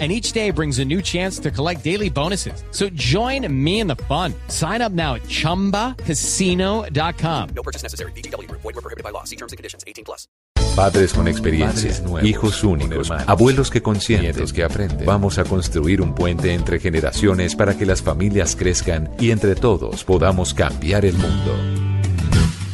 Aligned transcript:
and 0.00 0.10
each 0.10 0.32
day 0.32 0.50
brings 0.50 0.80
a 0.80 0.84
new 0.84 1.00
chance 1.00 1.38
to 1.38 1.52
collect 1.52 1.84
daily 1.84 2.10
bonuses. 2.10 2.64
So 2.72 2.88
join 2.94 3.46
me 3.64 3.78
in 3.78 3.86
the 3.86 4.02
fun. 4.08 4.34
Sign 4.48 4.82
up 4.82 4.90
now 4.90 5.14
at 5.14 5.22
ChumbaCasino.com. 5.22 7.48
No 7.54 7.62
purchase 7.62 7.84
necessary. 7.84 8.10
BGW. 8.16 8.50
Void 8.50 8.64
were 8.64 8.72
prohibited 8.72 9.04
by 9.04 9.10
law. 9.10 9.22
See 9.22 9.36
terms 9.36 9.52
and 9.52 9.56
conditions. 9.56 9.84
18 9.86 10.04
plus. 10.04 10.26
Padres 10.74 11.12
con 11.12 11.28
experiencia, 11.28 12.00
nuevos, 12.00 12.28
hijos 12.28 12.64
únicos, 12.64 13.08
abuelos 13.28 13.70
que 13.70 13.80
consienten, 13.80 14.44
que 14.48 14.64
aprenden. 14.64 15.06
Vamos 15.06 15.38
a 15.38 15.44
construir 15.44 16.02
un 16.02 16.16
puente 16.16 16.52
entre 16.52 16.80
generaciones 16.80 17.54
para 17.54 17.78
que 17.78 17.86
las 17.86 18.02
familias 18.02 18.56
crezcan 18.56 19.08
y 19.20 19.30
entre 19.30 19.54
todos 19.54 20.02
podamos 20.02 20.52
cambiar 20.52 21.04
el 21.04 21.14
mundo. 21.14 21.93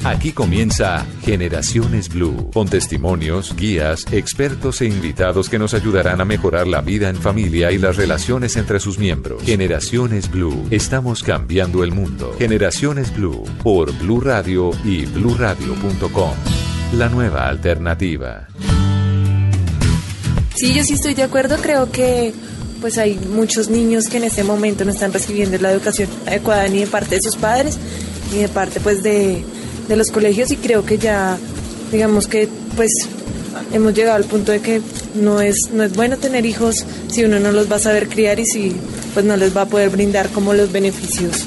Aquí 0.03 0.33
comienza 0.33 1.05
Generaciones 1.23 2.09
Blue, 2.09 2.51
con 2.55 2.67
testimonios, 2.69 3.55
guías, 3.55 4.07
expertos 4.13 4.81
e 4.81 4.87
invitados 4.87 5.51
que 5.51 5.59
nos 5.59 5.75
ayudarán 5.75 6.23
a 6.23 6.25
mejorar 6.25 6.67
la 6.67 6.81
vida 6.81 7.11
en 7.11 7.17
familia 7.17 7.71
y 7.71 7.77
las 7.77 7.97
relaciones 7.97 8.57
entre 8.57 8.81
sus 8.81 8.99
miembros. 8.99 9.43
Generaciones 9.43 10.31
Blue, 10.31 10.67
estamos 10.71 11.23
cambiando 11.23 11.85
el 11.85 11.93
mundo. 11.93 12.35
Generaciones 12.39 13.15
Blue, 13.15 13.45
por 13.63 13.93
Blue 13.99 14.23
Radio 14.23 14.71
y 14.85 15.05
bluradio.com. 15.05 16.33
La 16.95 17.11
nueva 17.11 17.47
alternativa. 17.49 18.49
Sí, 20.55 20.73
yo 20.73 20.83
sí 20.83 20.95
estoy 20.95 21.13
de 21.13 21.25
acuerdo, 21.25 21.59
creo 21.59 21.93
que 21.93 22.33
pues 22.81 22.97
hay 22.97 23.17
muchos 23.17 23.69
niños 23.69 24.07
que 24.07 24.17
en 24.17 24.25
este 24.25 24.45
momento 24.45 24.87
no 24.87 24.93
están 24.93 25.13
recibiendo 25.13 25.59
la 25.59 25.73
educación 25.73 26.09
adecuada 26.27 26.67
ni 26.69 26.81
de 26.81 26.87
parte 26.87 27.17
de 27.17 27.21
sus 27.21 27.37
padres 27.37 27.79
ni 28.33 28.39
de 28.39 28.49
parte 28.49 28.81
pues 28.81 29.03
de 29.03 29.45
de 29.91 29.97
los 29.97 30.11
colegios 30.13 30.53
y 30.53 30.57
creo 30.57 30.87
que 30.87 30.99
ya, 30.99 31.37
digamos 31.91 32.29
que 32.29 32.49
pues 32.77 32.93
hemos 33.73 33.93
llegado 33.93 34.17
al 34.17 34.25
punto 34.25 34.53
de 34.53 34.61
que 34.61 34.81
no 35.17 35.41
es, 35.41 35.57
no 35.73 35.83
es 35.83 35.95
bueno 35.95 36.17
tener 36.17 36.47
hijos 36.47 36.87
si 37.09 37.25
uno 37.25 37.41
no 37.41 37.51
los 37.51 37.71
va 37.71 37.77
a 37.77 37.81
saber 37.81 38.09
criar 38.09 38.39
y 38.39 38.47
si 38.47 38.73
pues 39.13 39.27
no 39.27 39.37
les 39.37 39.55
va 39.55 39.63
a 39.63 39.67
poder 39.67 39.91
brindar 39.91 40.29
como 40.29 40.55
los 40.55 40.71
beneficios 40.71 41.45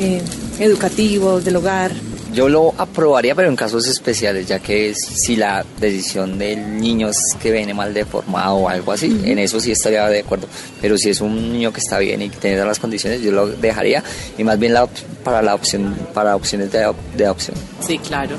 eh, 0.00 0.20
educativos 0.58 1.44
del 1.44 1.56
hogar. 1.56 1.92
Yo 2.34 2.48
lo 2.48 2.74
aprobaría, 2.78 3.32
pero 3.36 3.48
en 3.48 3.54
casos 3.54 3.86
especiales, 3.86 4.48
ya 4.48 4.58
que 4.58 4.90
es, 4.90 4.98
si 4.98 5.36
la 5.36 5.64
decisión 5.78 6.36
del 6.36 6.80
niño 6.80 7.08
es 7.08 7.18
que 7.40 7.52
viene 7.52 7.72
mal 7.72 7.94
deformado 7.94 8.56
o 8.56 8.68
algo 8.68 8.90
así, 8.90 9.20
en 9.24 9.38
eso 9.38 9.60
sí 9.60 9.70
estaría 9.70 10.08
de 10.08 10.20
acuerdo. 10.20 10.48
Pero 10.80 10.98
si 10.98 11.10
es 11.10 11.20
un 11.20 11.52
niño 11.52 11.72
que 11.72 11.78
está 11.78 12.00
bien 12.00 12.22
y 12.22 12.30
que 12.30 12.36
tiene 12.38 12.56
todas 12.56 12.68
las 12.68 12.80
condiciones, 12.80 13.22
yo 13.22 13.30
lo 13.30 13.46
dejaría 13.46 14.02
y 14.36 14.42
más 14.42 14.58
bien 14.58 14.74
la, 14.74 14.88
para 15.22 15.42
la 15.42 15.54
opción 15.54 15.94
para 16.12 16.34
opciones 16.34 16.72
de, 16.72 16.92
de 17.16 17.24
adopción. 17.24 17.56
Sí, 17.86 17.98
claro. 17.98 18.34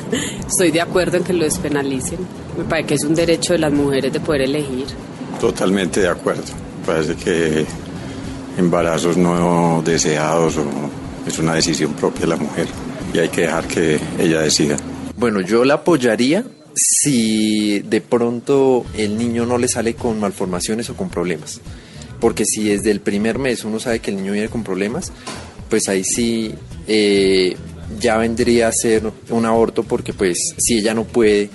Estoy 0.48 0.70
de 0.70 0.80
acuerdo 0.80 1.16
en 1.16 1.24
que 1.24 1.32
lo 1.32 1.44
despenalicen. 1.44 2.20
Me 2.56 2.62
parece 2.62 2.86
que 2.86 2.94
es 2.94 3.02
un 3.02 3.16
derecho 3.16 3.54
de 3.54 3.58
las 3.58 3.72
mujeres 3.72 4.12
de 4.12 4.20
poder 4.20 4.42
elegir. 4.42 4.86
Totalmente 5.40 6.00
de 6.00 6.08
acuerdo. 6.08 6.44
Parece 6.86 7.16
que 7.16 7.66
embarazos 8.56 9.16
no 9.16 9.82
deseados 9.84 10.56
o 10.56 10.64
es 11.26 11.36
una 11.40 11.54
decisión 11.54 11.94
propia 11.94 12.20
de 12.20 12.26
la 12.28 12.36
mujer 12.36 12.68
y 13.12 13.18
hay 13.18 13.28
que 13.28 13.42
dejar 13.42 13.66
que 13.66 13.98
ella 14.18 14.40
decida. 14.40 14.76
Bueno, 15.16 15.40
yo 15.40 15.64
la 15.64 15.74
apoyaría 15.74 16.44
si 16.74 17.80
de 17.80 18.00
pronto 18.00 18.84
el 18.96 19.18
niño 19.18 19.46
no 19.46 19.58
le 19.58 19.68
sale 19.68 19.94
con 19.94 20.18
malformaciones 20.20 20.88
o 20.90 20.96
con 20.96 21.10
problemas. 21.10 21.60
Porque 22.20 22.44
si 22.44 22.64
desde 22.64 22.90
el 22.90 23.00
primer 23.00 23.38
mes 23.38 23.64
uno 23.64 23.80
sabe 23.80 24.00
que 24.00 24.10
el 24.10 24.16
niño 24.16 24.32
viene 24.32 24.48
con 24.48 24.62
problemas, 24.62 25.12
pues 25.68 25.88
ahí 25.88 26.04
sí 26.04 26.54
eh, 26.86 27.56
ya 27.98 28.18
vendría 28.18 28.68
a 28.68 28.72
ser 28.72 29.10
un 29.30 29.46
aborto 29.46 29.82
porque 29.82 30.12
pues 30.12 30.38
si 30.58 30.78
ella 30.78 30.94
no 30.94 31.04
puede 31.04 31.50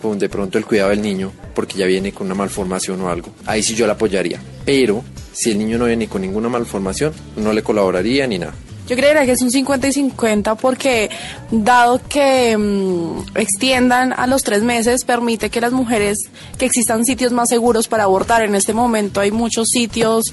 con 0.00 0.18
de 0.18 0.28
pronto 0.28 0.58
el 0.58 0.66
cuidado 0.66 0.90
del 0.90 1.02
niño 1.02 1.32
porque 1.54 1.78
ya 1.78 1.86
viene 1.86 2.12
con 2.12 2.26
una 2.26 2.34
malformación 2.34 3.00
o 3.00 3.08
algo, 3.08 3.30
ahí 3.46 3.62
sí 3.62 3.74
yo 3.74 3.86
la 3.86 3.94
apoyaría. 3.94 4.40
Pero 4.64 5.04
si 5.32 5.50
el 5.50 5.58
niño 5.58 5.78
no 5.78 5.86
viene 5.86 6.08
con 6.08 6.22
ninguna 6.22 6.48
malformación, 6.48 7.12
no 7.36 7.52
le 7.52 7.62
colaboraría 7.62 8.26
ni 8.26 8.38
nada. 8.38 8.54
Yo 8.86 8.94
creería 8.94 9.26
que 9.26 9.32
es 9.32 9.42
un 9.42 9.50
50 9.50 9.88
y 9.88 9.92
50 9.92 10.54
porque 10.54 11.10
dado 11.50 12.00
que 12.08 12.56
mm, 12.56 13.36
extiendan 13.36 14.12
a 14.12 14.28
los 14.28 14.44
tres 14.44 14.62
meses 14.62 15.04
permite 15.04 15.50
que 15.50 15.60
las 15.60 15.72
mujeres, 15.72 16.18
que 16.56 16.66
existan 16.66 17.04
sitios 17.04 17.32
más 17.32 17.48
seguros 17.48 17.88
para 17.88 18.04
abortar. 18.04 18.42
En 18.42 18.54
este 18.54 18.72
momento 18.72 19.20
hay 19.20 19.32
muchos 19.32 19.68
sitios 19.70 20.26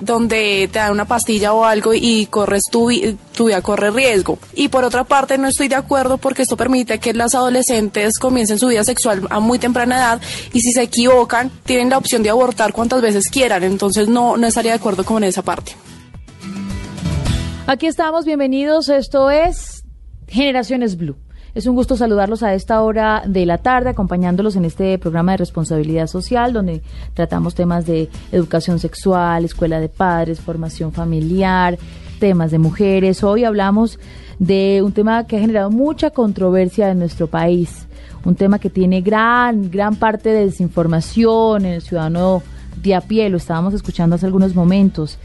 donde 0.00 0.70
te 0.72 0.78
dan 0.78 0.92
una 0.92 1.04
pastilla 1.04 1.52
o 1.52 1.64
algo 1.64 1.92
y 1.92 2.26
corres 2.26 2.62
tu, 2.70 2.90
tu 3.34 3.46
vida 3.46 3.60
corre 3.60 3.90
riesgo. 3.90 4.38
Y 4.54 4.68
por 4.68 4.84
otra 4.84 5.04
parte 5.04 5.36
no 5.36 5.48
estoy 5.48 5.68
de 5.68 5.74
acuerdo 5.74 6.16
porque 6.16 6.42
esto 6.42 6.56
permite 6.56 6.98
que 7.00 7.12
las 7.12 7.34
adolescentes 7.34 8.18
comiencen 8.18 8.58
su 8.58 8.68
vida 8.68 8.84
sexual 8.84 9.26
a 9.28 9.38
muy 9.40 9.58
temprana 9.58 9.96
edad 9.98 10.20
y 10.54 10.60
si 10.60 10.72
se 10.72 10.82
equivocan 10.82 11.50
tienen 11.64 11.90
la 11.90 11.98
opción 11.98 12.22
de 12.22 12.30
abortar 12.30 12.72
cuantas 12.72 13.02
veces 13.02 13.28
quieran. 13.28 13.64
Entonces 13.64 14.08
no, 14.08 14.38
no 14.38 14.46
estaría 14.46 14.72
de 14.72 14.78
acuerdo 14.78 15.04
con 15.04 15.24
esa 15.24 15.42
parte. 15.42 15.76
Aquí 17.70 17.86
estamos, 17.86 18.24
bienvenidos. 18.24 18.88
Esto 18.88 19.30
es 19.30 19.84
Generaciones 20.26 20.96
Blue. 20.96 21.16
Es 21.54 21.66
un 21.66 21.74
gusto 21.74 21.98
saludarlos 21.98 22.42
a 22.42 22.54
esta 22.54 22.80
hora 22.80 23.22
de 23.26 23.44
la 23.44 23.58
tarde, 23.58 23.90
acompañándolos 23.90 24.56
en 24.56 24.64
este 24.64 24.96
programa 24.96 25.32
de 25.32 25.36
responsabilidad 25.36 26.06
social, 26.06 26.54
donde 26.54 26.80
tratamos 27.12 27.54
temas 27.54 27.84
de 27.84 28.08
educación 28.32 28.78
sexual, 28.78 29.44
escuela 29.44 29.80
de 29.80 29.90
padres, 29.90 30.40
formación 30.40 30.92
familiar, 30.92 31.78
temas 32.18 32.52
de 32.52 32.58
mujeres. 32.58 33.22
Hoy 33.22 33.44
hablamos 33.44 33.98
de 34.38 34.80
un 34.82 34.92
tema 34.92 35.26
que 35.26 35.36
ha 35.36 35.40
generado 35.40 35.70
mucha 35.70 36.08
controversia 36.08 36.90
en 36.90 37.00
nuestro 37.00 37.26
país, 37.26 37.86
un 38.24 38.34
tema 38.34 38.58
que 38.58 38.70
tiene 38.70 39.02
gran, 39.02 39.70
gran 39.70 39.94
parte 39.96 40.30
de 40.30 40.46
desinformación 40.46 41.66
en 41.66 41.72
el 41.74 41.82
ciudadano 41.82 42.42
de 42.82 42.94
a 42.94 43.02
pie, 43.02 43.28
lo 43.28 43.36
estábamos 43.36 43.74
escuchando 43.74 44.16
hace 44.16 44.24
algunos 44.24 44.54
momentos 44.54 45.18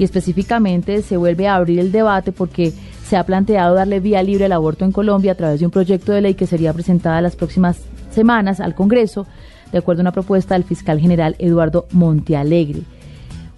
y 0.00 0.04
específicamente 0.04 1.02
se 1.02 1.18
vuelve 1.18 1.46
a 1.46 1.56
abrir 1.56 1.78
el 1.78 1.92
debate 1.92 2.32
porque 2.32 2.72
se 3.06 3.18
ha 3.18 3.24
planteado 3.26 3.74
darle 3.74 4.00
vía 4.00 4.22
libre 4.22 4.46
al 4.46 4.52
aborto 4.52 4.86
en 4.86 4.92
Colombia 4.92 5.32
a 5.32 5.34
través 5.34 5.60
de 5.60 5.66
un 5.66 5.70
proyecto 5.70 6.12
de 6.12 6.22
ley 6.22 6.32
que 6.32 6.46
sería 6.46 6.72
presentada 6.72 7.20
las 7.20 7.36
próximas 7.36 7.80
semanas 8.10 8.60
al 8.60 8.74
Congreso, 8.74 9.26
de 9.70 9.76
acuerdo 9.76 10.00
a 10.00 10.04
una 10.04 10.12
propuesta 10.12 10.54
del 10.54 10.64
fiscal 10.64 10.98
general 11.00 11.36
Eduardo 11.38 11.86
Montealegre. 11.90 12.80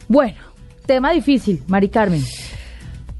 Bueno, 0.08 0.40
tema 0.84 1.12
difícil, 1.12 1.62
Mari 1.68 1.90
Carmen. 1.90 2.24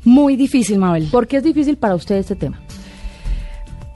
Muy 0.02 0.34
difícil, 0.34 0.78
Mabel. 0.78 1.06
¿Por 1.08 1.28
qué 1.28 1.36
es 1.36 1.44
difícil 1.44 1.76
para 1.76 1.94
usted 1.94 2.16
este 2.16 2.34
tema? 2.34 2.60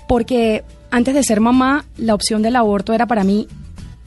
Porque 0.06 0.62
antes 0.92 1.16
de 1.16 1.24
ser 1.24 1.40
mamá, 1.40 1.84
la 1.96 2.14
opción 2.14 2.42
del 2.42 2.54
aborto 2.54 2.92
era 2.92 3.06
para 3.06 3.24
mí 3.24 3.48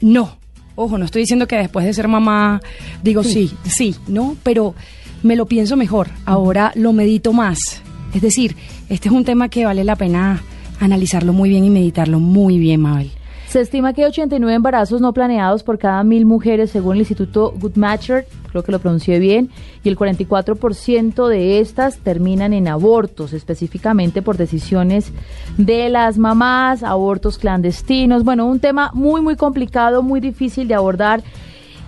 no. 0.00 0.38
Ojo, 0.76 0.96
no 0.96 1.04
estoy 1.04 1.22
diciendo 1.22 1.46
que 1.46 1.56
después 1.56 1.84
de 1.84 1.92
ser 1.92 2.08
mamá 2.08 2.62
digo 3.02 3.22
sí, 3.22 3.50
sí, 3.64 3.94
no, 4.08 4.34
pero 4.42 4.74
me 5.22 5.36
lo 5.36 5.46
pienso 5.46 5.76
mejor, 5.76 6.08
ahora 6.24 6.72
lo 6.74 6.92
medito 6.92 7.32
más. 7.32 7.82
Es 8.14 8.22
decir, 8.22 8.56
este 8.88 9.08
es 9.08 9.14
un 9.14 9.24
tema 9.24 9.48
que 9.48 9.64
vale 9.64 9.84
la 9.84 9.96
pena 9.96 10.42
analizarlo 10.80 11.32
muy 11.32 11.50
bien 11.50 11.64
y 11.64 11.70
meditarlo 11.70 12.18
muy 12.18 12.58
bien, 12.58 12.80
Mabel. 12.80 13.10
Se 13.50 13.60
estima 13.60 13.92
que 13.92 14.04
hay 14.04 14.10
89 14.10 14.54
embarazos 14.54 15.00
no 15.00 15.12
planeados 15.12 15.64
por 15.64 15.76
cada 15.76 16.04
mil 16.04 16.24
mujeres 16.24 16.70
según 16.70 16.94
el 16.94 17.00
Instituto 17.00 17.52
Guttmacher, 17.60 18.24
creo 18.48 18.62
que 18.62 18.70
lo 18.70 18.78
pronuncié 18.78 19.18
bien, 19.18 19.50
y 19.82 19.88
el 19.88 19.98
44% 19.98 21.26
de 21.26 21.58
estas 21.58 21.98
terminan 21.98 22.52
en 22.52 22.68
abortos, 22.68 23.32
específicamente 23.32 24.22
por 24.22 24.36
decisiones 24.36 25.10
de 25.58 25.88
las 25.88 26.16
mamás, 26.16 26.84
abortos 26.84 27.38
clandestinos. 27.38 28.22
Bueno, 28.22 28.46
un 28.46 28.60
tema 28.60 28.92
muy, 28.94 29.20
muy 29.20 29.34
complicado, 29.34 30.04
muy 30.04 30.20
difícil 30.20 30.68
de 30.68 30.74
abordar 30.74 31.22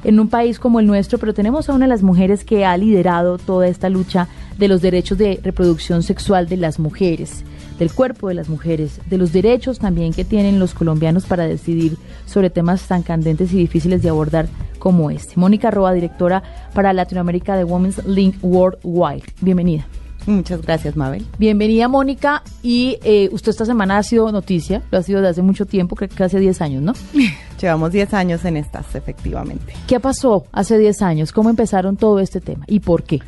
en 0.05 0.21
un 0.21 0.29
país 0.29 0.59
como 0.59 0.81
el 0.81 0.87
nuestro, 0.87 1.19
pero 1.19 1.35
tenemos 1.35 1.69
a 1.69 1.75
una 1.75 1.87
de 1.87 1.91
las 1.91 2.03
mujeres 2.03 2.45
que 2.45 2.65
ha 2.65 2.77
liderado 2.77 3.39
toda 3.39 3.69
esta 3.69 3.89
lucha 3.89 4.29
de 4.59 4.69
los 4.69 4.83
derechos 4.83 5.19
de 5.19 5.41
reproducción 5.43 6.03
sexual 6.03 6.49
de 6.49 6.57
las 6.57 6.79
mujeres, 6.79 7.45
del 7.79 7.93
cuerpo 7.93 8.29
de 8.29 8.35
las 8.35 8.49
mujeres, 8.49 9.01
de 9.09 9.19
los 9.19 9.33
derechos 9.33 9.79
también 9.79 10.13
que 10.13 10.25
tienen 10.25 10.59
los 10.59 10.75
colombianos 10.75 11.27
para 11.27 11.47
decidir 11.47 11.97
sobre 12.27 12.51
temas 12.51 12.87
tan 12.87 13.03
candentes 13.03 13.53
y 13.53 13.57
difíciles 13.57 14.03
de 14.03 14.09
abordar 14.09 14.49
como 14.79 15.11
este. 15.11 15.35
Mónica 15.37 15.71
Roa, 15.71 15.93
directora 15.93 16.43
para 16.75 16.93
Latinoamérica 16.93 17.57
de 17.57 17.65
Women's 17.65 18.05
Link 18.07 18.37
Worldwide. 18.43 19.25
Bienvenida. 19.41 19.87
Muchas 20.27 20.63
gracias, 20.63 20.97
Mabel. 20.97 21.27
Bienvenida, 21.39 21.89
Mónica. 21.89 22.43
Y 22.63 22.99
eh, 23.03 23.29
usted 23.33 23.51
esta 23.51 23.65
semana 23.65 23.99
ha 23.99 24.03
sido 24.03 24.31
noticia, 24.31 24.83
lo 24.91 24.99
ha 24.99 25.03
sido 25.03 25.21
desde 25.21 25.31
hace 25.31 25.43
mucho 25.43 25.67
tiempo, 25.67 25.97
creo 25.97 26.09
que 26.09 26.23
hace 26.23 26.39
10 26.39 26.61
años, 26.61 26.83
¿no? 26.83 26.93
Llevamos 27.63 27.93
10 27.93 28.13
años 28.15 28.45
en 28.45 28.57
estas, 28.57 28.93
efectivamente. 28.97 29.73
¿Qué 29.87 30.01
pasó 30.01 30.47
hace 30.51 30.79
10 30.79 31.01
años? 31.03 31.31
¿Cómo 31.31 31.49
empezaron 31.49 31.97
todo 31.97 32.19
este 32.19 32.41
tema 32.41 32.65
y 32.67 32.81
por 32.81 33.05
qué? 33.05 33.21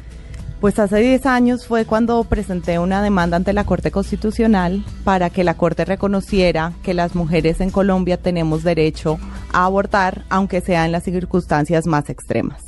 Pues 0.61 0.77
hace 0.81 0.99
10 0.99 1.25
años 1.27 1.67
fue 1.67 1.85
cuando 1.85 2.25
presenté 2.25 2.81
una 2.81 3.01
demanda 3.01 3.37
ante 3.37 3.53
la 3.53 3.63
Corte 3.63 3.93
Constitucional 3.93 4.85
para 5.05 5.31
que 5.31 5.45
la 5.45 5.55
Corte 5.55 5.85
reconociera 5.85 6.73
que 6.83 6.95
las 6.95 7.15
mujeres 7.15 7.61
en 7.61 7.71
Colombia 7.71 8.17
tenemos 8.17 8.65
derecho 8.65 9.21
a 9.53 9.67
abortar, 9.67 10.25
aunque 10.31 10.61
sea 10.61 10.85
en 10.85 10.91
las 10.91 11.05
circunstancias 11.05 11.87
más 11.87 12.11
extremas. 12.11 12.61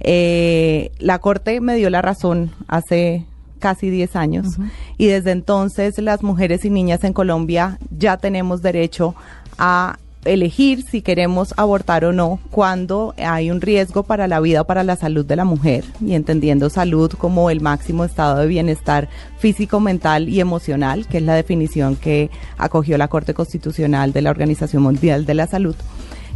Eh, 0.00 0.90
la 0.98 1.20
Corte 1.20 1.60
me 1.60 1.76
dio 1.76 1.88
la 1.88 2.02
razón 2.02 2.50
hace 2.66 3.26
casi 3.60 3.90
10 3.90 4.16
años 4.16 4.58
y 4.98 5.06
desde 5.06 5.30
entonces 5.30 5.98
las 5.98 6.24
mujeres 6.24 6.64
y 6.64 6.70
niñas 6.70 7.04
en 7.04 7.12
Colombia 7.12 7.78
ya 7.90 8.16
tenemos 8.16 8.60
derecho 8.60 9.14
a 9.56 9.98
elegir 10.26 10.82
si 10.82 11.02
queremos 11.02 11.54
abortar 11.56 12.04
o 12.04 12.12
no 12.12 12.38
cuando 12.50 13.14
hay 13.16 13.50
un 13.50 13.60
riesgo 13.60 14.02
para 14.02 14.28
la 14.28 14.40
vida 14.40 14.62
o 14.62 14.64
para 14.64 14.84
la 14.84 14.96
salud 14.96 15.24
de 15.24 15.36
la 15.36 15.44
mujer 15.44 15.84
y 16.00 16.14
entendiendo 16.14 16.70
salud 16.70 17.12
como 17.12 17.50
el 17.50 17.60
máximo 17.60 18.04
estado 18.04 18.38
de 18.40 18.46
bienestar 18.46 19.08
físico, 19.38 19.80
mental 19.80 20.28
y 20.28 20.40
emocional, 20.40 21.06
que 21.06 21.18
es 21.18 21.22
la 21.22 21.34
definición 21.34 21.96
que 21.96 22.30
acogió 22.58 22.98
la 22.98 23.08
Corte 23.08 23.34
Constitucional 23.34 24.12
de 24.12 24.22
la 24.22 24.30
Organización 24.30 24.82
Mundial 24.82 25.26
de 25.26 25.34
la 25.34 25.46
Salud 25.46 25.76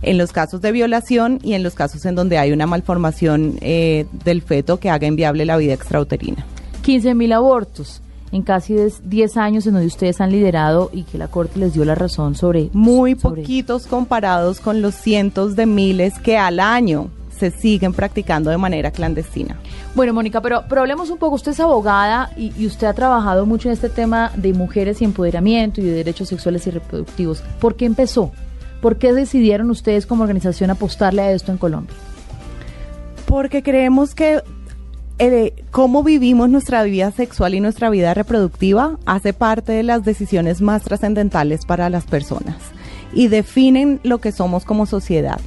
en 0.03 0.17
los 0.17 0.33
casos 0.33 0.63
de 0.63 0.73
violación 0.73 1.39
y 1.43 1.55
en 1.55 1.63
los 1.63 1.75
casos 1.75 2.07
en 2.07 2.15
donde 2.15 2.39
hay 2.39 2.53
una 2.53 2.67
malformación 2.67 3.59
eh, 3.61 4.07
del 4.25 4.43
feto 4.43 4.81
que 4.81 4.91
haga 4.91 5.07
inviable 5.07 5.45
la 5.45 5.57
vida 5.57 5.75
extrauterina. 5.75 6.47
15 6.83 7.15
mil 7.15 7.33
abortos 7.33 8.01
en 8.33 8.43
casi 8.43 8.77
10 9.05 9.37
años 9.37 9.67
en 9.67 9.75
donde 9.75 9.87
ustedes 9.87 10.21
han 10.21 10.31
liderado 10.31 10.91
y 10.93 11.03
que 11.03 11.19
la 11.19 11.29
Corte 11.29 11.59
les 11.59 11.75
dio 11.75 11.85
la 11.85 11.95
razón 11.95 12.35
sobre... 12.35 12.71
Muy 12.73 13.15
poquitos 13.15 13.87
comparados 13.87 14.61
con 14.61 14.83
los 14.83 14.95
cientos 14.95 15.57
de 15.57 15.67
miles 15.67 16.19
que 16.19 16.39
al 16.39 16.61
año 16.61 17.11
se 17.39 17.51
siguen 17.51 17.93
practicando 17.93 18.51
de 18.51 18.59
manera 18.59 18.91
clandestina. 18.91 19.59
Bueno, 19.95 20.13
Mónica, 20.13 20.41
pero, 20.43 20.65
pero 20.69 20.83
hablemos 20.83 21.11
un 21.11 21.19
poco. 21.19 21.37
Usted 21.37 21.53
es 21.53 21.61
abogada 21.61 22.31
y, 22.37 22.53
y, 22.57 22.67
usted 22.67 22.87
ha 22.87 22.93
trabajado 22.93 23.47
mucho 23.47 23.69
en 23.69 23.73
este 23.73 23.89
tema 23.89 24.31
de 24.37 24.53
mujeres 24.53 25.01
y 25.01 25.05
empoderamiento 25.05 25.81
y 25.81 25.85
de 25.85 25.93
derechos 25.93 26.29
sexuales 26.29 26.67
y 26.67 26.71
reproductivos. 26.71 27.43
¿Por 27.59 27.77
qué 27.77 27.87
empezó? 27.87 28.31
¿Por 28.81 28.97
qué 28.97 29.13
decidieron 29.13 29.71
ustedes 29.71 30.07
como 30.07 30.23
organización 30.23 30.71
apostarle 30.71 31.23
a 31.23 31.33
esto 31.33 31.51
en 31.51 31.59
Colombia? 31.59 31.95
Porque 33.27 33.63
creemos 33.63 34.15
que 34.15 34.43
eh, 35.23 35.53
cómo 35.71 36.03
vivimos 36.03 36.49
nuestra 36.49 36.83
vida 36.83 37.11
sexual 37.11 37.55
y 37.55 37.61
nuestra 37.61 37.91
vida 37.91 38.15
reproductiva 38.15 38.99
hace 39.05 39.35
parte 39.35 39.73
de 39.73 39.83
las 39.83 40.03
decisiones 40.03 40.63
más 40.63 40.83
trascendentales 40.83 41.67
para 41.67 41.91
las 41.91 42.05
personas 42.05 42.57
y 43.13 43.29
definen 43.29 44.01
lo 44.03 44.19
que 44.19 44.33
somos 44.33 44.65
como 44.65 44.87
sociedad. 44.87 45.39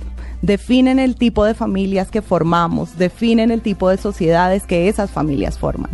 Definen 0.44 1.00
el 1.00 1.16
tipo 1.16 1.44
de 1.44 1.56
familias 1.56 2.12
que 2.12 2.22
formamos, 2.22 3.00
definen 3.00 3.50
el 3.50 3.62
tipo 3.62 3.90
de 3.90 3.98
sociedades 3.98 4.68
que 4.68 4.90
esas 4.90 5.10
familias 5.10 5.58
forman. 5.58 5.90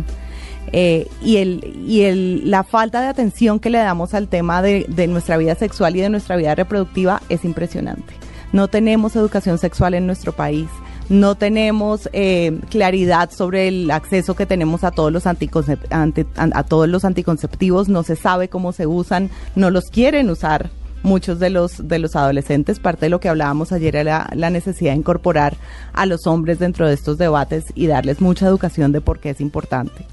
Eh, 0.72 1.08
y 1.22 1.38
el, 1.38 1.82
y 1.86 2.02
el, 2.02 2.50
la 2.50 2.64
falta 2.64 3.00
de 3.00 3.06
atención 3.06 3.60
que 3.60 3.70
le 3.70 3.78
damos 3.78 4.12
al 4.12 4.28
tema 4.28 4.60
de, 4.60 4.84
de 4.88 5.06
nuestra 5.06 5.38
vida 5.38 5.54
sexual 5.54 5.96
y 5.96 6.00
de 6.00 6.10
nuestra 6.10 6.36
vida 6.36 6.54
reproductiva 6.54 7.22
es 7.30 7.46
impresionante. 7.46 8.12
No 8.52 8.68
tenemos 8.68 9.16
educación 9.16 9.56
sexual 9.56 9.94
en 9.94 10.06
nuestro 10.06 10.32
país 10.32 10.68
no 11.10 11.34
tenemos 11.34 12.08
eh, 12.12 12.58
claridad 12.70 13.30
sobre 13.32 13.66
el 13.66 13.90
acceso 13.90 14.34
que 14.36 14.46
tenemos 14.46 14.84
a 14.84 14.92
todos 14.92 15.12
los 15.12 15.26
a, 15.26 16.62
todos 16.62 16.88
los 16.88 17.04
anticonceptivos, 17.04 17.88
no 17.88 18.04
se 18.04 18.14
sabe 18.14 18.48
cómo 18.48 18.72
se 18.72 18.86
usan, 18.86 19.28
no 19.56 19.70
los 19.70 19.86
quieren 19.86 20.30
usar 20.30 20.70
muchos 21.02 21.40
de 21.40 21.50
los 21.50 21.88
de 21.88 21.98
los 21.98 22.14
adolescentes. 22.14 22.78
Parte 22.78 23.06
de 23.06 23.10
lo 23.10 23.18
que 23.18 23.28
hablábamos 23.28 23.72
ayer 23.72 23.96
era 23.96 24.30
la 24.34 24.50
necesidad 24.50 24.92
de 24.92 24.98
incorporar 24.98 25.56
a 25.92 26.06
los 26.06 26.28
hombres 26.28 26.60
dentro 26.60 26.86
de 26.86 26.94
estos 26.94 27.18
debates 27.18 27.64
y 27.74 27.88
darles 27.88 28.20
mucha 28.20 28.46
educación 28.46 28.92
de 28.92 29.00
por 29.00 29.18
qué 29.18 29.30
es 29.30 29.40
importante. 29.40 30.06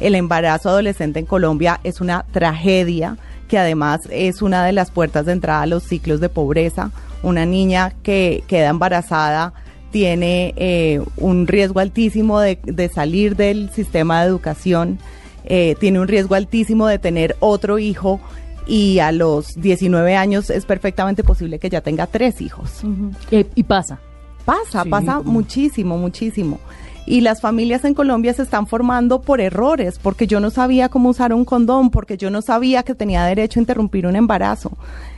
El 0.00 0.16
embarazo 0.16 0.70
adolescente 0.70 1.20
en 1.20 1.26
Colombia 1.26 1.78
es 1.84 2.00
una 2.00 2.24
tragedia 2.32 3.18
que 3.46 3.58
además 3.58 4.00
es 4.10 4.42
una 4.42 4.64
de 4.64 4.72
las 4.72 4.90
puertas 4.90 5.26
de 5.26 5.32
entrada 5.32 5.62
a 5.62 5.66
los 5.66 5.84
ciclos 5.84 6.18
de 6.18 6.28
pobreza. 6.28 6.90
Una 7.22 7.46
niña 7.46 7.92
que 8.02 8.42
queda 8.48 8.70
embarazada 8.70 9.52
tiene 9.90 10.54
eh, 10.56 11.00
un 11.16 11.46
riesgo 11.46 11.80
altísimo 11.80 12.40
de, 12.40 12.90
salir 12.92 13.36
del 13.36 13.70
sistema 13.70 14.22
de 14.22 14.28
educación, 14.28 14.98
eh, 15.44 15.76
tiene 15.80 16.00
un 16.00 16.08
riesgo 16.08 16.34
altísimo 16.34 16.86
de 16.86 16.98
tener 16.98 17.36
otro 17.40 17.78
hijo 17.78 18.20
y 18.66 19.00
a 19.00 19.10
los 19.12 19.60
19 19.60 20.16
años 20.16 20.50
es 20.50 20.64
perfectamente 20.64 21.24
posible 21.24 21.58
que 21.58 21.70
ya 21.70 21.80
tenga 21.80 22.06
tres 22.06 22.40
hijos. 22.40 22.82
y 23.30 23.62
pasa. 23.64 24.00
Pasa, 24.44 24.84
pasa 24.84 25.20
muchísimo, 25.20 25.98
muchísimo. 25.98 26.58
Y 27.06 27.22
las 27.22 27.40
familias 27.40 27.84
en 27.84 27.94
Colombia 27.94 28.32
se 28.34 28.42
están 28.42 28.66
formando 28.66 29.20
por 29.20 29.40
errores, 29.40 29.98
porque 29.98 30.26
yo 30.26 30.38
no 30.40 30.50
sabía 30.50 30.88
cómo 30.88 31.08
usar 31.08 31.32
un 31.32 31.44
condón, 31.44 31.90
porque 31.90 32.16
yo 32.16 32.30
no 32.30 32.42
sabía 32.42 32.82
que 32.82 32.94
tenía 32.94 33.24
derecho 33.24 33.58
a 33.58 33.62
interrumpir 33.62 34.06
un 34.06 34.16
embarazo. 34.16 34.72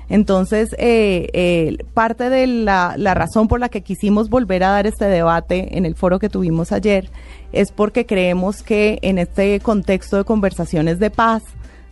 Entonces, 0.08 0.74
eh, 0.78 1.28
eh, 1.32 1.78
parte 1.94 2.28
de 2.28 2.46
la, 2.46 2.96
razón 3.14 3.48
por 3.48 3.60
la 3.60 3.68
que 3.68 3.82
quisimos 3.82 4.28
volver 4.28 4.64
a 4.64 4.70
dar 4.70 4.86
este 4.86 5.06
debate 5.06 5.76
en 5.78 5.86
el 5.86 5.94
foro 5.94 6.18
que 6.18 6.28
tuvimos 6.28 6.72
ayer 6.72 7.08
es 7.52 7.72
porque 7.72 8.06
creemos 8.06 8.62
que 8.62 8.98
en 9.02 9.18
este 9.18 9.60
contexto 9.60 10.16
de 10.16 10.24
conversaciones 10.24 10.98
de 10.98 11.10
paz, 11.10 11.42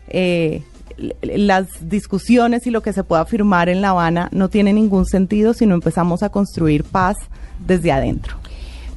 eh, 0.08 0.62
las 1.22 1.88
discusiones 1.88 2.66
y 2.66 2.70
lo 2.70 2.82
que 2.82 2.92
se 2.92 3.04
pueda 3.04 3.22
afirmar 3.22 3.68
en 3.68 3.80
La 3.80 3.90
Habana 3.90 4.28
no 4.32 4.48
tiene 4.48 4.72
ningún 4.72 5.06
sentido 5.06 5.54
si 5.54 5.66
no 5.66 5.74
empezamos 5.74 6.22
a 6.22 6.30
construir 6.30 6.84
paz 6.84 7.16
desde 7.58 7.92
adentro. 7.92 8.39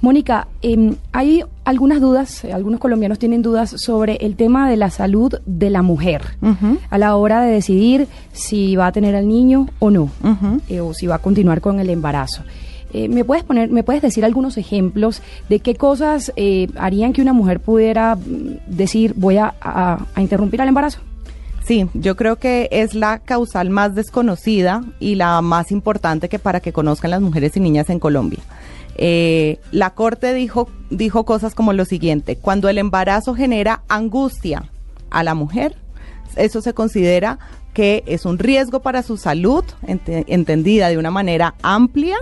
Mónica, 0.04 0.50
em, 0.62 0.98
hay 1.14 1.46
algunas 1.64 2.02
dudas, 2.02 2.44
algunos 2.44 2.82
colombianos 2.82 3.20
tienen 3.20 3.42
dudas 3.42 3.70
sobre 3.78 4.18
el 4.18 4.36
tema 4.36 4.70
de 4.70 4.76
la 4.76 4.90
salud 4.90 5.40
de 5.46 5.70
la 5.70 5.82
mujer 5.82 6.24
a 6.90 6.98
la 6.98 7.16
hora 7.16 7.42
de 7.42 7.54
decidir 7.54 8.10
si 8.34 8.76
va 8.76 8.88
a 8.88 8.92
tener 8.92 9.16
al 9.16 9.30
niño 9.30 9.68
o 9.80 9.92
no, 9.92 10.10
eh, 10.68 10.82
o 10.82 10.94
si 10.94 11.08
va 11.08 11.16
a 11.16 11.20
continuar 11.20 11.62
con 11.62 11.80
el 11.80 11.90
embarazo. 11.90 12.44
Eh, 12.92 13.08
¿Me 13.08 13.24
puedes 13.24 13.46
poner, 13.46 13.72
me 13.72 13.84
puedes 13.84 14.02
decir 14.02 14.26
algunos 14.26 14.58
ejemplos 14.58 15.22
de 15.48 15.62
qué 15.62 15.76
cosas 15.76 16.34
eh, 16.36 16.68
harían 16.76 17.14
que 17.14 17.22
una 17.22 17.32
mujer 17.32 17.62
pudiera 17.62 18.18
mm, 18.18 18.58
decir 18.68 19.14
voy 19.16 19.38
a, 19.38 19.56
a 19.62 20.22
interrumpir 20.22 20.60
el 20.60 20.68
embarazo? 20.68 21.00
Sí, 21.64 21.88
yo 21.94 22.18
creo 22.18 22.36
que 22.36 22.68
es 22.72 22.94
la 22.94 23.20
causal 23.20 23.70
más 23.70 23.96
desconocida 23.96 24.84
y 25.00 25.16
la 25.16 25.42
más 25.42 25.72
importante 25.72 26.28
que 26.28 26.40
para 26.40 26.60
que 26.60 26.74
conozcan 26.74 27.12
las 27.12 27.22
mujeres 27.22 27.56
y 27.56 27.62
niñas 27.62 27.90
en 27.90 28.00
Colombia. 28.00 28.40
Eh, 28.96 29.60
la 29.72 29.92
Corte 29.92 30.34
dijo, 30.34 30.70
dijo 30.90 31.26
cosas 31.26 31.56
como 31.56 31.74
lo 31.74 31.86
siguiente, 31.86 32.36
cuando 32.36 32.70
el 32.70 32.78
embarazo 32.78 33.34
genera 33.34 33.84
angustia 33.88 34.70
a 35.10 35.24
la 35.24 35.34
mujer, 35.34 35.76
eso 36.36 36.62
se 36.62 36.74
considera 36.74 37.40
que 37.74 38.04
es 38.06 38.26
un 38.26 38.38
riesgo 38.38 38.82
para 38.82 39.02
su 39.02 39.18
salud, 39.18 39.64
entendida 39.88 40.90
de 40.90 40.98
una 40.98 41.10
manera 41.10 41.56
amplia, 41.64 42.18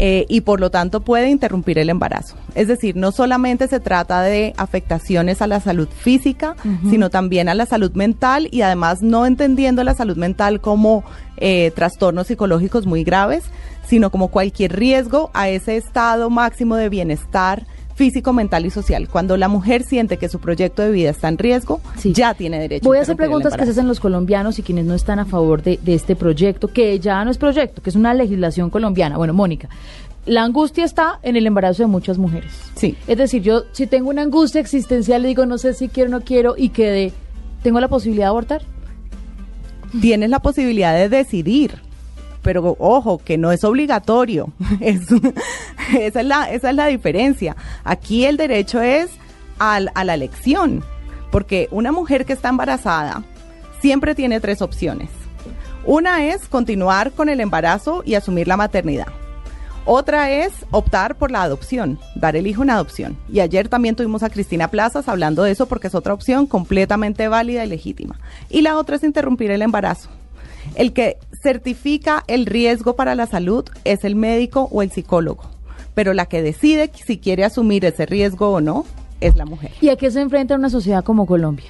eh, 0.00 0.26
y 0.28 0.42
por 0.42 0.60
lo 0.60 0.70
tanto 0.70 1.00
puede 1.00 1.28
interrumpir 1.28 1.76
el 1.78 1.90
embarazo. 1.90 2.36
Es 2.54 2.68
decir, 2.68 2.94
no 2.94 3.10
solamente 3.10 3.66
se 3.66 3.80
trata 3.80 4.22
de 4.22 4.54
afectaciones 4.56 5.42
a 5.42 5.48
la 5.48 5.58
salud 5.58 5.88
física, 5.88 6.54
sino 6.88 7.10
también 7.10 7.48
a 7.48 7.54
la 7.54 7.66
salud 7.66 7.90
mental 7.94 8.48
y 8.52 8.62
además 8.62 9.02
no 9.02 9.26
entendiendo 9.26 9.82
la 9.82 9.94
salud 9.94 10.16
mental 10.16 10.60
como 10.60 11.02
eh, 11.38 11.72
trastornos 11.74 12.28
psicológicos 12.28 12.86
muy 12.86 13.02
graves, 13.02 13.42
sino 13.88 14.10
como 14.10 14.28
cualquier 14.28 14.78
riesgo 14.78 15.30
a 15.32 15.48
ese 15.48 15.76
estado 15.76 16.28
máximo 16.28 16.76
de 16.76 16.90
bienestar 16.90 17.66
físico, 17.94 18.32
mental 18.32 18.64
y 18.64 18.70
social. 18.70 19.08
Cuando 19.08 19.36
la 19.36 19.48
mujer 19.48 19.82
siente 19.82 20.18
que 20.18 20.28
su 20.28 20.38
proyecto 20.38 20.82
de 20.82 20.92
vida 20.92 21.10
está 21.10 21.28
en 21.28 21.36
riesgo, 21.36 21.80
ya 22.04 22.32
tiene 22.34 22.60
derecho. 22.60 22.84
Voy 22.84 22.98
a 22.98 23.00
hacer 23.00 23.16
preguntas 23.16 23.56
que 23.56 23.64
se 23.64 23.72
hacen 23.72 23.88
los 23.88 23.98
colombianos 23.98 24.58
y 24.58 24.62
quienes 24.62 24.84
no 24.84 24.94
están 24.94 25.18
a 25.18 25.24
favor 25.24 25.62
de, 25.62 25.80
este 25.86 26.14
proyecto, 26.14 26.68
que 26.68 27.00
ya 27.00 27.24
no 27.24 27.30
es 27.30 27.38
proyecto, 27.38 27.82
que 27.82 27.90
es 27.90 27.96
una 27.96 28.14
legislación 28.14 28.70
colombiana. 28.70 29.16
Bueno, 29.16 29.34
Mónica, 29.34 29.68
la 30.26 30.44
angustia 30.44 30.84
está 30.84 31.18
en 31.22 31.36
el 31.36 31.46
embarazo 31.46 31.82
de 31.82 31.88
muchas 31.88 32.18
mujeres. 32.18 32.52
Sí. 32.76 32.94
Es 33.08 33.18
decir, 33.18 33.42
yo 33.42 33.64
si 33.72 33.88
tengo 33.88 34.10
una 34.10 34.22
angustia 34.22 34.60
existencial, 34.60 35.22
le 35.22 35.28
digo, 35.28 35.44
no 35.44 35.58
sé 35.58 35.74
si 35.74 35.88
quiero 35.88 36.10
o 36.10 36.12
no 36.12 36.20
quiero, 36.20 36.54
y 36.56 36.68
que 36.68 37.12
tengo 37.64 37.80
la 37.80 37.88
posibilidad 37.88 38.26
de 38.26 38.30
abortar. 38.30 38.62
Tienes 40.00 40.30
la 40.30 40.38
posibilidad 40.38 40.94
de 40.94 41.08
decidir 41.08 41.87
pero 42.42 42.76
ojo, 42.78 43.18
que 43.18 43.38
no 43.38 43.52
es 43.52 43.64
obligatorio. 43.64 44.52
esa, 44.80 46.20
es 46.20 46.26
la, 46.26 46.50
esa 46.50 46.70
es 46.70 46.76
la 46.76 46.86
diferencia. 46.86 47.56
Aquí 47.84 48.24
el 48.24 48.36
derecho 48.36 48.80
es 48.80 49.10
a 49.58 49.80
la 49.80 50.14
elección, 50.14 50.84
porque 51.32 51.68
una 51.72 51.90
mujer 51.90 52.24
que 52.24 52.32
está 52.32 52.48
embarazada 52.48 53.24
siempre 53.80 54.14
tiene 54.14 54.40
tres 54.40 54.62
opciones. 54.62 55.10
Una 55.84 56.26
es 56.26 56.48
continuar 56.48 57.12
con 57.12 57.28
el 57.28 57.40
embarazo 57.40 58.02
y 58.04 58.14
asumir 58.14 58.46
la 58.46 58.56
maternidad. 58.56 59.06
Otra 59.90 60.30
es 60.30 60.52
optar 60.70 61.16
por 61.16 61.30
la 61.30 61.42
adopción, 61.42 61.98
dar 62.14 62.36
el 62.36 62.46
hijo 62.46 62.62
en 62.62 62.68
adopción. 62.68 63.16
Y 63.32 63.40
ayer 63.40 63.70
también 63.70 63.96
tuvimos 63.96 64.22
a 64.22 64.28
Cristina 64.28 64.68
Plazas 64.68 65.08
hablando 65.08 65.44
de 65.44 65.52
eso 65.52 65.64
porque 65.64 65.86
es 65.86 65.94
otra 65.94 66.12
opción 66.12 66.46
completamente 66.46 67.26
válida 67.28 67.64
y 67.64 67.68
legítima. 67.68 68.20
Y 68.50 68.60
la 68.60 68.76
otra 68.76 68.96
es 68.96 69.02
interrumpir 69.02 69.50
el 69.50 69.62
embarazo. 69.62 70.10
El 70.74 70.92
que 70.92 71.16
certifica 71.40 72.24
el 72.26 72.46
riesgo 72.46 72.96
para 72.96 73.14
la 73.14 73.26
salud 73.26 73.64
es 73.84 74.04
el 74.04 74.16
médico 74.16 74.68
o 74.72 74.82
el 74.82 74.90
psicólogo, 74.90 75.44
pero 75.94 76.14
la 76.14 76.26
que 76.26 76.42
decide 76.42 76.90
si 77.06 77.18
quiere 77.18 77.44
asumir 77.44 77.84
ese 77.84 78.06
riesgo 78.06 78.50
o 78.50 78.60
no 78.60 78.84
es 79.20 79.36
la 79.36 79.44
mujer. 79.44 79.72
¿Y 79.80 79.88
a 79.88 79.96
qué 79.96 80.10
se 80.10 80.20
enfrenta 80.20 80.54
una 80.54 80.70
sociedad 80.70 81.04
como 81.04 81.26
Colombia? 81.26 81.66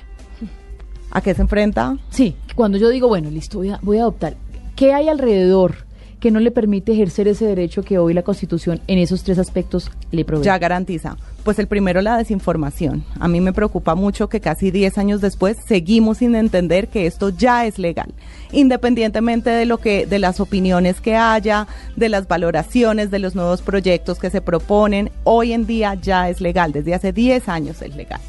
¿A 1.11 1.21
qué 1.21 1.35
se 1.35 1.43
enfrenta? 1.43 1.97
Sí, 2.11 2.37
cuando 2.55 2.77
yo 2.77 2.91
digo, 2.91 3.09
bueno, 3.09 3.31
listo, 3.31 3.59
voy 3.59 3.71
a, 3.71 3.79
voy 3.83 3.99
a 3.99 4.03
adoptar, 4.03 4.37
¿qué 4.77 4.93
hay 4.93 5.09
alrededor 5.09 5.88
que 6.21 6.31
no 6.31 6.41
le 6.41 6.51
permite 6.51 6.93
ejercer 6.93 7.29
ese 7.29 7.47
derecho 7.47 7.83
que 7.83 7.99
hoy 7.99 8.15
la 8.15 8.23
Constitución 8.23 8.81
en 8.87 8.99
esos 8.99 9.23
tres 9.23 9.39
aspectos 9.39 9.91
le 10.11 10.25
provee? 10.25 10.45
Ya 10.45 10.59
garantiza. 10.59 11.17
Pues 11.45 11.59
el 11.59 11.67
primero, 11.67 12.03
la 12.03 12.17
desinformación. 12.17 13.05
A 13.21 13.29
mí 13.29 13.41
me 13.41 13.53
preocupa 13.53 13.95
mucho 13.95 14.29
que 14.29 14.41
casi 14.41 14.71
10 14.71 14.99
años 14.99 15.21
después 15.21 15.57
seguimos 15.67 16.19
sin 16.19 16.35
entender 16.35 16.89
que 16.89 17.07
esto 17.07 17.31
ya 17.31 17.67
es 17.67 17.79
legal, 17.79 18.13
independientemente 18.53 19.51
de 19.51 19.65
lo 19.65 19.79
que, 19.79 20.07
de 20.07 20.19
las 20.19 20.41
opiniones 20.41 21.01
que 21.01 21.17
haya, 21.17 21.67
de 21.97 22.09
las 22.09 22.29
valoraciones, 22.29 23.11
de 23.11 23.19
los 23.19 23.35
nuevos 23.35 23.63
proyectos 23.63 24.19
que 24.19 24.31
se 24.31 24.41
proponen. 24.41 25.11
Hoy 25.25 25.53
en 25.53 25.67
día 25.67 25.95
ya 25.95 26.29
es 26.29 26.41
legal, 26.41 26.73
desde 26.73 26.95
hace 26.95 27.13
10 27.13 27.49
años 27.49 27.81
es 27.83 27.95
legal. 27.97 28.21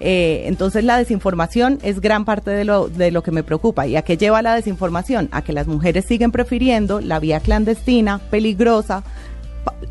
Eh, 0.00 0.44
entonces 0.46 0.84
la 0.84 0.96
desinformación 0.96 1.78
es 1.82 2.00
gran 2.00 2.24
parte 2.24 2.50
de 2.50 2.64
lo, 2.64 2.88
de 2.88 3.10
lo 3.10 3.22
que 3.22 3.30
me 3.30 3.42
preocupa. 3.42 3.86
¿Y 3.86 3.96
a 3.96 4.02
qué 4.02 4.16
lleva 4.16 4.42
la 4.42 4.54
desinformación? 4.54 5.28
A 5.32 5.42
que 5.42 5.52
las 5.52 5.66
mujeres 5.66 6.04
siguen 6.04 6.32
prefiriendo 6.32 7.00
la 7.00 7.18
vía 7.18 7.40
clandestina, 7.40 8.18
peligrosa, 8.30 9.02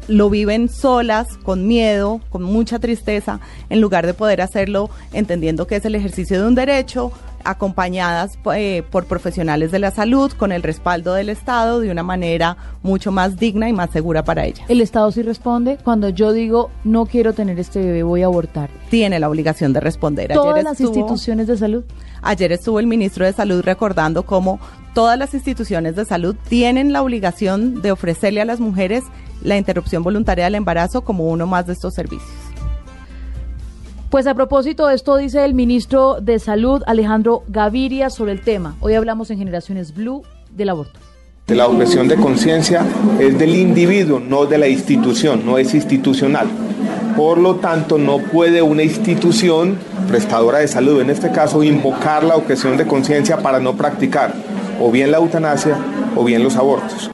lo 0.07 0.29
viven 0.29 0.69
solas, 0.69 1.27
con 1.43 1.67
miedo, 1.67 2.21
con 2.29 2.43
mucha 2.43 2.79
tristeza, 2.79 3.39
en 3.69 3.81
lugar 3.81 4.05
de 4.05 4.13
poder 4.13 4.41
hacerlo 4.41 4.89
entendiendo 5.13 5.67
que 5.67 5.75
es 5.75 5.85
el 5.85 5.95
ejercicio 5.95 6.41
de 6.41 6.47
un 6.47 6.55
derecho, 6.55 7.11
acompañadas 7.43 8.37
eh, 8.53 8.83
por 8.89 9.05
profesionales 9.05 9.71
de 9.71 9.79
la 9.79 9.91
salud, 9.91 10.31
con 10.31 10.51
el 10.51 10.63
respaldo 10.63 11.13
del 11.13 11.29
Estado, 11.29 11.79
de 11.79 11.91
una 11.91 12.03
manera 12.03 12.57
mucho 12.83 13.11
más 13.11 13.37
digna 13.37 13.69
y 13.69 13.73
más 13.73 13.89
segura 13.91 14.23
para 14.23 14.45
ellas. 14.45 14.65
El 14.69 14.81
Estado 14.81 15.11
sí 15.11 15.21
responde 15.21 15.77
cuando 15.83 16.09
yo 16.09 16.33
digo 16.33 16.69
no 16.83 17.05
quiero 17.05 17.33
tener 17.33 17.59
este 17.59 17.79
bebé, 17.79 18.03
voy 18.03 18.23
a 18.23 18.25
abortar. 18.25 18.69
Tiene 18.89 19.19
la 19.19 19.29
obligación 19.29 19.73
de 19.73 19.79
responder. 19.79 20.31
Todas 20.33 20.63
las 20.63 20.79
instituciones 20.79 21.47
de 21.47 21.57
salud. 21.57 21.83
Ayer 22.21 22.51
estuvo 22.51 22.79
el 22.79 22.87
ministro 22.87 23.25
de 23.25 23.33
Salud 23.33 23.61
recordando 23.63 24.25
cómo 24.25 24.59
todas 24.93 25.17
las 25.17 25.33
instituciones 25.33 25.95
de 25.95 26.05
salud 26.05 26.35
tienen 26.49 26.91
la 26.91 27.01
obligación 27.01 27.81
de 27.81 27.91
ofrecerle 27.91 28.41
a 28.41 28.45
las 28.45 28.59
mujeres 28.59 29.03
la 29.43 29.57
interrupción 29.57 30.03
voluntaria 30.03 30.45
del 30.45 30.55
embarazo 30.55 31.03
como 31.03 31.29
uno 31.29 31.45
más 31.45 31.67
de 31.67 31.73
estos 31.73 31.93
servicios. 31.93 32.46
Pues 34.09 34.25
a 34.25 34.33
propósito 34.33 34.87
de 34.87 34.95
esto 34.95 35.17
dice 35.17 35.43
el 35.43 35.53
ministro 35.53 36.21
de 36.21 36.39
Salud 36.39 36.81
Alejandro 36.87 37.43
Gaviria 37.49 38.09
sobre 38.09 38.31
el 38.31 38.39
tema. 38.39 38.77
Hoy 38.79 38.93
hablamos 38.93 39.29
en 39.31 39.37
Generaciones 39.37 39.93
Blue 39.93 40.23
del 40.49 40.69
aborto. 40.69 40.97
La 41.47 41.67
objeción 41.67 42.07
de 42.07 42.15
conciencia 42.15 42.85
es 43.19 43.37
del 43.37 43.53
individuo, 43.53 44.21
no 44.21 44.45
de 44.45 44.59
la 44.59 44.69
institución, 44.69 45.45
no 45.45 45.57
es 45.57 45.73
institucional. 45.73 46.47
Por 47.17 47.37
lo 47.37 47.55
tanto, 47.57 47.97
no 47.97 48.19
puede 48.19 48.61
una 48.61 48.83
institución 48.83 49.77
prestadora 50.07 50.59
de 50.59 50.69
salud, 50.69 51.01
en 51.01 51.09
este 51.09 51.29
caso, 51.29 51.61
invocar 51.61 52.23
la 52.23 52.37
objeción 52.37 52.77
de 52.77 52.87
conciencia 52.87 53.37
para 53.39 53.59
no 53.59 53.75
practicar 53.75 54.33
o 54.79 54.89
bien 54.89 55.11
la 55.11 55.17
eutanasia 55.17 55.77
o 56.15 56.23
bien 56.23 56.43
los 56.43 56.55
abortos. 56.55 57.11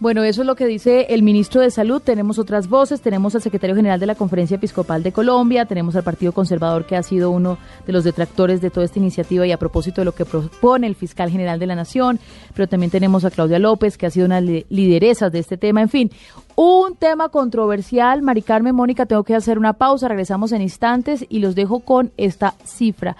Bueno, 0.00 0.24
eso 0.24 0.40
es 0.40 0.46
lo 0.46 0.56
que 0.56 0.64
dice 0.64 1.08
el 1.10 1.22
ministro 1.22 1.60
de 1.60 1.70
Salud. 1.70 2.00
Tenemos 2.00 2.38
otras 2.38 2.70
voces, 2.70 3.02
tenemos 3.02 3.34
al 3.34 3.42
secretario 3.42 3.76
general 3.76 4.00
de 4.00 4.06
la 4.06 4.14
Conferencia 4.14 4.54
Episcopal 4.54 5.02
de 5.02 5.12
Colombia, 5.12 5.66
tenemos 5.66 5.94
al 5.94 6.02
Partido 6.02 6.32
Conservador 6.32 6.86
que 6.86 6.96
ha 6.96 7.02
sido 7.02 7.30
uno 7.30 7.58
de 7.86 7.92
los 7.92 8.02
detractores 8.02 8.62
de 8.62 8.70
toda 8.70 8.86
esta 8.86 8.98
iniciativa 8.98 9.46
y 9.46 9.52
a 9.52 9.58
propósito 9.58 10.00
de 10.00 10.06
lo 10.06 10.12
que 10.12 10.24
propone 10.24 10.86
el 10.86 10.94
fiscal 10.94 11.28
general 11.28 11.58
de 11.58 11.66
la 11.66 11.74
Nación, 11.74 12.18
pero 12.54 12.66
también 12.66 12.90
tenemos 12.90 13.26
a 13.26 13.30
Claudia 13.30 13.58
López 13.58 13.98
que 13.98 14.06
ha 14.06 14.10
sido 14.10 14.24
una 14.24 14.40
lideresa 14.40 15.28
de 15.28 15.40
este 15.40 15.58
tema. 15.58 15.82
En 15.82 15.90
fin, 15.90 16.10
un 16.56 16.96
tema 16.96 17.28
controversial. 17.28 18.22
Mari 18.22 18.40
Carmen, 18.40 18.74
Mónica, 18.74 19.04
tengo 19.04 19.22
que 19.22 19.34
hacer 19.34 19.58
una 19.58 19.74
pausa, 19.74 20.08
regresamos 20.08 20.52
en 20.52 20.62
instantes 20.62 21.26
y 21.28 21.40
los 21.40 21.54
dejo 21.54 21.80
con 21.80 22.10
esta 22.16 22.54
cifra 22.64 23.18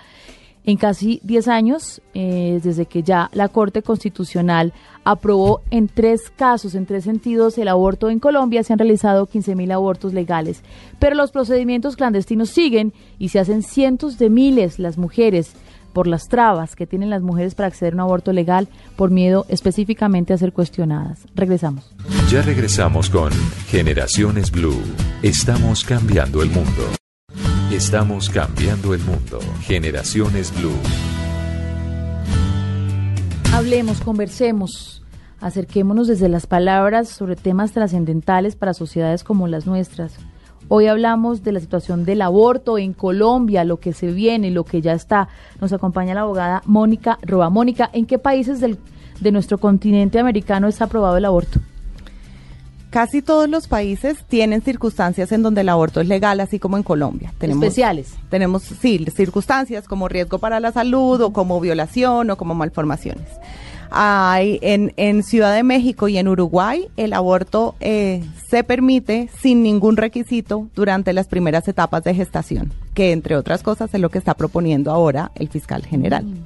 en 0.65 0.77
casi 0.77 1.21
10 1.25 1.49
años, 1.49 2.03
eh, 2.15 2.61
desde 2.63 2.87
que 2.87 3.03
ya 3.03 3.31
la 3.33 3.49
Corte 3.49 3.83
Constitucional 3.83 4.73
aprobó 5.05 5.63
en 5.71 5.89
tres 5.89 6.31
casos, 6.35 6.75
en 6.75 6.87
tres 6.87 7.05
sentidos, 7.05 7.57
el 7.59 7.69
aborto 7.69 8.11
en 8.11 8.21
Colombia, 8.21 8.63
se 8.63 8.73
han 8.73 8.79
realizado 8.79 9.27
15.000 9.27 9.73
abortos 9.73 10.13
legales. 10.13 10.63
Pero 10.99 11.17
los 11.17 11.31
procedimientos 11.31 11.97
clandestinos 11.97 12.51
siguen 12.51 12.93
y 13.19 13.31
se 13.31 13.39
hacen 13.39 13.63
cientos 13.63 14.19
de 14.19 14.31
miles 14.31 14.79
las 14.79 14.99
mujeres 14.99 15.55
por 15.93 16.07
las 16.07 16.29
trabas 16.29 16.77
que 16.77 16.87
tienen 16.87 17.11
las 17.11 17.23
mujeres 17.23 17.55
para 17.55 17.69
acceder 17.69 17.95
a 17.95 17.97
un 17.97 18.01
aborto 18.01 18.33
legal 18.33 18.69
por 18.97 19.11
miedo 19.11 19.47
específicamente 19.49 20.33
a 20.33 20.39
ser 20.39 20.53
cuestionadas. 20.53 21.27
Regresamos. 21.35 21.93
Ya 22.31 22.43
regresamos 22.43 23.11
con 23.11 23.33
Generaciones 23.67 24.51
Blue. 24.51 24.81
Estamos 25.23 25.85
cambiando 25.85 26.43
el 26.43 26.51
mundo. 26.51 27.00
Estamos 27.81 28.29
cambiando 28.29 28.93
el 28.93 29.01
mundo. 29.01 29.41
Generaciones 29.63 30.53
Blue. 30.55 30.77
Hablemos, 33.55 34.03
conversemos, 34.03 35.03
acerquémonos 35.41 36.07
desde 36.07 36.29
las 36.29 36.47
palabras 36.47 37.09
sobre 37.09 37.37
temas 37.37 37.73
trascendentales 37.73 38.55
para 38.55 38.75
sociedades 38.75 39.25
como 39.25 39.49
las 39.49 39.65
nuestras. 39.65 40.13
Hoy 40.69 40.89
hablamos 40.89 41.43
de 41.43 41.53
la 41.53 41.61
situación 41.61 42.05
del 42.05 42.21
aborto 42.21 42.77
en 42.77 42.93
Colombia, 42.93 43.65
lo 43.65 43.81
que 43.81 43.95
se 43.95 44.13
viene, 44.13 44.51
lo 44.51 44.65
que 44.65 44.83
ya 44.83 44.93
está. 44.93 45.29
Nos 45.59 45.73
acompaña 45.73 46.13
la 46.13 46.21
abogada 46.21 46.63
Mónica 46.67 47.19
Roa. 47.23 47.49
Mónica, 47.49 47.89
¿en 47.95 48.05
qué 48.05 48.19
países 48.19 48.61
del, 48.61 48.77
de 49.21 49.33
nuestro 49.33 49.57
continente 49.57 50.19
americano 50.19 50.69
está 50.69 50.85
aprobado 50.85 51.17
el 51.17 51.25
aborto? 51.25 51.61
Casi 52.91 53.23
todos 53.23 53.49
los 53.49 53.69
países 53.69 54.19
tienen 54.27 54.63
circunstancias 54.63 55.31
en 55.31 55.43
donde 55.43 55.61
el 55.61 55.69
aborto 55.69 56.01
es 56.01 56.09
legal, 56.09 56.41
así 56.41 56.59
como 56.59 56.77
en 56.77 56.83
Colombia. 56.83 57.33
Tenemos, 57.39 57.63
Especiales. 57.63 58.15
Tenemos, 58.29 58.65
sí, 58.65 59.07
circunstancias 59.15 59.87
como 59.87 60.09
riesgo 60.09 60.41
para 60.41 60.59
la 60.59 60.73
salud 60.73 61.21
o 61.21 61.33
como 61.33 61.61
violación 61.61 62.31
o 62.31 62.37
como 62.37 62.57
malformaciones. 62.57 63.29
Hay 63.93 64.59
en, 64.63 64.93
en 64.97 65.23
Ciudad 65.23 65.55
de 65.55 65.63
México 65.63 66.09
y 66.09 66.19
en 66.19 66.27
Uruguay 66.27 66.89
el 66.97 67.13
aborto 67.13 67.77
eh, 67.81 68.25
se 68.49 68.65
permite 68.65 69.29
sin 69.41 69.63
ningún 69.63 69.97
requisito 69.97 70.69
durante 70.75 71.13
las 71.13 71.29
primeras 71.29 71.67
etapas 71.69 72.03
de 72.03 72.15
gestación, 72.15 72.73
que 72.95 73.13
entre 73.13 73.37
otras 73.37 73.63
cosas 73.63 73.95
es 73.95 74.01
lo 74.01 74.09
que 74.09 74.19
está 74.19 74.35
proponiendo 74.35 74.91
ahora 74.91 75.31
el 75.37 75.49
fiscal 75.49 75.87
general. 75.87 76.25
Mm. 76.25 76.45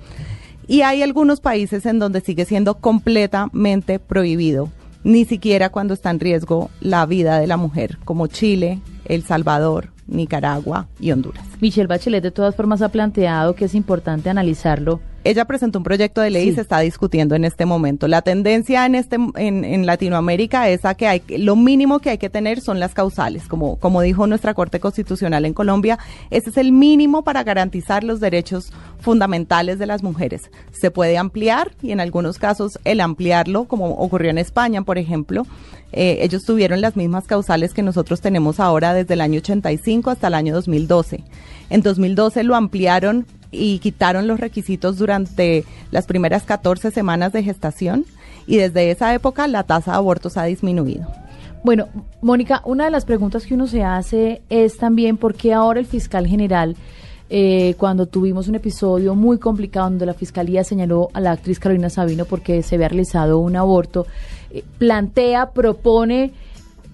Y 0.66 0.82
hay 0.82 1.02
algunos 1.02 1.40
países 1.40 1.84
en 1.86 1.98
donde 1.98 2.20
sigue 2.20 2.44
siendo 2.44 2.76
completamente 2.76 3.98
prohibido 3.98 4.70
ni 5.04 5.24
siquiera 5.24 5.68
cuando 5.68 5.94
está 5.94 6.10
en 6.10 6.20
riesgo 6.20 6.70
la 6.80 7.06
vida 7.06 7.38
de 7.38 7.46
la 7.46 7.56
mujer, 7.56 7.98
como 8.04 8.26
Chile, 8.26 8.80
El 9.04 9.22
Salvador, 9.22 9.90
Nicaragua 10.06 10.88
y 10.98 11.12
Honduras. 11.12 11.44
Michelle 11.60 11.86
Bachelet 11.86 12.22
de 12.22 12.30
todas 12.30 12.56
formas 12.56 12.82
ha 12.82 12.88
planteado 12.88 13.54
que 13.54 13.66
es 13.66 13.74
importante 13.74 14.30
analizarlo 14.30 15.00
ella 15.24 15.44
presentó 15.46 15.78
un 15.78 15.84
proyecto 15.84 16.20
de 16.20 16.30
ley 16.30 16.48
y 16.48 16.54
se 16.54 16.60
está 16.60 16.80
discutiendo 16.80 17.34
en 17.34 17.44
este 17.44 17.66
momento. 17.66 18.08
La 18.08 18.22
tendencia 18.22 18.86
en 18.86 18.94
este 18.94 19.16
en, 19.16 19.64
en, 19.64 19.86
Latinoamérica 19.86 20.68
es 20.68 20.84
a 20.84 20.94
que 20.94 21.08
hay 21.08 21.22
lo 21.38 21.56
mínimo 21.56 21.98
que 21.98 22.10
hay 22.10 22.18
que 22.18 22.30
tener 22.30 22.60
son 22.60 22.78
las 22.78 22.94
causales, 22.94 23.48
como 23.48 23.76
como 23.76 24.02
dijo 24.02 24.26
nuestra 24.26 24.54
Corte 24.54 24.80
Constitucional 24.80 25.44
en 25.44 25.54
Colombia, 25.54 25.98
ese 26.30 26.50
es 26.50 26.56
el 26.56 26.72
mínimo 26.72 27.24
para 27.24 27.42
garantizar 27.42 28.04
los 28.04 28.20
derechos 28.20 28.72
fundamentales 29.00 29.78
de 29.78 29.86
las 29.86 30.02
mujeres. 30.02 30.50
Se 30.72 30.90
puede 30.90 31.18
ampliar 31.18 31.72
y 31.82 31.92
en 31.92 32.00
algunos 32.00 32.38
casos 32.38 32.78
el 32.84 33.00
ampliarlo, 33.00 33.64
como 33.64 33.90
ocurrió 33.90 34.30
en 34.30 34.38
España, 34.38 34.82
por 34.82 34.98
ejemplo, 34.98 35.46
eh, 35.92 36.18
ellos 36.22 36.44
tuvieron 36.44 36.80
las 36.80 36.96
mismas 36.96 37.26
causales 37.26 37.72
que 37.72 37.82
nosotros 37.82 38.20
tenemos 38.20 38.58
ahora 38.60 38.94
desde 38.94 39.14
el 39.14 39.20
año 39.20 39.38
85 39.38 40.10
hasta 40.10 40.26
el 40.26 40.34
año 40.34 40.54
2012. 40.54 41.22
En 41.70 41.82
2012 41.82 42.42
lo 42.42 42.56
ampliaron 42.56 43.26
y 43.54 43.78
quitaron 43.78 44.26
los 44.26 44.40
requisitos 44.40 44.98
durante 44.98 45.64
las 45.90 46.06
primeras 46.06 46.42
14 46.44 46.90
semanas 46.90 47.32
de 47.32 47.42
gestación 47.42 48.04
y 48.46 48.56
desde 48.56 48.90
esa 48.90 49.14
época 49.14 49.46
la 49.48 49.62
tasa 49.62 49.92
de 49.92 49.96
abortos 49.98 50.36
ha 50.36 50.44
disminuido. 50.44 51.06
Bueno, 51.62 51.88
Mónica, 52.20 52.60
una 52.66 52.84
de 52.84 52.90
las 52.90 53.06
preguntas 53.06 53.46
que 53.46 53.54
uno 53.54 53.66
se 53.66 53.82
hace 53.82 54.42
es 54.50 54.76
también 54.76 55.16
por 55.16 55.34
qué 55.34 55.54
ahora 55.54 55.80
el 55.80 55.86
fiscal 55.86 56.26
general, 56.26 56.76
eh, 57.30 57.74
cuando 57.78 58.04
tuvimos 58.04 58.48
un 58.48 58.54
episodio 58.56 59.14
muy 59.14 59.38
complicado 59.38 59.88
donde 59.88 60.04
la 60.04 60.12
fiscalía 60.12 60.62
señaló 60.62 61.08
a 61.14 61.20
la 61.20 61.32
actriz 61.32 61.58
Carolina 61.58 61.88
Sabino 61.88 62.26
porque 62.26 62.62
se 62.62 62.74
había 62.74 62.88
realizado 62.88 63.38
un 63.38 63.56
aborto, 63.56 64.06
eh, 64.50 64.62
plantea, 64.76 65.52
propone 65.52 66.32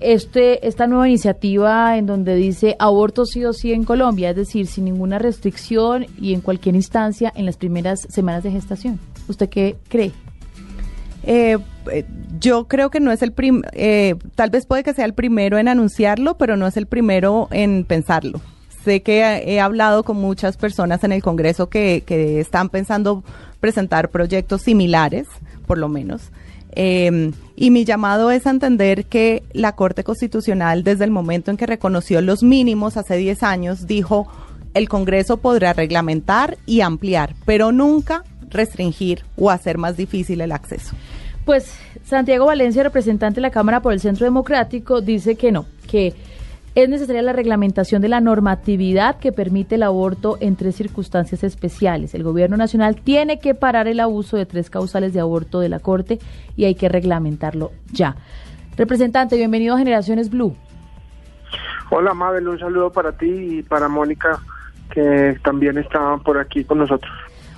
este, 0.01 0.67
esta 0.67 0.87
nueva 0.87 1.09
iniciativa 1.09 1.97
en 1.97 2.07
donde 2.07 2.35
dice 2.35 2.77
aborto 2.79 3.27
sí 3.27 3.45
o 3.45 3.53
sí 3.53 3.73
en 3.73 3.85
Colombia, 3.85 4.31
es 4.31 4.37
decir, 4.37 4.67
sin 4.67 4.85
ninguna 4.87 5.19
restricción 5.19 6.07
y 6.19 6.35
en 6.35 6.41
cualquier 6.41 6.75
instancia 6.75 7.33
en 7.35 7.47
las 7.47 7.57
primeras 7.57 8.01
semanas 8.09 8.43
de 8.43 8.51
gestación. 8.51 8.99
¿Usted 9.29 9.49
qué 9.49 9.77
cree? 9.89 10.13
Eh, 11.23 11.59
eh 11.91 12.07
yo 12.41 12.67
creo 12.67 12.91
que 12.91 13.01
no 13.01 13.13
es 13.13 13.21
el 13.21 13.33
prim 13.33 13.61
eh, 13.73 14.15
tal 14.35 14.49
vez 14.49 14.65
puede 14.65 14.83
que 14.83 14.95
sea 14.95 15.05
el 15.05 15.13
primero 15.13 15.59
en 15.59 15.69
anunciarlo, 15.69 16.39
pero 16.39 16.57
no 16.57 16.67
es 16.67 16.77
el 16.77 16.87
primero 16.87 17.49
en 17.51 17.85
pensarlo. 17.85 18.41
Sé 18.85 19.03
que 19.03 19.21
he 19.21 19.61
hablado 19.61 20.05
con 20.05 20.17
muchas 20.17 20.57
personas 20.57 21.05
en 21.05 21.13
el 21.13 21.23
Congreso 21.23 21.69
que, 21.69 22.03
que 22.07 22.41
están 22.41 22.71
pensando 22.71 23.23
presentar 23.61 24.09
proyectos 24.09 24.63
similares 24.63 25.27
por 25.71 25.79
lo 25.79 25.89
menos. 25.89 26.33
Eh, 26.73 27.33
y 27.57 27.71
mi 27.71 27.85
llamado 27.85 28.31
es 28.31 28.47
a 28.47 28.51
entender 28.51 29.05
que 29.07 29.43
la 29.53 29.77
Corte 29.77 30.05
Constitucional, 30.05 30.85
desde 30.85 31.05
el 31.05 31.11
momento 31.11 31.51
en 31.51 31.57
que 31.57 31.67
reconoció 31.67 32.21
los 32.21 32.43
mínimos 32.43 32.97
hace 32.97 33.17
10 33.17 33.43
años, 33.43 33.87
dijo 33.87 34.29
el 34.73 34.89
Congreso 34.89 35.39
podrá 35.39 35.73
reglamentar 35.73 36.57
y 36.65 36.81
ampliar, 36.81 37.35
pero 37.45 37.73
nunca 37.73 38.25
restringir 38.49 39.25
o 39.37 39.51
hacer 39.51 39.79
más 39.79 39.97
difícil 39.97 40.41
el 40.41 40.53
acceso. 40.53 40.95
Pues 41.45 41.73
Santiago 42.05 42.47
Valencia, 42.47 42.83
representante 42.83 43.37
de 43.37 43.43
la 43.43 43.51
Cámara 43.51 43.83
por 43.83 43.93
el 43.93 44.01
Centro 44.01 44.25
Democrático, 44.25 45.01
dice 45.01 45.35
que 45.35 45.53
no, 45.53 45.67
que 45.89 46.15
es 46.75 46.89
necesaria 46.89 47.23
la 47.23 47.33
reglamentación 47.33 48.01
de 48.01 48.09
la 48.09 48.21
normatividad 48.21 49.19
que 49.19 49.33
permite 49.33 49.75
el 49.75 49.83
aborto 49.83 50.39
en 50.41 50.57
tres 50.57 50.77
circunstancias 50.77 51.43
especiales. 51.43 52.15
El 52.15 52.23
Gobierno 52.23 52.57
Nacional 52.57 52.97
tiene 52.97 53.41
que 53.41 53.55
parar 53.55 53.89
el 53.89 53.99
abuso 53.99 54.37
de 54.37 54.47
tres 54.47 54.71
causales 54.71 55.13
de 55.13 55.21
aborto 55.21 55.61
de 55.61 55.69
la 55.69 55.81
Corte 55.81 56.21
y 56.57 56.67
hay 56.67 56.77
que 56.77 56.89
reglamentarlo 56.89 57.73
ya. 57.93 58.17
Representante, 58.77 59.37
bienvenido 59.37 59.75
a 59.75 59.79
Generaciones 59.79 60.31
Blue. 60.31 60.55
Hola 61.91 62.15
Mabel, 62.15 62.47
un 62.47 62.59
saludo 62.59 62.91
para 62.93 63.13
ti 63.13 63.27
y 63.29 63.63
para 63.65 63.89
Mónica, 63.89 64.41
que 64.93 65.37
también 65.43 65.77
está 65.77 66.19
por 66.19 66.39
aquí 66.39 66.63
con 66.63 66.79
nosotros. 66.79 67.13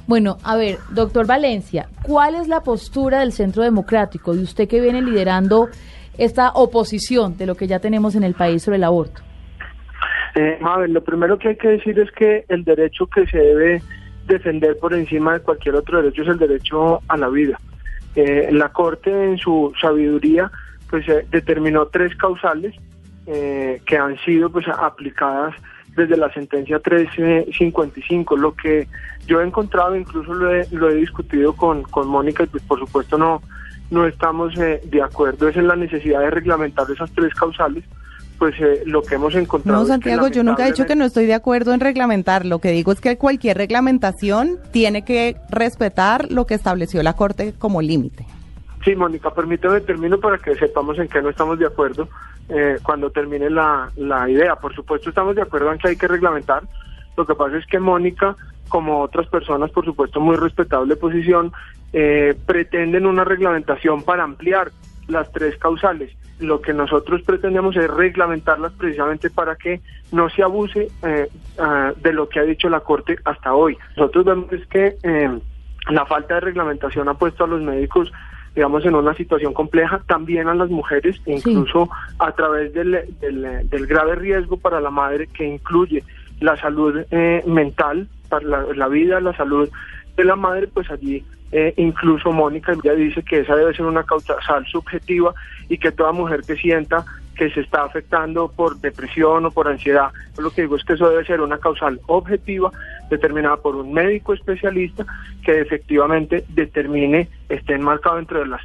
Bueno, 0.07 0.39
a 0.43 0.57
ver, 0.57 0.79
doctor 0.91 1.27
Valencia, 1.27 1.89
¿cuál 2.03 2.35
es 2.35 2.49
la 2.49 2.63
postura 2.63 3.21
del 3.21 3.33
Centro 3.33 3.63
Democrático 3.63 4.35
de 4.35 4.43
usted 4.43 4.69
que 4.69 4.81
viene 4.81 5.03
liderando 5.03 5.69
esta 6.19 6.51
oposición 6.51 7.37
de 7.37 7.47
lo 7.47 7.55
que 7.55 7.67
ya 7.67 7.79
tenemos 7.79 8.15
en 8.15 8.25
el 8.25 8.35
país 8.35 8.63
sobre 8.63 8.77
el 8.77 8.85
aborto? 8.85 9.23
Eh, 10.35 10.59
Mabel, 10.61 10.93
lo 10.93 11.03
primero 11.05 11.39
que 11.39 11.49
hay 11.49 11.57
que 11.57 11.69
decir 11.69 11.99
es 11.99 12.11
que 12.13 12.45
el 12.49 12.65
derecho 12.65 13.07
que 13.07 13.27
se 13.27 13.39
debe 13.39 13.83
defender 14.27 14.79
por 14.79 14.95
encima 14.95 15.35
de 15.35 15.41
cualquier 15.41 15.75
otro 15.75 16.01
derecho 16.01 16.23
es 16.23 16.29
el 16.29 16.39
derecho 16.39 17.01
a 17.09 17.17
la 17.17 17.29
vida. 17.29 17.59
Eh, 18.15 18.49
la 18.53 18.71
Corte 18.71 19.11
en 19.11 19.39
su 19.39 19.73
sabiduría 19.81 20.51
pues 20.91 21.09
eh, 21.09 21.27
determinó 21.31 21.87
tres 21.87 22.15
causales 22.17 22.75
eh, 23.27 23.81
que 23.87 23.97
han 23.97 24.19
sido 24.19 24.51
pues 24.51 24.67
aplicadas 24.69 25.55
desde 25.97 26.17
la 26.17 26.33
sentencia 26.33 26.79
355. 26.79 28.37
Lo 28.37 28.55
que 28.55 28.89
yo 29.27 29.41
he 29.41 29.47
encontrado, 29.47 29.97
incluso 29.97 30.35
lo 30.35 30.55
he, 30.55 30.67
lo 30.71 30.91
he 30.91 30.95
discutido 30.97 31.55
con, 31.55 31.83
con 31.85 32.09
Mónica, 32.09 32.45
y 32.45 32.47
pues 32.47 32.63
por 32.65 32.79
supuesto 32.79 33.17
no, 33.17 33.43
no 33.93 34.07
estamos 34.07 34.59
eh, 34.59 34.81
de 34.85 35.03
acuerdo, 35.03 35.49
es 35.49 35.57
en 35.57 35.69
la 35.69 35.77
necesidad 35.77 36.21
de 36.21 36.31
reglamentar 36.31 36.91
esas 36.91 37.13
tres 37.13 37.33
causales. 37.35 37.85
Pues 38.39 38.55
eh, 38.59 38.83
lo 38.87 39.03
que 39.03 39.15
hemos 39.15 39.37
encontrado. 39.37 39.79
No, 39.79 39.87
Santiago, 39.87 40.27
yo 40.27 40.43
nunca 40.43 40.65
he 40.65 40.73
dicho 40.73 40.85
que 40.85 40.97
no 40.97 41.05
estoy 41.05 41.27
de 41.27 41.35
acuerdo 41.35 41.75
en 41.75 41.79
reglamentar. 41.79 42.45
Lo 42.45 42.59
que 42.59 42.73
digo 42.73 42.91
es 42.91 43.01
que 43.01 43.17
cualquier 43.17 43.57
reglamentación 43.57 44.59
tiene 44.73 45.05
que 45.05 45.37
respetar 45.49 46.33
lo 46.33 46.45
que 46.45 46.55
estableció 46.55 47.05
la 47.05 47.13
Corte 47.13 47.55
como 47.57 47.81
límite. 47.81 48.27
Sí, 48.85 48.97
Mónica, 48.97 49.31
permíteme 49.31 49.81
termino 49.83 50.19
para 50.19 50.39
que 50.39 50.57
sepamos 50.57 50.99
en 50.99 51.07
qué 51.07 51.23
no 51.23 51.29
estamos 51.29 51.57
de 51.61 51.67
acuerdo 51.67 52.09
eh, 52.49 52.79
cuando 52.83 53.11
termine 53.11 53.49
la, 53.49 53.93
la 53.95 54.29
idea. 54.29 54.57
Por 54.57 54.75
supuesto, 54.75 55.11
estamos 55.11 55.37
de 55.37 55.43
acuerdo 55.43 55.71
en 55.71 55.79
que 55.79 55.89
hay 55.89 55.97
que 55.97 56.09
reglamentar. 56.09 56.65
Lo 57.17 57.25
que 57.25 57.37
pasa 57.37 57.59
es 57.59 57.67
que 57.67 57.79
Mónica, 57.79 58.35
como 58.69 59.03
otras 59.03 59.29
personas, 59.29 59.71
por 59.71 59.85
supuesto, 59.85 60.19
muy 60.19 60.35
respetable 60.35 60.97
posición, 60.97 61.53
eh, 61.93 62.35
pretenden 62.47 63.07
una 63.07 63.25
reglamentación 63.25 64.03
para 64.03 64.25
ampliar 64.25 64.71
las 65.09 65.31
tres 65.33 65.57
causales. 65.59 66.11
Lo 66.41 66.61
que 66.61 66.73
nosotros 66.73 67.23
pretendemos 67.23 67.77
es 67.77 67.89
reglamentarlas 67.89 68.73
precisamente 68.73 69.31
para 69.31 69.57
que 69.57 69.81
no 70.11 70.29
se 70.31 70.43
abuse 70.43 70.89
eh, 71.03 71.29
ah, 71.59 71.93
de 71.97 72.13
lo 72.13 72.29
que 72.29 72.41
ha 72.41 72.45
dicho 72.45 72.69
la 72.69 72.81
Corte 72.81 73.17
hasta 73.25 73.55
hoy. 73.55 73.77
Nosotros 73.97 74.25
vemos 74.25 74.49
que 74.69 74.97
eh, 75.03 75.39
la 75.91 76.07
falta 76.07 76.35
de 76.35 76.41
reglamentación 76.41 77.09
ha 77.09 77.15
puesto 77.15 77.45
a 77.45 77.47
los 77.47 77.63
médicos 77.63 78.13
digamos, 78.55 78.85
en 78.85 78.95
una 78.95 79.15
situación 79.15 79.55
compleja, 79.55 80.03
también 80.07 80.47
a 80.47 80.55
las 80.55 80.69
mujeres, 80.69 81.19
incluso 81.25 81.89
a 82.19 82.33
través 82.33 82.75
del, 82.75 83.03
del, 83.19 83.69
del, 83.69 83.87
grave 83.87 84.15
riesgo 84.17 84.59
para 84.59 84.79
la 84.79 84.91
madre 84.91 85.27
que 85.27 85.47
incluye 85.47 86.05
la 86.39 86.57
salud 86.59 87.03
eh, 87.11 87.43
mental, 87.47 88.09
para 88.29 88.45
la, 88.47 88.67
la, 88.75 88.89
vida, 88.89 89.21
la 89.21 89.35
salud 89.35 89.71
de 90.17 90.25
la 90.25 90.37
madre, 90.37 90.69
pues 90.69 90.91
allí 90.91 91.25
eh, 91.53 91.75
incluso 91.77 92.33
Mónica 92.33 92.73
ya 92.83 92.95
dice 92.95 93.23
que 93.23 93.41
esa 93.41 93.55
debe 93.55 93.75
ser 93.75 93.85
una 93.85 94.05
causal 94.05 94.67
subjetiva 94.67 95.35
y 95.69 95.77
que 95.77 95.93
toda 95.93 96.13
mujer 96.13 96.41
que 96.47 96.57
sienta 96.57 97.05
que 97.37 97.51
se 97.51 97.61
está 97.61 97.85
afectando 97.85 98.49
por 98.49 98.79
depresión 98.79 99.45
o 99.47 99.51
por 99.51 99.69
ansiedad. 99.69 100.11
Lo 100.39 100.51
que 100.51 100.63
digo 100.63 100.77
es 100.77 100.85
que 100.85 100.95
eso 100.95 101.09
debe 101.11 101.25
ser 101.25 101.41
una 101.41 101.59
causal 101.59 102.01
objetiva 102.07 102.71
determinada 103.11 103.57
por 103.57 103.77
un 103.77 103.93
médico 103.93 104.33
especialista 104.33 105.05
que 105.45 105.61
efectivamente 105.61 106.45
determine, 106.49 107.29
esté 107.49 107.75
enmarcado 107.75 108.19
entre 108.19 108.47
las 108.47 108.63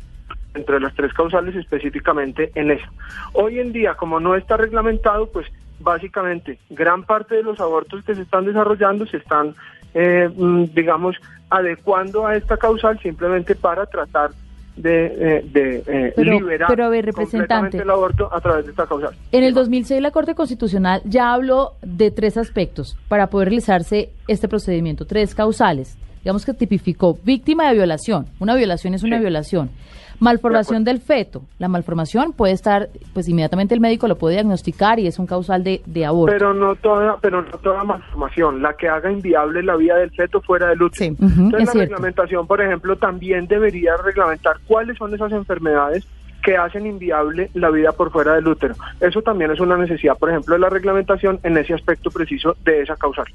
entre 0.53 0.79
las 0.79 0.95
tres 0.95 1.13
causales 1.13 1.55
específicamente 1.55 2.51
en 2.55 2.71
eso. 2.71 2.88
Hoy 3.33 3.60
en 3.60 3.73
día, 3.73 3.93
como 3.93 4.19
no 4.19 4.36
está 4.36 4.57
reglamentado, 4.57 5.29
pues 5.29 5.45
básicamente 5.79 6.57
gran 6.71 7.03
parte 7.03 7.36
de 7.36 7.43
los 7.43 7.60
abortos 7.60 8.03
que 8.03 8.15
se 8.15 8.23
están 8.23 8.45
desarrollando 8.45 9.05
se 9.05 9.17
están, 9.17 9.53
eh, 9.93 10.30
digamos, 10.73 11.15
adecuando 11.50 12.28
a 12.28 12.36
esta 12.36 12.58
causal 12.58 13.00
simplemente 13.00 13.56
para 13.56 13.86
tratar 13.86 14.32
de, 14.76 15.06
eh, 15.06 15.45
de 15.52 15.84
eh, 15.88 16.13
pero, 16.15 16.34
liberar 16.34 16.67
pero 16.69 16.86
a 16.86 16.89
ver, 16.89 17.06
representante, 17.06 17.78
el 17.80 17.89
aborto 17.89 18.30
a 18.32 18.39
través 18.39 18.65
de 18.65 18.71
esta 18.71 18.86
causal. 18.86 19.15
En 19.32 19.43
el 19.43 19.54
2006 19.54 20.02
la 20.02 20.12
Corte 20.12 20.36
Constitucional 20.36 21.02
ya 21.04 21.34
habló 21.34 21.73
de 21.82 22.12
tres 22.12 22.38
aspectos 22.38 22.97
para 23.08 23.28
poder 23.28 23.50
realizarse 23.50 24.12
este 24.28 24.47
procedimiento, 24.47 25.06
tres 25.06 25.34
causales. 25.34 25.97
Digamos 26.23 26.45
que 26.45 26.54
tipificó 26.54 27.17
víctima 27.23 27.69
de 27.69 27.76
violación. 27.76 28.28
Una 28.39 28.56
violación 28.56 28.93
es 28.93 29.04
una 29.04 29.17
sí. 29.17 29.21
violación. 29.21 29.69
Malformación 30.19 30.84
del 30.84 30.99
feto. 30.99 31.43
La 31.60 31.67
malformación 31.67 32.34
puede 32.34 32.53
estar, 32.53 32.89
pues 33.13 33.27
inmediatamente 33.30 33.75
el 33.75 33.80
médico 33.80 34.08
lo 34.08 34.15
puede 34.17 34.36
diagnosticar 34.36 34.99
y 34.99 35.08
es 35.08 35.19
un 35.19 35.27
causal 35.27 35.63
de, 35.63 35.82
de 35.86 36.06
aborto. 36.06 36.34
Pero 36.34 36.53
no 36.53 36.75
toda, 36.75 37.17
pero 37.21 37.41
no 37.43 37.58
toda 37.60 37.84
malformación, 37.84 38.62
la 38.62 38.73
que 38.73 38.88
haga 38.89 39.12
inviable 39.12 39.62
la 39.62 39.75
vida 39.75 39.95
del 39.95 40.10
feto 40.12 40.41
fuera 40.41 40.69
del 40.69 40.82
útero. 40.82 41.15
Sí, 41.15 41.23
uh 41.23 41.27
-huh, 41.27 41.39
Entonces 41.45 41.60
es 41.62 41.65
la 41.67 41.71
cierto. 41.73 41.80
reglamentación, 41.80 42.47
por 42.47 42.62
ejemplo, 42.62 42.95
también 42.95 43.47
debería 43.47 43.95
reglamentar 43.97 44.58
cuáles 44.67 44.97
son 44.97 45.13
esas 45.13 45.32
enfermedades 45.32 46.06
que 46.43 46.56
hacen 46.58 46.86
inviable 46.86 47.49
la 47.53 47.69
vida 47.69 47.91
por 47.91 48.10
fuera 48.12 48.34
del 48.36 48.47
útero. 48.47 48.73
Eso 49.01 49.21
también 49.21 49.51
es 49.51 49.60
una 49.60 49.77
necesidad, 49.77 50.17
por 50.17 50.30
ejemplo, 50.30 50.56
de 50.56 50.60
la 50.60 50.69
reglamentación 50.69 51.39
en 51.43 51.58
ese 51.58 51.73
aspecto 51.73 52.10
preciso 52.10 52.56
de 52.63 52.82
esa 52.82 52.95
causal 52.95 53.25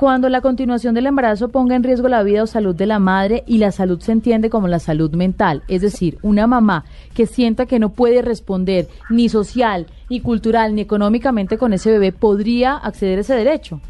cuando 0.00 0.30
la 0.30 0.40
continuación 0.40 0.94
del 0.94 1.08
embarazo 1.08 1.50
ponga 1.50 1.76
en 1.76 1.82
riesgo 1.82 2.08
la 2.08 2.22
vida 2.22 2.42
o 2.42 2.46
salud 2.46 2.74
de 2.74 2.86
la 2.86 2.98
madre 2.98 3.44
y 3.46 3.58
la 3.58 3.70
salud 3.70 4.00
se 4.00 4.12
entiende 4.12 4.48
como 4.48 4.66
la 4.66 4.78
salud 4.78 5.14
mental, 5.14 5.62
es 5.68 5.82
decir, 5.82 6.16
una 6.22 6.46
mamá 6.46 6.86
que 7.14 7.26
sienta 7.26 7.66
que 7.66 7.78
no 7.78 7.90
puede 7.90 8.22
responder 8.22 8.86
ni 9.10 9.28
social, 9.28 9.88
ni 10.08 10.22
cultural, 10.22 10.74
ni 10.74 10.80
económicamente 10.80 11.58
con 11.58 11.74
ese 11.74 11.90
bebé, 11.90 12.12
podría 12.12 12.78
acceder 12.78 13.18
a 13.18 13.20
ese 13.20 13.34
derecho. 13.34 13.82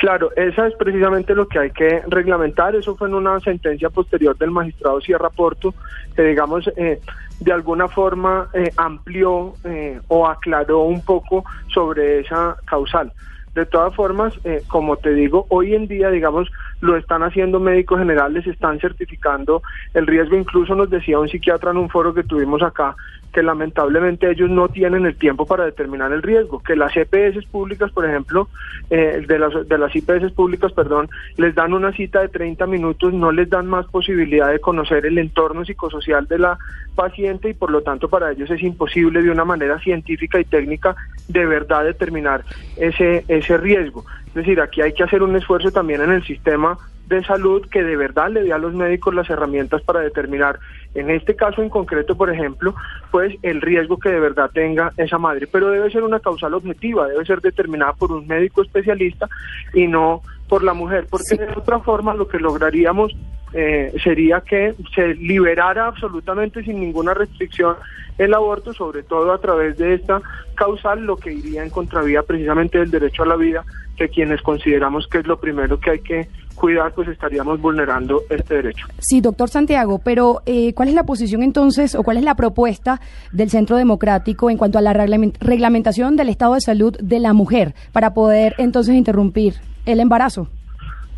Claro, 0.00 0.30
esa 0.34 0.66
es 0.66 0.74
precisamente 0.74 1.36
lo 1.36 1.46
que 1.46 1.60
hay 1.60 1.70
que 1.70 2.02
reglamentar. 2.08 2.74
Eso 2.74 2.96
fue 2.96 3.06
en 3.06 3.14
una 3.14 3.38
sentencia 3.38 3.90
posterior 3.90 4.36
del 4.36 4.50
magistrado 4.50 5.00
Sierra 5.00 5.30
Porto, 5.30 5.72
que 6.16 6.22
digamos 6.22 6.68
eh, 6.76 7.00
de 7.38 7.52
alguna 7.52 7.86
forma 7.86 8.48
eh, 8.52 8.72
amplió 8.76 9.54
eh, 9.62 10.00
o 10.08 10.26
aclaró 10.26 10.80
un 10.80 11.04
poco 11.04 11.44
sobre 11.72 12.22
esa 12.22 12.56
causal. 12.64 13.12
De 13.56 13.64
todas 13.64 13.94
formas, 13.94 14.34
eh, 14.44 14.64
como 14.68 14.98
te 14.98 15.14
digo, 15.14 15.46
hoy 15.48 15.74
en 15.74 15.88
día, 15.88 16.10
digamos, 16.10 16.50
lo 16.80 16.94
están 16.94 17.22
haciendo 17.22 17.58
médicos 17.58 17.98
generales, 17.98 18.46
están 18.46 18.78
certificando 18.80 19.62
el 19.94 20.06
riesgo. 20.06 20.36
Incluso 20.36 20.74
nos 20.74 20.90
decía 20.90 21.18
un 21.18 21.30
psiquiatra 21.30 21.70
en 21.70 21.78
un 21.78 21.88
foro 21.88 22.12
que 22.12 22.22
tuvimos 22.22 22.62
acá 22.62 22.94
que 23.32 23.42
lamentablemente 23.42 24.30
ellos 24.30 24.50
no 24.50 24.68
tienen 24.68 25.06
el 25.06 25.16
tiempo 25.16 25.46
para 25.46 25.64
determinar 25.64 26.12
el 26.12 26.22
riesgo, 26.22 26.62
que 26.62 26.76
las 26.76 26.96
EPS 26.96 27.46
públicas, 27.46 27.90
por 27.92 28.06
ejemplo, 28.06 28.48
eh, 28.90 29.24
de, 29.26 29.38
las, 29.38 29.68
de 29.68 29.78
las 29.78 29.94
IPS 29.94 30.32
públicas, 30.32 30.72
perdón, 30.72 31.08
les 31.36 31.54
dan 31.54 31.72
una 31.74 31.92
cita 31.92 32.20
de 32.20 32.28
30 32.28 32.66
minutos, 32.66 33.12
no 33.12 33.32
les 33.32 33.50
dan 33.50 33.66
más 33.66 33.86
posibilidad 33.86 34.50
de 34.50 34.60
conocer 34.60 35.06
el 35.06 35.18
entorno 35.18 35.64
psicosocial 35.64 36.26
de 36.26 36.38
la 36.38 36.58
paciente 36.94 37.50
y 37.50 37.54
por 37.54 37.70
lo 37.70 37.82
tanto 37.82 38.08
para 38.08 38.32
ellos 38.32 38.50
es 38.50 38.62
imposible 38.62 39.22
de 39.22 39.30
una 39.30 39.44
manera 39.44 39.78
científica 39.80 40.40
y 40.40 40.44
técnica 40.44 40.96
de 41.28 41.44
verdad 41.44 41.84
determinar 41.84 42.44
ese, 42.76 43.24
ese 43.28 43.56
riesgo. 43.56 44.04
Es 44.28 44.34
decir, 44.34 44.60
aquí 44.60 44.80
hay 44.82 44.92
que 44.92 45.02
hacer 45.02 45.22
un 45.22 45.36
esfuerzo 45.36 45.70
también 45.70 46.00
en 46.02 46.12
el 46.12 46.24
sistema 46.24 46.78
de 47.06 47.22
salud 47.24 47.66
que 47.70 47.82
de 47.82 47.96
verdad 47.96 48.30
le 48.30 48.42
dé 48.42 48.52
a 48.52 48.58
los 48.58 48.74
médicos 48.74 49.14
las 49.14 49.30
herramientas 49.30 49.82
para 49.82 50.00
determinar, 50.00 50.58
en 50.94 51.10
este 51.10 51.36
caso 51.36 51.62
en 51.62 51.68
concreto, 51.68 52.16
por 52.16 52.30
ejemplo, 52.30 52.74
pues 53.10 53.34
el 53.42 53.60
riesgo 53.60 53.98
que 53.98 54.10
de 54.10 54.20
verdad 54.20 54.50
tenga 54.52 54.92
esa 54.96 55.18
madre. 55.18 55.46
Pero 55.46 55.70
debe 55.70 55.90
ser 55.90 56.02
una 56.02 56.20
causal 56.20 56.54
objetiva, 56.54 57.06
debe 57.08 57.24
ser 57.24 57.40
determinada 57.40 57.92
por 57.92 58.12
un 58.12 58.26
médico 58.26 58.62
especialista 58.62 59.28
y 59.72 59.86
no 59.86 60.22
por 60.48 60.62
la 60.62 60.74
mujer, 60.74 61.06
porque 61.10 61.24
sí. 61.24 61.36
de 61.36 61.48
otra 61.56 61.80
forma 61.80 62.14
lo 62.14 62.28
que 62.28 62.38
lograríamos 62.38 63.12
eh, 63.52 63.92
sería 64.02 64.40
que 64.40 64.74
se 64.94 65.14
liberara 65.14 65.86
absolutamente 65.86 66.62
sin 66.62 66.80
ninguna 66.80 67.14
restricción 67.14 67.76
el 68.18 68.34
aborto, 68.34 68.72
sobre 68.72 69.02
todo 69.02 69.32
a 69.32 69.38
través 69.38 69.76
de 69.76 69.94
esta 69.94 70.20
causal, 70.54 71.04
lo 71.04 71.16
que 71.16 71.32
iría 71.32 71.62
en 71.62 71.70
contravía 71.70 72.22
precisamente 72.22 72.78
del 72.78 72.90
derecho 72.90 73.22
a 73.22 73.26
la 73.26 73.36
vida, 73.36 73.64
que 73.96 74.08
quienes 74.08 74.42
consideramos 74.42 75.06
que 75.06 75.18
es 75.18 75.26
lo 75.26 75.38
primero 75.38 75.78
que 75.78 75.90
hay 75.90 76.00
que 76.00 76.28
cuidar, 76.56 76.92
pues 76.92 77.08
estaríamos 77.08 77.60
vulnerando 77.60 78.22
este 78.30 78.54
derecho. 78.54 78.86
Sí, 78.98 79.20
doctor 79.20 79.48
Santiago, 79.48 80.00
pero 80.02 80.42
eh, 80.46 80.74
¿cuál 80.74 80.88
es 80.88 80.94
la 80.94 81.04
posición 81.04 81.42
entonces 81.42 81.94
o 81.94 82.02
cuál 82.02 82.16
es 82.16 82.24
la 82.24 82.34
propuesta 82.34 83.00
del 83.32 83.50
Centro 83.50 83.76
Democrático 83.76 84.50
en 84.50 84.58
cuanto 84.58 84.78
a 84.78 84.82
la 84.82 84.92
reglamentación 84.92 86.16
del 86.16 86.28
estado 86.28 86.54
de 86.54 86.60
salud 86.60 86.96
de 87.00 87.20
la 87.20 87.32
mujer 87.32 87.74
para 87.92 88.14
poder 88.14 88.54
entonces 88.58 88.94
interrumpir 88.94 89.54
el 89.84 90.00
embarazo? 90.00 90.48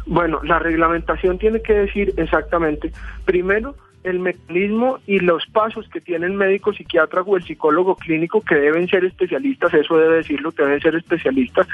Bueno, 0.07 0.40
la 0.42 0.59
reglamentación 0.59 1.38
tiene 1.38 1.61
que 1.61 1.74
decir 1.74 2.14
exactamente, 2.16 2.92
primero, 3.24 3.74
el 4.05 4.21
mecanismo 4.21 4.99
y 5.07 5.19
los 5.19 5.45
pasos 5.47 5.89
que 5.89 6.01
tiene 6.01 6.27
el 6.27 6.33
médico 6.33 6.73
psiquiatra 6.73 7.23
o 7.23 7.37
el 7.37 7.43
psicólogo 7.43 7.97
clínico 7.97 8.41
que 8.41 8.55
deben 8.55 8.89
ser 8.89 9.05
especialistas, 9.05 9.75
eso 9.75 9.97
debe 9.97 10.17
decirlo, 10.17 10.53
que 10.53 10.63
deben 10.63 10.81
ser 10.81 10.95
especialistas, 10.95 11.67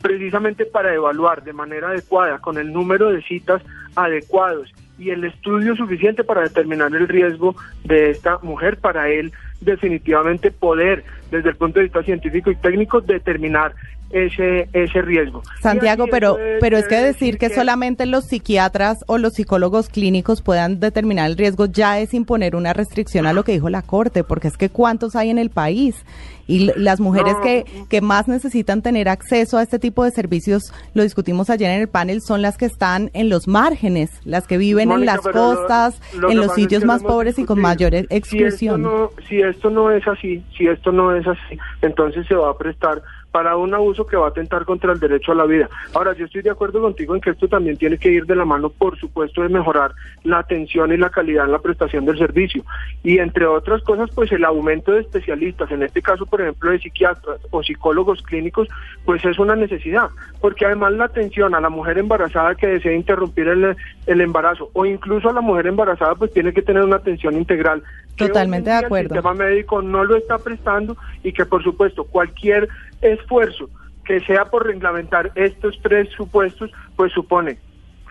precisamente 0.00 0.66
para 0.66 0.94
evaluar 0.94 1.42
de 1.42 1.52
manera 1.52 1.88
adecuada, 1.88 2.38
con 2.38 2.58
el 2.58 2.72
número 2.72 3.10
de 3.10 3.22
citas 3.22 3.62
adecuados 3.96 4.72
y 4.98 5.10
el 5.10 5.24
estudio 5.24 5.74
suficiente 5.76 6.22
para 6.24 6.42
determinar 6.42 6.94
el 6.94 7.08
riesgo 7.08 7.56
de 7.84 8.10
esta 8.10 8.38
mujer, 8.42 8.76
para 8.76 9.08
él 9.08 9.32
definitivamente 9.60 10.50
poder, 10.50 11.04
desde 11.30 11.50
el 11.50 11.56
punto 11.56 11.78
de 11.78 11.84
vista 11.84 12.02
científico 12.02 12.50
y 12.50 12.56
técnico, 12.56 13.00
determinar 13.00 13.74
ese, 14.10 14.68
ese 14.72 15.02
riesgo. 15.02 15.42
Santiago, 15.60 16.06
pero, 16.10 16.36
pero 16.60 16.78
es 16.78 16.88
que 16.88 16.96
decir 16.96 17.38
que, 17.38 17.48
solamente 17.50 18.06
los 18.06 18.26
psiquiatras 18.26 19.04
o 19.06 19.18
los 19.18 19.34
psicólogos 19.34 19.88
clínicos 19.88 20.42
puedan 20.42 20.80
determinar 20.80 21.30
el 21.30 21.36
riesgo 21.36 21.66
ya 21.66 21.98
es 22.00 22.14
imponer 22.14 22.56
una 22.56 22.72
restricción 22.72 23.26
a 23.26 23.32
lo 23.32 23.44
que 23.44 23.52
dijo 23.52 23.70
la 23.70 23.82
Corte, 23.82 24.24
porque 24.24 24.48
es 24.48 24.56
que 24.56 24.68
cuántos 24.68 25.16
hay 25.16 25.30
en 25.30 25.38
el 25.38 25.50
país 25.50 26.04
y 26.50 26.70
las 26.76 26.98
mujeres 26.98 27.36
que, 27.44 27.64
que 27.88 28.00
más 28.00 28.26
necesitan 28.26 28.82
tener 28.82 29.08
acceso 29.08 29.56
a 29.56 29.62
este 29.62 29.78
tipo 29.78 30.02
de 30.02 30.10
servicios, 30.10 30.72
lo 30.94 31.04
discutimos 31.04 31.48
ayer 31.48 31.70
en 31.70 31.80
el 31.80 31.88
panel, 31.88 32.20
son 32.20 32.42
las 32.42 32.56
que 32.56 32.66
están 32.66 33.10
en 33.14 33.28
los 33.28 33.46
márgenes, 33.46 34.10
las 34.24 34.48
que 34.48 34.58
viven 34.58 34.90
en 34.90 35.06
las 35.06 35.20
costas, 35.20 36.00
en 36.28 36.36
los 36.36 36.52
sitios 36.54 36.84
más 36.84 37.04
pobres 37.04 37.38
y 37.38 37.44
con 37.44 37.60
mayor 37.60 37.94
exclusión. 37.94 38.84
si 39.28 39.40
esto 39.40 39.70
no 39.70 39.92
es 39.92 40.06
así, 40.08 40.42
si 40.58 40.66
esto 40.66 40.90
no 40.90 41.14
es 41.14 41.19
así, 41.26 41.58
entonces 41.82 42.26
se 42.26 42.34
va 42.34 42.50
a 42.50 42.58
prestar 42.58 43.02
para 43.30 43.56
un 43.56 43.74
abuso 43.74 44.06
que 44.06 44.16
va 44.16 44.26
a 44.26 44.30
atentar 44.30 44.64
contra 44.64 44.92
el 44.92 45.00
derecho 45.00 45.32
a 45.32 45.36
la 45.36 45.44
vida. 45.44 45.68
Ahora, 45.94 46.14
yo 46.14 46.26
estoy 46.26 46.42
de 46.42 46.50
acuerdo 46.50 46.80
contigo 46.80 47.14
en 47.14 47.20
que 47.20 47.30
esto 47.30 47.48
también 47.48 47.76
tiene 47.76 47.98
que 47.98 48.10
ir 48.10 48.26
de 48.26 48.36
la 48.36 48.44
mano, 48.44 48.70
por 48.70 48.98
supuesto, 48.98 49.42
de 49.42 49.48
mejorar 49.48 49.92
la 50.24 50.38
atención 50.38 50.92
y 50.92 50.96
la 50.96 51.10
calidad 51.10 51.44
en 51.44 51.52
la 51.52 51.58
prestación 51.58 52.04
del 52.04 52.18
servicio. 52.18 52.64
Y 53.02 53.18
entre 53.18 53.46
otras 53.46 53.82
cosas, 53.82 54.10
pues 54.14 54.32
el 54.32 54.44
aumento 54.44 54.92
de 54.92 55.00
especialistas, 55.00 55.70
en 55.70 55.82
este 55.82 56.02
caso, 56.02 56.26
por 56.26 56.40
ejemplo, 56.40 56.70
de 56.70 56.78
psiquiatras 56.78 57.40
o 57.50 57.62
psicólogos 57.62 58.22
clínicos, 58.22 58.68
pues 59.04 59.24
es 59.24 59.38
una 59.38 59.56
necesidad, 59.56 60.10
porque 60.40 60.66
además 60.66 60.92
la 60.92 61.04
atención 61.04 61.54
a 61.54 61.60
la 61.60 61.70
mujer 61.70 61.98
embarazada 61.98 62.54
que 62.54 62.66
desea 62.66 62.92
interrumpir 62.92 63.48
el, 63.48 63.76
el 64.06 64.20
embarazo 64.20 64.70
o 64.72 64.84
incluso 64.86 65.28
a 65.30 65.32
la 65.32 65.40
mujer 65.40 65.66
embarazada, 65.66 66.14
pues 66.14 66.32
tiene 66.32 66.52
que 66.52 66.62
tener 66.62 66.82
una 66.82 66.96
atención 66.96 67.36
integral. 67.36 67.82
Totalmente 68.16 68.70
de 68.70 68.76
acuerdo. 68.76 69.14
El 69.14 69.20
sistema 69.20 69.34
médico 69.34 69.82
no 69.82 70.04
lo 70.04 70.16
está 70.16 70.38
prestando 70.38 70.96
y 71.22 71.32
que, 71.32 71.46
por 71.46 71.62
supuesto, 71.62 72.04
cualquier 72.04 72.68
esfuerzo 73.02 73.68
que 74.04 74.20
sea 74.20 74.46
por 74.46 74.66
reglamentar 74.66 75.30
estos 75.34 75.78
tres 75.82 76.08
supuestos, 76.10 76.70
pues 76.96 77.12
supone 77.12 77.58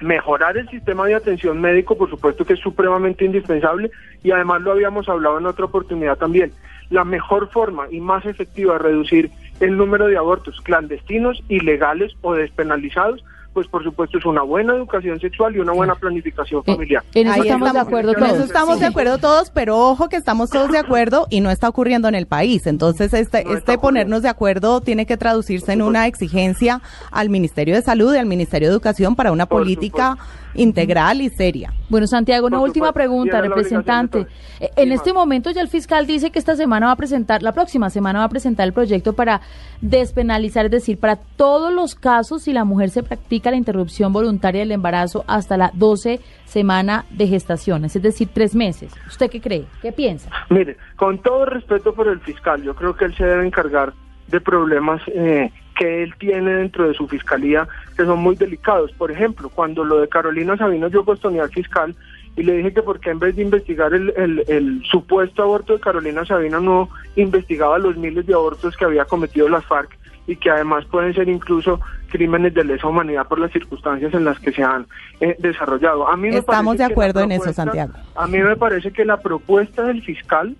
mejorar 0.01 0.57
el 0.57 0.69
sistema 0.69 1.05
de 1.07 1.15
atención 1.15 1.59
médico, 1.59 1.97
por 1.97 2.09
supuesto 2.09 2.45
que 2.45 2.53
es 2.53 2.59
supremamente 2.59 3.25
indispensable, 3.25 3.91
y 4.23 4.31
además 4.31 4.61
lo 4.61 4.71
habíamos 4.71 5.09
hablado 5.09 5.39
en 5.39 5.45
otra 5.45 5.65
oportunidad 5.65 6.17
también. 6.17 6.51
La 6.89 7.03
mejor 7.03 7.49
forma 7.49 7.87
y 7.91 7.99
más 7.99 8.25
efectiva 8.25 8.73
de 8.73 8.79
reducir 8.79 9.29
el 9.59 9.77
número 9.77 10.07
de 10.07 10.17
abortos 10.17 10.61
clandestinos, 10.61 11.43
ilegales 11.49 12.13
o 12.21 12.33
despenalizados 12.33 13.23
pues 13.59 13.67
por 13.67 13.83
supuesto 13.83 14.17
es 14.17 14.25
una 14.25 14.41
buena 14.41 14.73
educación 14.73 15.19
sexual 15.19 15.53
y 15.53 15.59
una 15.59 15.73
buena 15.73 15.93
planificación 15.93 16.61
eh, 16.65 16.71
familiar. 16.71 17.03
en 17.13 17.27
eso 17.27 17.43
estamos, 17.43 17.73
de 17.73 17.79
acuerdo 17.79 18.13
todos. 18.13 18.29
En 18.29 18.35
eso 18.35 18.43
estamos 18.45 18.79
de 18.79 18.85
acuerdo 18.85 19.17
todos, 19.17 19.49
pero 19.49 19.77
ojo 19.77 20.07
que 20.07 20.15
estamos 20.15 20.49
todos 20.49 20.71
de 20.71 20.77
acuerdo 20.77 21.27
y 21.29 21.41
no 21.41 21.51
está 21.51 21.67
ocurriendo 21.67 22.07
en 22.07 22.15
el 22.15 22.25
país. 22.25 22.67
Entonces, 22.67 23.13
este, 23.13 23.43
este 23.51 23.77
ponernos 23.77 24.21
de 24.21 24.29
acuerdo 24.29 24.79
tiene 24.79 25.05
que 25.05 25.17
traducirse 25.17 25.73
en 25.73 25.81
una 25.81 26.07
exigencia 26.07 26.81
al 27.11 27.29
Ministerio 27.29 27.75
de 27.75 27.81
Salud 27.81 28.15
y 28.15 28.17
al 28.17 28.27
Ministerio 28.27 28.69
de 28.69 28.71
Educación 28.71 29.17
para 29.17 29.33
una 29.33 29.45
política 29.45 30.17
integral 30.53 31.21
y 31.21 31.29
seria. 31.29 31.73
Bueno, 31.89 32.07
Santiago, 32.07 32.47
una 32.47 32.59
última 32.59 32.91
pregunta, 32.91 33.41
representante. 33.41 34.27
Eh, 34.59 34.69
en 34.75 34.91
este 34.91 35.13
momento 35.13 35.51
ya 35.51 35.61
el 35.61 35.67
fiscal 35.67 36.05
dice 36.05 36.31
que 36.31 36.39
esta 36.39 36.55
semana 36.55 36.87
va 36.87 36.91
a 36.93 36.95
presentar, 36.95 37.41
la 37.41 37.51
próxima 37.51 37.89
semana 37.89 38.19
va 38.19 38.25
a 38.25 38.29
presentar 38.29 38.67
el 38.67 38.73
proyecto 38.73 39.13
para 39.13 39.41
despenalizar, 39.81 40.65
es 40.65 40.71
decir, 40.71 40.99
para 40.99 41.15
todos 41.15 41.73
los 41.73 41.95
casos 41.95 42.43
si 42.43 42.53
la 42.53 42.65
mujer 42.65 42.89
se 42.89 43.03
practica 43.03 43.51
la 43.51 43.57
interrupción 43.57 44.13
voluntaria 44.13 44.61
del 44.61 44.71
embarazo 44.71 45.23
hasta 45.27 45.57
la 45.57 45.71
12 45.73 46.19
semana 46.45 47.05
de 47.09 47.27
gestación, 47.27 47.85
es 47.85 48.01
decir, 48.01 48.29
tres 48.33 48.55
meses. 48.55 48.91
¿Usted 49.07 49.29
qué 49.29 49.39
cree? 49.39 49.65
¿Qué 49.81 49.91
piensa? 49.91 50.29
Mire, 50.49 50.77
con 50.95 51.19
todo 51.19 51.45
respeto 51.45 51.93
por 51.93 52.07
el 52.07 52.19
fiscal, 52.19 52.61
yo 52.63 52.75
creo 52.75 52.95
que 52.95 53.05
él 53.05 53.15
se 53.15 53.23
debe 53.23 53.45
encargar 53.45 53.93
de 54.29 54.41
problemas 54.41 55.01
eh, 55.07 55.51
que 55.77 56.03
él 56.03 56.13
tiene 56.17 56.55
dentro 56.55 56.87
de 56.87 56.93
su 56.93 57.07
fiscalía 57.07 57.67
que 57.95 58.05
son 58.05 58.19
muy 58.19 58.35
delicados. 58.35 58.91
Por 58.93 59.11
ejemplo, 59.11 59.49
cuando 59.49 59.83
lo 59.83 59.99
de 59.99 60.09
Carolina 60.09 60.57
Sabino 60.57 60.87
yo 60.89 61.05
cuestioné 61.05 61.39
al 61.39 61.49
fiscal 61.49 61.95
y 62.35 62.43
le 62.43 62.57
dije 62.57 62.73
que 62.73 62.81
por 62.81 62.99
qué 62.99 63.09
en 63.09 63.19
vez 63.19 63.35
de 63.35 63.43
investigar 63.43 63.93
el, 63.93 64.13
el, 64.47 64.83
supuesto 64.89 65.43
aborto 65.43 65.73
de 65.73 65.79
Carolina 65.79 66.25
Sabino 66.25 66.59
no 66.59 66.89
investigaba 67.15 67.79
los 67.79 67.97
miles 67.97 68.25
de 68.25 68.33
abortos 68.33 68.77
que 68.77 68.85
había 68.85 69.05
cometido 69.05 69.49
las 69.49 69.65
FARC 69.65 69.97
y 70.27 70.35
que 70.35 70.49
además 70.49 70.85
pueden 70.85 71.13
ser 71.13 71.27
incluso 71.27 71.79
crímenes 72.09 72.53
de 72.53 72.63
lesa 72.63 72.87
humanidad 72.87 73.27
por 73.27 73.39
las 73.39 73.51
circunstancias 73.51 74.13
en 74.13 74.25
las 74.25 74.39
que 74.39 74.51
se 74.51 74.63
han 74.63 74.85
eh, 75.21 75.35
desarrollado. 75.39 76.07
A 76.07 76.15
mí 76.15 76.29
Estamos 76.29 76.77
de 76.77 76.83
acuerdo 76.83 77.21
en 77.21 77.31
eso, 77.31 77.51
Santiago. 77.51 77.93
A 78.15 78.27
mí 78.27 78.37
me 78.37 78.55
parece 78.55 78.91
que 78.91 79.05
la 79.05 79.17
propuesta 79.17 79.83
del 79.83 80.03
fiscal 80.03 80.55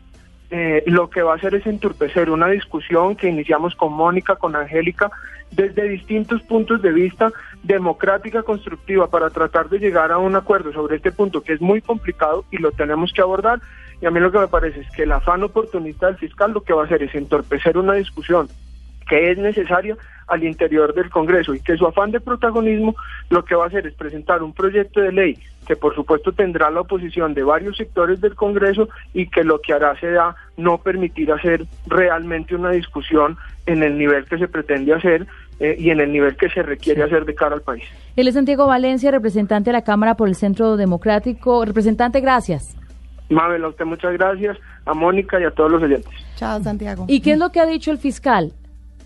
eh, 0.51 0.83
lo 0.88 1.09
que 1.09 1.21
va 1.21 1.33
a 1.33 1.35
hacer 1.35 1.53
es 1.53 1.65
enturpecer 1.67 2.29
una 2.29 2.47
discusión 2.47 3.15
que 3.15 3.29
iniciamos 3.29 3.75
con 3.75 3.93
Mónica, 3.93 4.35
con 4.35 4.55
Angélica, 4.55 5.12
desde 5.51 5.88
distintos 5.89 6.41
puntos 6.43 6.81
de 6.81 6.91
vista, 6.91 7.31
democrática, 7.63 8.43
constructiva, 8.43 9.09
para 9.09 9.29
tratar 9.29 9.69
de 9.69 9.79
llegar 9.79 10.12
a 10.12 10.17
un 10.17 10.35
acuerdo 10.35 10.71
sobre 10.73 10.95
este 10.95 11.12
punto 11.12 11.41
que 11.41 11.53
es 11.53 11.62
muy 11.62 11.81
complicado 11.81 12.45
y 12.51 12.57
lo 12.57 12.71
tenemos 12.71 13.12
que 13.13 13.21
abordar. 13.21 13.59
Y 14.01 14.05
a 14.05 14.12
mí 14.12 14.19
lo 14.19 14.31
que 14.31 14.39
me 14.39 14.47
parece 14.47 14.81
es 14.81 14.91
que 14.91 15.03
el 15.03 15.12
afán 15.12 15.43
oportunista 15.43 16.07
del 16.07 16.17
fiscal 16.17 16.51
lo 16.51 16.62
que 16.62 16.73
va 16.73 16.83
a 16.83 16.85
hacer 16.85 17.03
es 17.03 17.13
entorpecer 17.13 17.77
una 17.77 17.93
discusión 17.93 18.47
que 19.07 19.31
es 19.31 19.38
necesaria 19.38 19.97
al 20.27 20.43
interior 20.43 20.93
del 20.93 21.09
Congreso 21.09 21.53
y 21.55 21.62
que 21.62 21.75
su 21.75 21.88
afán 21.88 22.12
de 22.12 22.21
protagonismo 22.21 22.95
lo 23.29 23.43
que 23.43 23.55
va 23.55 23.65
a 23.65 23.67
hacer 23.67 23.88
es 23.88 23.95
presentar 23.95 24.43
un 24.43 24.53
proyecto 24.53 25.01
de 25.01 25.12
ley 25.12 25.39
que 25.69 25.75
por 25.75 25.93
supuesto 25.93 26.32
tendrá 26.32 26.71
la 26.71 26.82
oposición 26.82 27.36
de 27.36 27.43
varios 27.43 27.77
sectores 27.77 28.19
del 28.21 28.34
Congreso 28.34 28.89
y 29.13 29.27
que 29.27 29.43
lo 29.43 29.62
que 29.62 29.71
hará 29.71 29.95
será 29.99 30.36
no 30.58 30.79
permitir 30.79 31.32
hacer 31.32 31.63
realmente 31.86 32.55
una 32.55 32.71
discusión 32.71 33.38
en 33.67 33.84
el 33.84 33.95
nivel 33.95 34.25
que 34.25 34.39
se 34.39 34.47
pretende 34.47 34.95
hacer 34.95 35.27
eh, 35.60 35.75
y 35.77 35.91
en 35.91 35.99
el 35.99 36.12
nivel 36.12 36.36
que 36.38 36.49
se 36.49 36.63
requiere 36.63 37.03
hacer 37.03 37.23
de 37.23 37.36
cara 37.36 37.53
al 37.53 37.62
país. 37.62 37.84
Él 38.15 38.27
es 38.27 38.34
Santiago 38.34 38.65
Valencia, 38.65 39.12
representante 39.12 39.69
de 39.69 39.73
la 39.73 39.84
Cámara 39.84 40.15
por 40.15 40.27
el 40.27 40.34
Centro 40.34 40.75
Democrático. 40.75 41.63
Representante, 41.63 42.19
gracias. 42.19 42.75
Mabel, 43.29 43.63
a 43.63 43.67
usted 43.67 43.86
muchas 43.86 44.13
gracias, 44.13 44.58
a 44.88 44.95
Mónica 44.95 45.39
y 45.39 45.43
a 45.43 45.51
todos 45.51 45.71
los 45.71 45.84
oyentes. 45.84 46.12
Chao, 46.36 46.60
Santiago. 46.63 47.05
¿Y 47.08 47.21
qué 47.21 47.34
es 47.34 47.38
lo 47.38 47.51
que 47.51 47.60
ha 47.60 47.67
dicho 47.67 47.91
el 47.91 47.99
fiscal? 47.99 48.53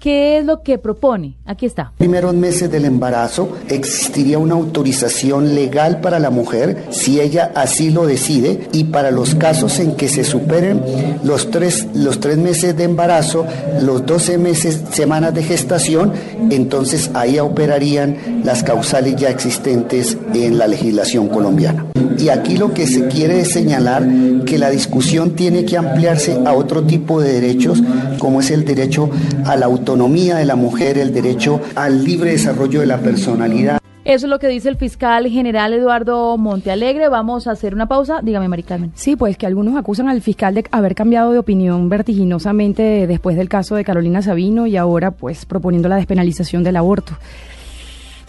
¿Qué 0.03 0.37
es 0.37 0.45
lo 0.45 0.63
que 0.63 0.77
propone? 0.77 1.37
Aquí 1.45 1.65
está. 1.65 1.93
Primeros 1.97 2.33
meses 2.33 2.69
del 2.69 2.83
embarazo 2.83 3.57
existiría 3.69 4.37
una 4.37 4.55
autorización 4.55 5.55
legal 5.55 6.01
para 6.01 6.19
la 6.19 6.29
mujer 6.29 6.87
si 6.89 7.21
ella 7.21 7.53
así 7.55 7.89
lo 7.89 8.05
decide 8.05 8.67
y 8.73 8.83
para 8.85 9.11
los 9.11 9.33
casos 9.35 9.79
en 9.79 9.95
que 9.95 10.09
se 10.09 10.25
superen 10.25 10.81
los 11.23 11.51
tres, 11.51 11.87
los 11.93 12.19
tres 12.19 12.37
meses 12.37 12.75
de 12.75 12.83
embarazo, 12.83 13.45
los 13.81 14.05
12 14.05 14.37
meses, 14.37 14.81
semanas 14.91 15.33
de 15.33 15.43
gestación, 15.43 16.11
entonces 16.49 17.09
ahí 17.13 17.39
operarían 17.39 18.41
las 18.43 18.61
causales 18.61 19.15
ya 19.15 19.29
existentes 19.29 20.17
en 20.33 20.57
la 20.57 20.67
legislación 20.67 21.29
colombiana. 21.29 21.85
Y 22.17 22.27
aquí 22.27 22.57
lo 22.57 22.73
que 22.73 22.87
se 22.87 23.07
quiere 23.07 23.39
es 23.41 23.51
señalar 23.51 24.05
que 24.45 24.57
la 24.57 24.69
discusión 24.69 25.31
tiene 25.31 25.63
que 25.65 25.77
ampliarse 25.77 26.37
a 26.45 26.53
otro 26.53 26.83
tipo 26.83 27.21
de 27.21 27.33
derechos, 27.33 27.81
como 28.19 28.41
es 28.41 28.51
el 28.51 28.65
derecho 28.65 29.09
a 29.45 29.55
la 29.55 29.65
autonomía 29.65 29.92
autonomía 29.93 30.37
de 30.37 30.45
la 30.45 30.55
mujer, 30.55 30.97
el 30.97 31.13
derecho 31.13 31.61
al 31.75 32.03
libre 32.03 32.31
desarrollo 32.31 32.79
de 32.79 32.87
la 32.87 32.97
personalidad. 32.97 33.79
Eso 34.05 34.25
es 34.25 34.29
lo 34.29 34.39
que 34.39 34.47
dice 34.47 34.67
el 34.67 34.75
fiscal 34.75 35.27
general 35.27 35.71
Eduardo 35.71 36.35
Montealegre. 36.35 37.09
Vamos 37.09 37.45
a 37.45 37.51
hacer 37.51 37.75
una 37.75 37.85
pausa. 37.85 38.19
Dígame, 38.23 38.47
Mari 38.47 38.63
Carmen. 38.63 38.91
Sí, 38.95 39.15
pues 39.15 39.37
que 39.37 39.45
algunos 39.45 39.77
acusan 39.77 40.09
al 40.09 40.21
fiscal 40.21 40.55
de 40.55 40.65
haber 40.71 40.95
cambiado 40.95 41.31
de 41.31 41.37
opinión 41.37 41.89
vertiginosamente 41.89 43.05
después 43.05 43.37
del 43.37 43.49
caso 43.49 43.75
de 43.75 43.85
Carolina 43.85 44.23
Sabino 44.23 44.65
y 44.65 44.77
ahora 44.77 45.11
pues 45.11 45.45
proponiendo 45.45 45.87
la 45.89 45.97
despenalización 45.97 46.63
del 46.63 46.77
aborto. 46.77 47.13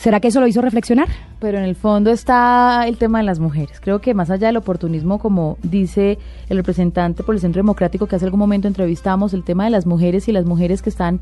¿Será 0.05 0.21
que 0.21 0.29
eso 0.29 0.39
lo 0.39 0.47
hizo 0.47 0.61
reflexionar? 0.61 1.09
Pero 1.41 1.57
en 1.57 1.65
el 1.65 1.75
fondo 1.75 2.11
está 2.11 2.87
el 2.87 2.99
tema 2.99 3.21
de 3.21 3.25
las 3.25 3.39
mujeres. 3.39 3.81
Creo 3.81 4.03
que 4.03 4.13
más 4.13 4.29
allá 4.29 4.49
del 4.49 4.59
oportunismo, 4.59 5.19
como 5.19 5.57
dice 5.63 6.19
el 6.51 6.59
representante 6.59 7.23
por 7.23 7.35
el 7.35 7.41
Centro 7.41 7.61
Democrático 7.61 8.07
que 8.07 8.15
hace 8.15 8.27
algún 8.27 8.41
momento 8.41 8.69
entrevistamos, 8.69 9.33
el 9.33 9.45
tema 9.45 9.65
de 9.65 9.71
las 9.71 9.87
mujeres 9.87 10.29
y 10.29 10.33
las 10.33 10.45
mujeres 10.45 10.83
que 10.83 10.91
están 10.91 11.21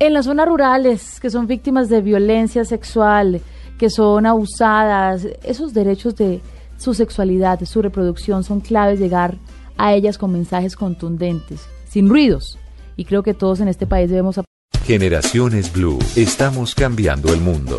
en 0.00 0.12
las 0.12 0.24
zonas 0.24 0.48
rurales, 0.48 1.20
que 1.20 1.30
son 1.30 1.46
víctimas 1.46 1.88
de 1.88 2.00
violencia 2.00 2.64
sexual, 2.64 3.40
que 3.78 3.90
son 3.90 4.26
abusadas, 4.26 5.28
esos 5.44 5.72
derechos 5.72 6.16
de 6.16 6.40
su 6.78 6.94
sexualidad, 6.94 7.60
de 7.60 7.66
su 7.66 7.80
reproducción 7.80 8.42
son 8.42 8.58
claves 8.58 8.98
llegar 8.98 9.36
a 9.76 9.94
ellas 9.94 10.18
con 10.18 10.32
mensajes 10.32 10.74
contundentes, 10.74 11.68
sin 11.88 12.08
ruidos. 12.08 12.58
Y 12.96 13.04
creo 13.04 13.22
que 13.22 13.34
todos 13.34 13.60
en 13.60 13.68
este 13.68 13.86
país 13.86 14.10
debemos... 14.10 14.40
Generaciones 14.84 15.72
Blue, 15.72 16.00
estamos 16.16 16.74
cambiando 16.74 17.32
el 17.32 17.40
mundo. 17.40 17.78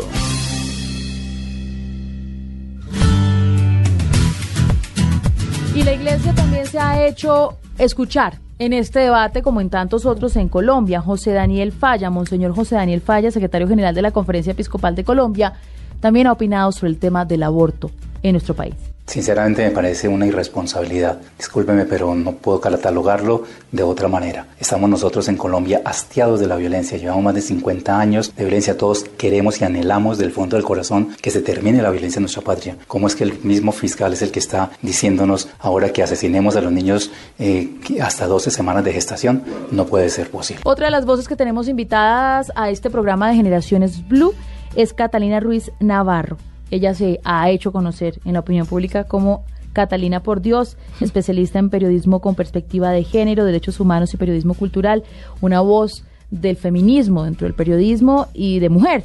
Y 5.74 5.82
la 5.82 5.92
iglesia 5.92 6.32
también 6.34 6.66
se 6.66 6.78
ha 6.78 7.06
hecho 7.06 7.58
escuchar 7.76 8.38
en 8.58 8.72
este 8.72 9.00
debate, 9.00 9.42
como 9.42 9.60
en 9.60 9.68
tantos 9.68 10.06
otros 10.06 10.34
en 10.36 10.48
Colombia. 10.48 11.02
José 11.02 11.32
Daniel 11.32 11.72
Falla, 11.72 12.08
Monseñor 12.08 12.54
José 12.54 12.76
Daniel 12.76 13.02
Falla, 13.02 13.30
secretario 13.30 13.68
general 13.68 13.94
de 13.94 14.00
la 14.00 14.10
Conferencia 14.10 14.52
Episcopal 14.52 14.94
de 14.94 15.04
Colombia, 15.04 15.52
también 16.00 16.26
ha 16.26 16.32
opinado 16.32 16.72
sobre 16.72 16.92
el 16.92 16.98
tema 16.98 17.26
del 17.26 17.42
aborto 17.42 17.90
en 18.22 18.32
nuestro 18.32 18.54
país. 18.54 18.93
Sinceramente 19.06 19.62
me 19.62 19.70
parece 19.70 20.08
una 20.08 20.26
irresponsabilidad. 20.26 21.18
Discúlpeme, 21.36 21.84
pero 21.84 22.14
no 22.14 22.32
puedo 22.32 22.60
catalogarlo 22.60 23.44
de 23.70 23.82
otra 23.82 24.08
manera. 24.08 24.46
Estamos 24.58 24.88
nosotros 24.88 25.28
en 25.28 25.36
Colombia 25.36 25.82
hastiados 25.84 26.40
de 26.40 26.46
la 26.46 26.56
violencia. 26.56 26.96
Llevamos 26.96 27.22
más 27.22 27.34
de 27.34 27.42
50 27.42 28.00
años 28.00 28.34
de 28.34 28.44
violencia. 28.44 28.78
Todos 28.78 29.04
queremos 29.04 29.60
y 29.60 29.64
anhelamos 29.64 30.16
del 30.16 30.32
fondo 30.32 30.56
del 30.56 30.64
corazón 30.64 31.14
que 31.20 31.30
se 31.30 31.42
termine 31.42 31.82
la 31.82 31.90
violencia 31.90 32.18
en 32.18 32.22
nuestra 32.22 32.42
patria. 32.42 32.76
¿Cómo 32.86 33.06
es 33.06 33.14
que 33.14 33.24
el 33.24 33.38
mismo 33.42 33.72
fiscal 33.72 34.14
es 34.14 34.22
el 34.22 34.32
que 34.32 34.38
está 34.38 34.70
diciéndonos 34.80 35.48
ahora 35.58 35.90
que 35.90 36.02
asesinemos 36.02 36.56
a 36.56 36.62
los 36.62 36.72
niños 36.72 37.10
eh, 37.38 37.68
hasta 38.00 38.26
12 38.26 38.50
semanas 38.50 38.84
de 38.84 38.92
gestación? 38.94 39.44
No 39.70 39.86
puede 39.86 40.08
ser 40.08 40.30
posible. 40.30 40.62
Otra 40.64 40.86
de 40.86 40.90
las 40.90 41.04
voces 41.04 41.28
que 41.28 41.36
tenemos 41.36 41.68
invitadas 41.68 42.50
a 42.56 42.70
este 42.70 42.88
programa 42.88 43.28
de 43.28 43.36
Generaciones 43.36 44.08
Blue 44.08 44.32
es 44.76 44.94
Catalina 44.94 45.40
Ruiz 45.40 45.70
Navarro. 45.78 46.38
Ella 46.74 46.92
se 46.92 47.20
ha 47.22 47.50
hecho 47.50 47.70
conocer 47.70 48.14
en 48.24 48.32
la 48.32 48.40
opinión 48.40 48.66
pública 48.66 49.04
como 49.04 49.44
Catalina 49.72 50.24
por 50.24 50.40
Dios, 50.40 50.76
especialista 51.00 51.60
en 51.60 51.70
periodismo 51.70 52.20
con 52.20 52.34
perspectiva 52.34 52.90
de 52.90 53.04
género, 53.04 53.44
derechos 53.44 53.78
humanos 53.78 54.12
y 54.12 54.16
periodismo 54.16 54.54
cultural, 54.54 55.04
una 55.40 55.60
voz 55.60 56.04
del 56.32 56.56
feminismo 56.56 57.22
dentro 57.22 57.46
del 57.46 57.54
periodismo 57.54 58.26
y 58.34 58.58
de 58.58 58.70
mujer. 58.70 59.04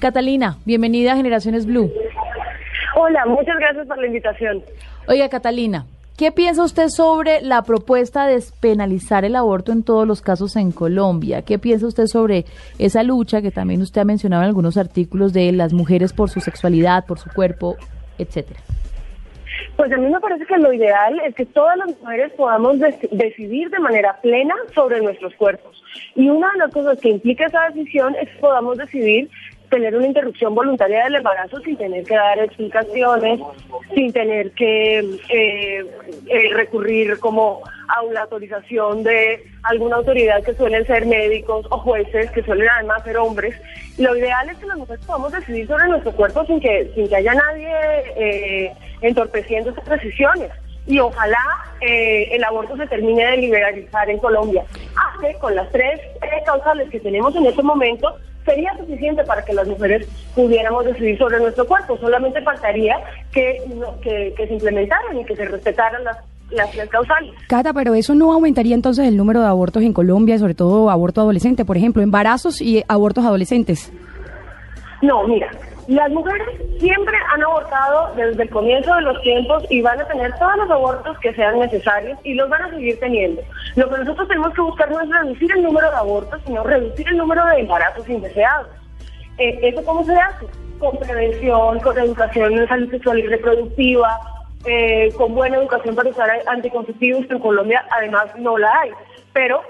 Catalina, 0.00 0.58
bienvenida 0.64 1.12
a 1.12 1.16
Generaciones 1.16 1.66
Blue. 1.66 1.88
Hola, 2.96 3.26
muchas 3.26 3.58
gracias 3.60 3.86
por 3.86 3.96
la 3.98 4.08
invitación. 4.08 4.64
Oiga, 5.06 5.28
Catalina, 5.28 5.86
¿Qué 6.16 6.30
piensa 6.30 6.62
usted 6.62 6.90
sobre 6.90 7.42
la 7.42 7.62
propuesta 7.62 8.24
de 8.24 8.34
despenalizar 8.34 9.24
el 9.24 9.34
aborto 9.34 9.72
en 9.72 9.82
todos 9.82 10.06
los 10.06 10.22
casos 10.22 10.54
en 10.54 10.70
Colombia? 10.70 11.42
¿Qué 11.42 11.58
piensa 11.58 11.88
usted 11.88 12.06
sobre 12.06 12.44
esa 12.78 13.02
lucha 13.02 13.42
que 13.42 13.50
también 13.50 13.82
usted 13.82 14.02
ha 14.02 14.04
mencionado 14.04 14.44
en 14.44 14.48
algunos 14.48 14.76
artículos 14.76 15.32
de 15.32 15.50
las 15.50 15.72
mujeres 15.72 16.12
por 16.12 16.30
su 16.30 16.38
sexualidad, 16.38 17.04
por 17.04 17.18
su 17.18 17.30
cuerpo, 17.30 17.76
etcétera? 18.16 18.60
Pues 19.76 19.90
a 19.90 19.96
mí 19.96 20.08
me 20.08 20.20
parece 20.20 20.46
que 20.46 20.56
lo 20.56 20.72
ideal 20.72 21.20
es 21.26 21.34
que 21.34 21.46
todas 21.46 21.76
las 21.78 21.88
mujeres 22.00 22.32
podamos 22.34 22.78
decidir 22.78 23.70
de 23.70 23.80
manera 23.80 24.16
plena 24.22 24.54
sobre 24.72 25.00
nuestros 25.00 25.34
cuerpos. 25.34 25.82
Y 26.14 26.28
una 26.28 26.48
de 26.52 26.58
las 26.58 26.72
cosas 26.72 27.00
que 27.00 27.08
implica 27.08 27.46
esa 27.46 27.70
decisión 27.70 28.14
es 28.20 28.28
que 28.28 28.38
podamos 28.38 28.78
decidir 28.78 29.28
tener 29.74 29.96
una 29.96 30.06
interrupción 30.06 30.54
voluntaria 30.54 31.02
del 31.02 31.16
embarazo 31.16 31.58
sin 31.58 31.76
tener 31.76 32.04
que 32.04 32.14
dar 32.14 32.38
explicaciones, 32.38 33.40
sin 33.92 34.12
tener 34.12 34.52
que 34.52 35.00
eh, 35.00 35.84
eh, 36.28 36.54
recurrir 36.54 37.18
como 37.18 37.60
a 37.88 38.02
una 38.02 38.20
autorización 38.22 39.02
de 39.02 39.42
alguna 39.64 39.96
autoridad 39.96 40.44
que 40.44 40.54
suelen 40.54 40.86
ser 40.86 41.06
médicos 41.06 41.66
o 41.70 41.78
jueces, 41.78 42.30
que 42.30 42.44
suelen 42.44 42.68
además 42.68 43.02
ser 43.02 43.16
hombres. 43.16 43.60
Lo 43.98 44.16
ideal 44.16 44.48
es 44.48 44.58
que 44.58 44.66
las 44.66 44.76
mujeres 44.76 45.04
podamos 45.04 45.32
decidir 45.32 45.66
sobre 45.66 45.88
nuestro 45.88 46.12
cuerpo 46.12 46.46
sin 46.46 46.60
que, 46.60 46.92
sin 46.94 47.08
que 47.08 47.16
haya 47.16 47.34
nadie 47.34 47.72
eh, 48.16 48.72
entorpeciendo 49.00 49.70
esas 49.70 49.86
decisiones 49.86 50.52
y 50.86 51.00
ojalá 51.00 51.40
el 51.80 52.44
aborto 52.44 52.76
se 52.76 52.86
termine 52.86 53.24
de 53.26 53.38
liberalizar 53.38 54.08
en 54.08 54.18
Colombia. 54.18 54.64
Hace 54.94 55.34
con 55.38 55.54
las 55.54 55.68
tres 55.70 56.00
causales 56.44 56.90
que 56.90 57.00
tenemos 57.00 57.34
en 57.34 57.46
este 57.46 57.62
momento 57.62 58.14
sería 58.44 58.76
suficiente 58.76 59.24
para 59.24 59.44
que 59.44 59.52
las 59.52 59.66
mujeres 59.66 60.08
pudiéramos 60.34 60.84
decidir 60.84 61.18
sobre 61.18 61.38
nuestro 61.38 61.66
cuerpo. 61.66 61.96
Solamente 61.98 62.42
faltaría 62.42 62.96
que, 63.32 63.62
que, 64.02 64.34
se 64.36 64.52
implementaran 64.52 65.18
y 65.18 65.24
que 65.24 65.36
se 65.36 65.44
respetaran 65.46 66.04
las 66.04 66.18
las 66.50 66.70
causales. 66.88 67.32
Cata, 67.48 67.72
pero 67.72 67.94
eso 67.94 68.14
no 68.14 68.32
aumentaría 68.32 68.74
entonces 68.74 69.08
el 69.08 69.16
número 69.16 69.40
de 69.40 69.46
abortos 69.46 69.82
en 69.82 69.92
Colombia, 69.92 70.38
sobre 70.38 70.54
todo 70.54 70.90
aborto 70.90 71.22
adolescente, 71.22 71.64
por 71.64 71.76
ejemplo, 71.76 72.02
embarazos 72.02 72.60
y 72.60 72.84
abortos 72.86 73.24
adolescentes. 73.24 73.92
No, 75.02 75.26
mira, 75.26 75.50
las 75.88 76.10
mujeres 76.10 76.48
siempre 76.78 77.16
han 77.32 77.42
abortado 77.42 78.14
desde 78.16 78.44
el 78.44 78.50
comienzo 78.50 78.94
de 78.94 79.02
los 79.02 79.20
tiempos 79.22 79.64
y 79.68 79.82
van 79.82 80.00
a 80.00 80.08
tener 80.08 80.32
todos 80.38 80.56
los 80.56 80.70
abortos 80.70 81.18
que 81.18 81.34
sean 81.34 81.58
necesarios 81.58 82.18
y 82.24 82.34
los 82.34 82.48
van 82.48 82.62
a 82.62 82.70
seguir 82.70 82.98
teniendo. 83.00 83.42
Lo 83.76 83.90
que 83.90 83.98
nosotros 83.98 84.28
tenemos 84.28 84.54
que 84.54 84.62
buscar 84.62 84.90
no 84.90 85.00
es 85.00 85.10
reducir 85.10 85.52
el 85.52 85.62
número 85.62 85.90
de 85.90 85.96
abortos, 85.96 86.40
sino 86.46 86.62
reducir 86.62 87.06
el 87.08 87.18
número 87.18 87.44
de 87.46 87.60
embarazos 87.60 88.08
indeseados. 88.08 88.68
Eh, 89.38 89.58
¿Eso 89.62 89.84
cómo 89.84 90.04
se 90.04 90.14
hace? 90.14 90.46
Con 90.78 90.96
prevención, 90.98 91.80
con 91.80 91.98
educación 91.98 92.54
en 92.54 92.68
salud 92.68 92.90
sexual 92.90 93.18
y 93.18 93.26
reproductiva, 93.26 94.20
eh, 94.64 95.12
con 95.16 95.34
buena 95.34 95.58
educación 95.58 95.94
para 95.94 96.08
usar 96.08 96.30
anticonceptivos, 96.46 97.26
que 97.26 97.34
en 97.34 97.40
Colombia 97.40 97.84
además 97.90 98.26
no 98.38 98.56
la 98.56 98.80
hay. 98.80 98.90
Pero 99.32 99.60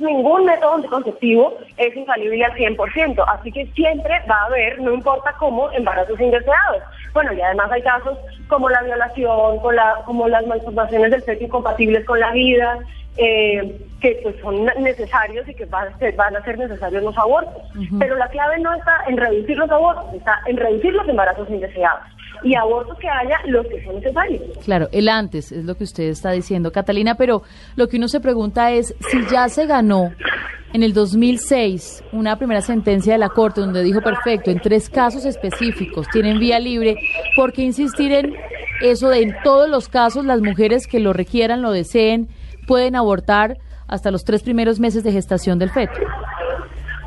ningún 0.00 0.44
método 0.44 0.74
anticonceptivo 0.74 1.54
es 1.76 1.96
infalible 1.96 2.44
al 2.44 2.52
100%, 2.54 3.24
así 3.28 3.52
que 3.52 3.66
siempre 3.74 4.14
va 4.30 4.42
a 4.42 4.46
haber, 4.46 4.80
no 4.80 4.92
importa 4.92 5.34
cómo, 5.38 5.70
embarazos 5.72 6.20
indeseados. 6.20 6.82
Bueno, 7.12 7.32
y 7.32 7.40
además 7.40 7.70
hay 7.72 7.82
casos 7.82 8.18
como 8.48 8.68
la 8.68 8.82
violación, 8.82 9.58
como 10.04 10.28
las 10.28 10.46
malformaciones 10.46 11.10
del 11.10 11.22
sexo 11.22 11.44
incompatibles 11.44 12.04
con 12.04 12.20
la 12.20 12.32
vida, 12.32 12.78
eh, 13.18 13.80
que 14.00 14.20
pues 14.22 14.36
son 14.40 14.64
necesarios 14.80 15.48
y 15.48 15.54
que 15.54 15.64
van 15.66 15.92
a 15.92 15.98
ser, 15.98 16.14
van 16.14 16.36
a 16.36 16.44
ser 16.44 16.56
necesarios 16.56 17.02
los 17.02 17.18
abortos. 17.18 17.62
Pero 17.98 18.16
la 18.16 18.28
clave 18.28 18.60
no 18.60 18.72
está 18.74 18.92
en 19.08 19.16
reducir 19.16 19.56
los 19.56 19.70
abortos, 19.70 20.14
está 20.14 20.40
en 20.46 20.56
reducir 20.56 20.92
los 20.92 21.08
embarazos 21.08 21.48
indeseados 21.50 22.04
y 22.44 22.54
abortos 22.54 22.96
que 22.98 23.08
haya 23.08 23.36
los 23.46 23.66
que 23.66 23.84
son 23.84 23.96
necesarios. 23.96 24.42
Claro, 24.64 24.88
el 24.92 25.08
antes 25.08 25.50
es 25.50 25.64
lo 25.64 25.74
que 25.74 25.84
usted 25.84 26.04
está 26.04 26.30
diciendo, 26.30 26.70
Catalina, 26.70 27.16
pero 27.16 27.42
lo 27.74 27.88
que 27.88 27.96
uno 27.96 28.06
se 28.06 28.20
pregunta 28.20 28.70
es 28.70 28.94
si 29.10 29.26
ya 29.26 29.48
se 29.48 29.66
ganó 29.66 30.12
en 30.72 30.82
el 30.82 30.92
2006 30.92 32.04
una 32.12 32.36
primera 32.36 32.60
sentencia 32.60 33.14
de 33.14 33.18
la 33.18 33.30
Corte 33.30 33.60
donde 33.60 33.82
dijo 33.82 34.00
perfecto, 34.00 34.50
en 34.50 34.60
tres 34.60 34.88
casos 34.88 35.24
específicos 35.24 36.06
tienen 36.12 36.38
vía 36.38 36.60
libre, 36.60 36.96
¿por 37.34 37.52
qué 37.52 37.62
insistir 37.62 38.12
en 38.12 38.34
eso 38.80 39.08
de 39.08 39.22
en 39.22 39.34
todos 39.42 39.68
los 39.68 39.88
casos 39.88 40.24
las 40.24 40.40
mujeres 40.40 40.86
que 40.86 41.00
lo 41.00 41.12
requieran, 41.12 41.62
lo 41.62 41.72
deseen, 41.72 42.28
pueden 42.68 42.94
abortar 42.94 43.56
hasta 43.88 44.12
los 44.12 44.24
tres 44.24 44.42
primeros 44.44 44.78
meses 44.78 45.02
de 45.02 45.10
gestación 45.10 45.58
del 45.58 45.70
feto? 45.70 45.94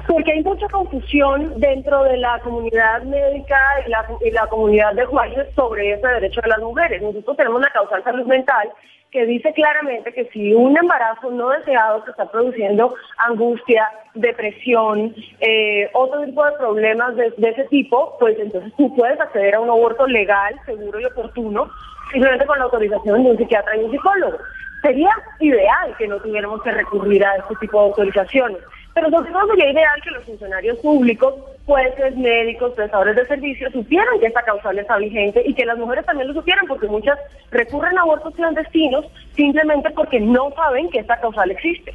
Porque 0.07 0.31
hay 0.33 0.43
mucha 0.43 0.67
confusión 0.67 1.53
dentro 1.57 2.03
de 2.03 2.17
la 2.17 2.39
comunidad 2.39 3.03
médica 3.03 3.57
y 3.85 4.31
la, 4.31 4.47
comunidad 4.47 4.93
de 4.93 5.05
jueces 5.05 5.47
sobre 5.55 5.93
ese 5.93 6.05
derecho 6.05 6.41
de 6.41 6.49
las 6.49 6.59
mujeres. 6.59 7.01
Nosotros 7.01 7.37
tenemos 7.37 7.61
la 7.61 7.69
causal 7.69 8.03
salud 8.03 8.25
mental 8.25 8.69
que 9.11 9.25
dice 9.25 9.53
claramente 9.53 10.13
que 10.13 10.25
si 10.33 10.53
un 10.53 10.75
embarazo 10.77 11.31
no 11.31 11.49
deseado 11.49 12.03
se 12.05 12.11
está 12.11 12.31
produciendo 12.31 12.95
angustia, 13.17 13.87
depresión, 14.15 15.13
eh, 15.41 15.89
otro 15.93 16.23
tipo 16.23 16.43
de 16.45 16.51
problemas 16.53 17.15
de, 17.17 17.27
ese 17.27 17.65
tipo, 17.65 18.17
pues 18.19 18.39
entonces 18.39 18.73
tú 18.77 18.93
puedes 18.95 19.19
acceder 19.19 19.55
a 19.55 19.59
un 19.59 19.69
aborto 19.69 20.07
legal, 20.07 20.55
seguro 20.65 20.99
y 20.99 21.05
oportuno, 21.05 21.69
simplemente 22.11 22.45
con 22.45 22.57
la 22.57 22.65
autorización 22.65 23.23
de 23.23 23.31
un 23.31 23.37
psiquiatra 23.37 23.75
y 23.75 23.83
un 23.83 23.91
psicólogo. 23.91 24.37
Sería 24.81 25.09
ideal 25.39 25.95
que 25.97 26.07
no 26.07 26.19
tuviéramos 26.19 26.61
que 26.63 26.71
recurrir 26.71 27.23
a 27.23 27.35
este 27.35 27.55
tipo 27.55 27.79
de 27.79 27.85
autorizaciones. 27.87 28.59
Pero 28.93 29.09
sobre 29.09 29.31
todo 29.31 29.47
sería 29.47 29.71
ideal 29.71 30.01
que 30.03 30.11
los 30.11 30.23
funcionarios 30.25 30.77
públicos, 30.79 31.33
jueces, 31.65 32.17
médicos, 32.17 32.73
prestadores 32.73 33.15
de 33.15 33.25
servicios, 33.25 33.71
supieran 33.71 34.19
que 34.19 34.25
esta 34.25 34.41
causal 34.43 34.77
está 34.77 34.97
vigente 34.97 35.41
y 35.45 35.53
que 35.53 35.65
las 35.65 35.77
mujeres 35.77 36.05
también 36.05 36.27
lo 36.27 36.33
supieran, 36.33 36.65
porque 36.67 36.87
muchas 36.87 37.17
recurren 37.51 37.97
a 37.97 38.01
abortos 38.01 38.35
clandestinos 38.35 39.05
simplemente 39.33 39.89
porque 39.91 40.19
no 40.19 40.51
saben 40.55 40.89
que 40.89 40.99
esta 40.99 41.19
causal 41.21 41.51
existe. 41.51 41.93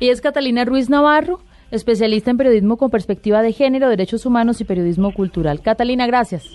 Y 0.00 0.10
es 0.10 0.20
Catalina 0.20 0.64
Ruiz 0.64 0.90
Navarro, 0.90 1.40
especialista 1.70 2.30
en 2.30 2.36
periodismo 2.36 2.76
con 2.76 2.90
perspectiva 2.90 3.42
de 3.42 3.52
género, 3.52 3.88
derechos 3.88 4.26
humanos 4.26 4.60
y 4.60 4.64
periodismo 4.64 5.12
cultural. 5.12 5.60
Catalina, 5.62 6.06
gracias. 6.06 6.50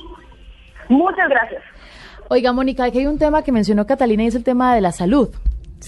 Muchas 0.89 1.29
gracias. 1.29 1.63
Oiga, 2.33 2.53
Mónica, 2.53 2.85
aquí 2.85 2.99
hay 2.99 3.07
un 3.07 3.17
tema 3.17 3.41
que 3.41 3.51
mencionó 3.51 3.85
Catalina 3.85 4.23
y 4.23 4.27
es 4.27 4.35
el 4.35 4.45
tema 4.45 4.73
de 4.73 4.79
la 4.79 4.93
salud 4.93 5.31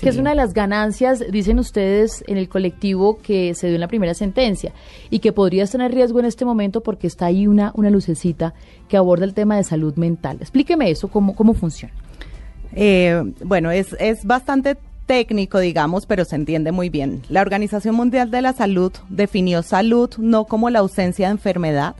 que 0.01 0.09
es 0.09 0.17
una 0.17 0.31
de 0.31 0.35
las 0.35 0.53
ganancias, 0.53 1.23
dicen 1.31 1.57
ustedes, 1.57 2.21
en 2.27 2.37
el 2.37 2.49
colectivo 2.49 3.19
que 3.19 3.53
se 3.53 3.67
dio 3.67 3.75
en 3.75 3.79
la 3.79 3.87
primera 3.87 4.13
sentencia 4.13 4.73
y 5.09 5.19
que 5.19 5.31
podría 5.31 5.63
estar 5.63 5.79
en 5.79 5.89
riesgo 5.89 6.19
en 6.19 6.25
este 6.25 6.43
momento 6.43 6.81
porque 6.81 7.07
está 7.07 7.27
ahí 7.27 7.47
una, 7.47 7.71
una 7.75 7.89
lucecita 7.89 8.53
que 8.89 8.97
aborda 8.97 9.23
el 9.23 9.33
tema 9.33 9.55
de 9.55 9.63
salud 9.63 9.95
mental. 9.95 10.39
Explíqueme 10.41 10.91
eso, 10.91 11.07
cómo, 11.07 11.33
cómo 11.33 11.53
funciona. 11.53 11.93
Eh, 12.73 13.23
bueno, 13.45 13.71
es, 13.71 13.95
es 13.97 14.25
bastante 14.25 14.75
técnico, 15.05 15.59
digamos, 15.59 16.07
pero 16.07 16.25
se 16.25 16.35
entiende 16.35 16.73
muy 16.73 16.89
bien. 16.89 17.21
La 17.29 17.39
Organización 17.39 17.95
Mundial 17.95 18.31
de 18.31 18.41
la 18.41 18.51
Salud 18.51 18.91
definió 19.07 19.63
salud 19.63 20.09
no 20.17 20.43
como 20.43 20.69
la 20.69 20.79
ausencia 20.79 21.27
de 21.27 21.33
enfermedad, 21.33 21.95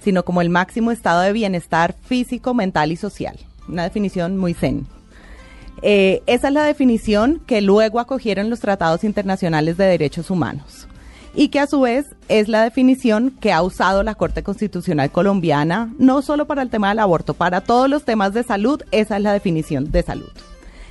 sino 0.00 0.24
como 0.24 0.40
el 0.40 0.50
máximo 0.50 0.90
estado 0.90 1.20
de 1.20 1.32
bienestar 1.32 1.94
físico, 2.02 2.54
mental 2.54 2.90
y 2.90 2.96
social. 2.96 3.36
Una 3.68 3.84
definición 3.84 4.36
muy 4.36 4.54
zen. 4.54 4.86
Eh, 5.82 6.22
esa 6.26 6.48
es 6.48 6.54
la 6.54 6.64
definición 6.64 7.40
que 7.46 7.60
luego 7.60 8.00
acogieron 8.00 8.48
los 8.48 8.60
tratados 8.60 9.04
internacionales 9.04 9.76
de 9.76 9.84
derechos 9.84 10.30
humanos 10.30 10.88
y 11.34 11.48
que 11.48 11.60
a 11.60 11.66
su 11.66 11.80
vez 11.80 12.14
es 12.28 12.48
la 12.48 12.62
definición 12.62 13.30
que 13.40 13.52
ha 13.52 13.62
usado 13.62 14.02
la 14.02 14.14
Corte 14.14 14.42
Constitucional 14.42 15.10
colombiana, 15.10 15.92
no 15.98 16.22
solo 16.22 16.46
para 16.46 16.62
el 16.62 16.70
tema 16.70 16.90
del 16.90 17.00
aborto, 17.00 17.34
para 17.34 17.60
todos 17.60 17.90
los 17.90 18.04
temas 18.04 18.32
de 18.34 18.44
salud, 18.44 18.82
esa 18.92 19.16
es 19.16 19.22
la 19.22 19.32
definición 19.32 19.90
de 19.90 20.02
salud. 20.02 20.30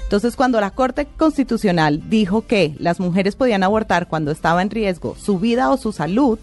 Entonces, 0.03 0.35
cuando 0.35 0.61
la 0.61 0.71
Corte 0.71 1.07
Constitucional 1.17 2.07
dijo 2.09 2.45
que 2.45 2.75
las 2.77 2.99
mujeres 2.99 3.35
podían 3.35 3.63
abortar 3.63 4.07
cuando 4.07 4.31
estaba 4.31 4.61
en 4.61 4.69
riesgo 4.69 5.15
su 5.15 5.39
vida 5.39 5.71
o 5.71 5.77
su 5.77 5.91
salud, 5.91 6.37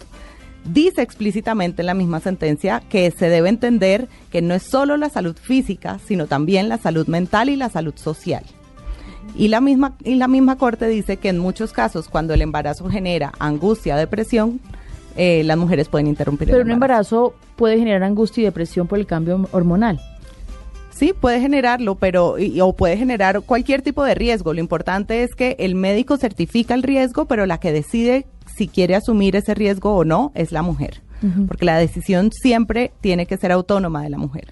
dice 0.64 1.03
explícitamente 1.03 1.83
en 1.83 1.87
la 1.87 1.94
misma 1.94 2.20
sentencia 2.20 2.83
que 2.88 3.11
se 3.11 3.29
debe 3.29 3.49
entender 3.49 4.09
que 4.31 4.42
no 4.42 4.55
es 4.55 4.62
solo 4.62 4.96
la 4.96 5.09
salud 5.09 5.37
física, 5.37 5.99
sino 6.07 6.27
también 6.27 6.68
la 6.68 6.79
salud 6.79 7.07
mental 7.07 7.49
y 7.49 7.57
la 7.57 7.68
salud 7.68 7.94
social. 7.96 8.44
Y 9.37 9.49
la 9.49 9.61
misma, 9.61 9.96
y 10.03 10.16
la 10.16 10.29
misma 10.29 10.57
Corte 10.57 10.87
dice 10.88 11.16
que 11.16 11.29
en 11.29 11.38
muchos 11.38 11.73
casos, 11.73 12.09
cuando 12.09 12.35
el 12.35 12.42
embarazo 12.42 12.88
genera 12.88 13.33
angustia, 13.38 13.96
depresión, 13.96 14.61
eh, 15.16 15.42
las 15.44 15.57
mujeres 15.57 15.88
pueden 15.88 16.07
interrumpir 16.07 16.49
Pero 16.49 16.61
el 16.61 16.66
un 16.66 16.73
embarazo 16.73 17.35
puede 17.57 17.79
generar 17.79 18.03
angustia 18.03 18.42
y 18.42 18.44
depresión 18.44 18.87
por 18.87 18.99
el 18.99 19.07
cambio 19.07 19.49
hormonal. 19.53 20.01
Sí, 21.00 21.14
puede 21.18 21.40
generarlo, 21.40 21.94
pero 21.94 22.36
o 22.60 22.76
puede 22.76 22.98
generar 22.98 23.40
cualquier 23.40 23.80
tipo 23.80 24.04
de 24.04 24.14
riesgo. 24.14 24.52
Lo 24.52 24.60
importante 24.60 25.22
es 25.22 25.34
que 25.34 25.56
el 25.58 25.74
médico 25.74 26.18
certifica 26.18 26.74
el 26.74 26.82
riesgo, 26.82 27.24
pero 27.24 27.46
la 27.46 27.56
que 27.58 27.72
decide 27.72 28.26
si 28.54 28.68
quiere 28.68 28.94
asumir 28.94 29.34
ese 29.34 29.54
riesgo 29.54 29.96
o 29.96 30.04
no 30.04 30.30
es 30.34 30.52
la 30.52 30.60
mujer, 30.60 31.00
porque 31.48 31.64
la 31.64 31.78
decisión 31.78 32.30
siempre 32.32 32.92
tiene 33.00 33.24
que 33.24 33.38
ser 33.38 33.50
autónoma 33.50 34.02
de 34.02 34.10
la 34.10 34.18
mujer. 34.18 34.48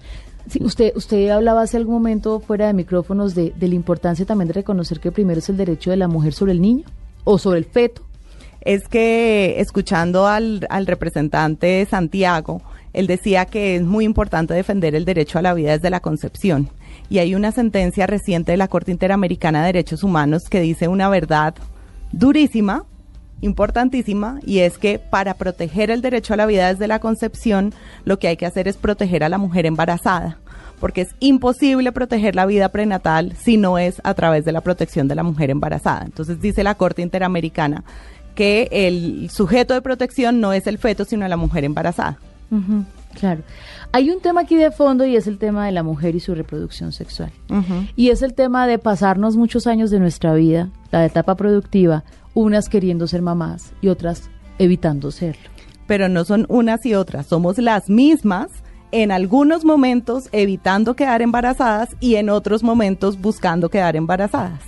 Sí, 0.47 0.59
usted, 0.63 0.91
usted 0.95 1.29
hablaba 1.29 1.61
hace 1.61 1.77
algún 1.77 1.93
momento 1.93 2.39
fuera 2.39 2.65
de 2.65 2.73
micrófonos 2.73 3.35
de, 3.35 3.53
de 3.55 3.67
la 3.67 3.75
importancia 3.75 4.25
también 4.25 4.47
de 4.47 4.55
reconocer 4.55 4.99
que 4.99 5.11
primero 5.11 5.37
es 5.37 5.49
el 5.49 5.57
derecho 5.57 5.91
de 5.91 5.97
la 5.97 6.07
mujer 6.07 6.33
sobre 6.33 6.53
el 6.53 6.61
niño 6.61 6.85
o 7.25 7.37
sobre 7.37 7.59
el 7.59 7.65
feto. 7.65 8.01
Es 8.61 8.87
que 8.87 9.59
escuchando 9.59 10.25
al, 10.25 10.65
al 10.71 10.87
representante 10.87 11.85
Santiago, 11.85 12.63
él 12.93 13.07
decía 13.07 13.45
que 13.45 13.75
es 13.75 13.83
muy 13.83 14.05
importante 14.05 14.53
defender 14.53 14.95
el 14.95 15.05
derecho 15.05 15.39
a 15.39 15.41
la 15.41 15.53
vida 15.53 15.71
desde 15.71 15.89
la 15.89 15.99
concepción. 15.99 16.69
Y 17.09 17.19
hay 17.19 17.35
una 17.35 17.51
sentencia 17.51 18.07
reciente 18.07 18.51
de 18.51 18.57
la 18.57 18.67
Corte 18.67 18.91
Interamericana 18.91 19.61
de 19.61 19.67
Derechos 19.67 20.03
Humanos 20.03 20.43
que 20.49 20.59
dice 20.59 20.87
una 20.87 21.09
verdad 21.09 21.55
durísima, 22.11 22.85
importantísima, 23.41 24.39
y 24.45 24.59
es 24.59 24.77
que 24.77 24.99
para 24.99 25.35
proteger 25.35 25.91
el 25.91 26.01
derecho 26.01 26.33
a 26.33 26.37
la 26.37 26.45
vida 26.45 26.71
desde 26.71 26.87
la 26.87 26.99
concepción, 26.99 27.73
lo 28.05 28.19
que 28.19 28.27
hay 28.27 28.37
que 28.37 28.45
hacer 28.45 28.67
es 28.67 28.77
proteger 28.77 29.23
a 29.23 29.29
la 29.29 29.37
mujer 29.37 29.65
embarazada 29.65 30.39
porque 30.79 31.01
es 31.01 31.09
imposible 31.19 31.91
proteger 31.91 32.35
la 32.35 32.45
vida 32.45 32.69
prenatal 32.69 33.33
si 33.37 33.57
no 33.57 33.77
es 33.77 34.01
a 34.03 34.13
través 34.13 34.45
de 34.45 34.51
la 34.51 34.61
protección 34.61 35.07
de 35.07 35.15
la 35.15 35.23
mujer 35.23 35.49
embarazada. 35.49 36.05
Entonces 36.05 36.39
dice 36.41 36.63
la 36.63 36.75
Corte 36.75 37.01
Interamericana 37.01 37.83
que 38.33 38.69
el 38.71 39.29
sujeto 39.29 39.73
de 39.73 39.81
protección 39.81 40.39
no 40.39 40.53
es 40.53 40.67
el 40.67 40.77
feto, 40.77 41.03
sino 41.03 41.27
la 41.27 41.35
mujer 41.35 41.65
embarazada. 41.65 42.17
Claro. 43.13 43.43
Hay 43.91 44.09
un 44.09 44.21
tema 44.21 44.41
aquí 44.41 44.55
de 44.55 44.71
fondo 44.71 45.05
y 45.05 45.15
es 45.15 45.27
el 45.27 45.37
tema 45.37 45.65
de 45.65 45.71
la 45.71 45.83
mujer 45.83 46.15
y 46.15 46.19
su 46.19 46.35
reproducción 46.35 46.91
sexual. 46.91 47.31
Y 47.95 48.09
es 48.09 48.21
el 48.21 48.33
tema 48.33 48.67
de 48.67 48.79
pasarnos 48.79 49.37
muchos 49.37 49.67
años 49.67 49.91
de 49.91 49.99
nuestra 49.99 50.33
vida, 50.33 50.69
la 50.91 51.05
etapa 51.05 51.35
productiva, 51.35 52.03
unas 52.33 52.69
queriendo 52.69 53.07
ser 53.07 53.21
mamás 53.21 53.73
y 53.81 53.87
otras 53.89 54.29
evitando 54.57 55.11
serlo. 55.11 55.49
Pero 55.87 56.07
no 56.09 56.23
son 56.25 56.45
unas 56.49 56.85
y 56.85 56.93
otras, 56.93 57.25
somos 57.25 57.57
las 57.57 57.89
mismas 57.89 58.49
en 58.91 59.11
algunos 59.11 59.65
momentos 59.65 60.29
evitando 60.31 60.95
quedar 60.95 61.21
embarazadas 61.21 61.95
y 61.99 62.15
en 62.15 62.29
otros 62.29 62.63
momentos 62.63 63.19
buscando 63.19 63.69
quedar 63.69 63.95
embarazadas. 63.95 64.61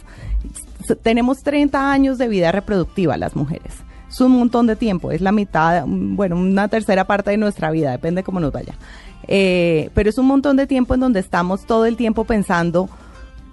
Tenemos 1.04 1.44
30 1.44 1.92
años 1.92 2.18
de 2.18 2.28
vida 2.28 2.52
reproductiva 2.52 3.18
las 3.18 3.36
mujeres. 3.36 3.84
Es 4.12 4.20
un 4.20 4.34
montón 4.34 4.68
de 4.68 4.76
tiempo, 4.76 5.12
es 5.12 5.22
la 5.22 5.32
mitad, 5.32 5.86
bueno, 5.88 6.36
una 6.36 6.68
tercera 6.68 7.06
parte 7.06 7.32
de 7.32 7.38
nuestra 7.38 7.72
vida, 7.72 7.92
depende 7.92 8.24
cómo 8.24 8.42
nos 8.42 8.52
vaya. 8.52 8.76
Eh, 9.28 9.90
pero 9.94 10.10
es 10.10 10.18
un 10.18 10.26
montón 10.26 10.58
de 10.58 10.68
tiempo 10.68 10.94
en 10.94 11.00
donde 11.00 11.22
estamos 11.22 11.66
todo 11.66 11.86
el 11.86 11.96
tiempo 11.96 12.26
pensando, 12.26 12.90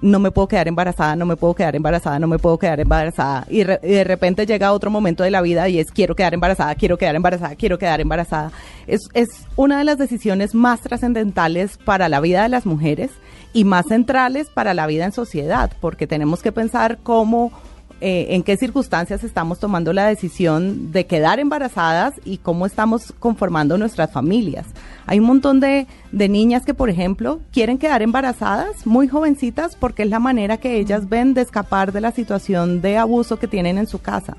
no 0.01 0.19
me 0.19 0.33
puedo 0.33 0.49
quedar 0.49 0.67
embarazada, 0.67 1.15
no 1.15 1.27
me 1.27 1.37
puedo 1.37 1.55
quedar 1.55 1.77
embarazada, 1.77 2.19
no 2.19 2.27
me 2.27 2.39
puedo 2.39 2.59
quedar 2.59 2.81
embarazada. 2.81 3.47
Y, 3.49 3.63
de 3.63 4.05
repente 4.05 4.47
llega 4.47 4.73
otro 4.73 4.91
momento 4.91 5.23
de 5.23 5.31
la 5.31 5.41
vida 5.43 5.69
y 5.69 5.79
es 5.79 5.91
quiero 5.91 6.17
quedar 6.17 6.35
embarazada, 6.35 6.75
quiero 6.75 6.99
quedar 6.99 7.15
embarazada, 7.15 7.55
quiero 7.55 7.79
quedar 7.79 8.01
embarazada. 8.01 8.51
Es, 8.87 9.09
es 9.15 9.29
una 9.55 9.79
de 9.79 9.85
las 9.85 9.99
decisiones 9.99 10.55
más 10.55 10.81
trascendentales 10.81 11.79
para 11.79 12.09
la 12.09 12.21
vida 12.21 12.43
de 12.43 12.49
las 12.49 12.67
mujeres 12.67 13.11
y 13.53 13.65
más 13.65 13.87
centrales 13.87 14.49
para 14.51 14.75
la 14.75 14.87
vida 14.87 15.05
en 15.05 15.13
sociedad, 15.13 15.73
porque 15.81 16.07
tenemos 16.07 16.43
que 16.43 16.53
pensar 16.53 16.99
cómo 17.03 17.53
eh, 18.01 18.27
en 18.31 18.43
qué 18.43 18.57
circunstancias 18.57 19.25
estamos 19.25 19.59
tomando 19.59 19.93
la 19.93 20.07
decisión 20.07 20.93
de 20.93 21.07
quedar 21.07 21.41
embarazadas 21.41 22.15
y 22.25 22.39
cómo 22.39 22.67
estamos 22.67 23.13
conformando 23.19 23.79
nuestras 23.79 24.13
familias. 24.13 24.67
Hay 25.07 25.21
un 25.21 25.27
montón 25.27 25.61
de, 25.61 25.87
de 26.13 26.29
niñas 26.29 26.65
que, 26.65 26.75
por 26.75 26.91
ejemplo, 26.91 27.41
quieren 27.53 27.79
quedar 27.79 28.03
embarazadas 28.03 28.87
muy 28.87 29.09
jovencitas 29.09 29.77
porque 29.77 30.03
es 30.03 30.09
la 30.09 30.21
manera 30.21 30.59
que 30.59 30.79
ellas 30.79 31.09
ven 31.09 31.35
de 31.35 31.41
escapar 31.43 31.93
de 31.93 32.01
la 32.01 32.13
situación 32.13 32.81
de 32.81 32.99
abuso 32.99 33.39
que 33.39 33.49
tienen 33.49 33.79
en 33.79 33.87
su 33.87 34.01
casa 34.01 34.37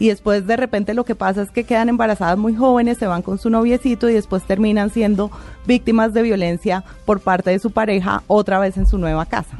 y 0.00 0.08
después 0.08 0.46
de 0.46 0.56
repente 0.56 0.94
lo 0.94 1.04
que 1.04 1.14
pasa 1.14 1.42
es 1.42 1.50
que 1.50 1.64
quedan 1.64 1.90
embarazadas 1.90 2.38
muy 2.38 2.56
jóvenes, 2.56 2.98
se 2.98 3.06
van 3.06 3.22
con 3.22 3.38
su 3.38 3.50
noviecito 3.50 4.08
y 4.08 4.14
después 4.14 4.42
terminan 4.42 4.90
siendo 4.90 5.30
víctimas 5.66 6.14
de 6.14 6.22
violencia 6.22 6.82
por 7.04 7.20
parte 7.20 7.50
de 7.50 7.58
su 7.58 7.70
pareja 7.70 8.22
otra 8.26 8.58
vez 8.58 8.78
en 8.78 8.86
su 8.86 8.96
nueva 8.96 9.26
casa. 9.26 9.56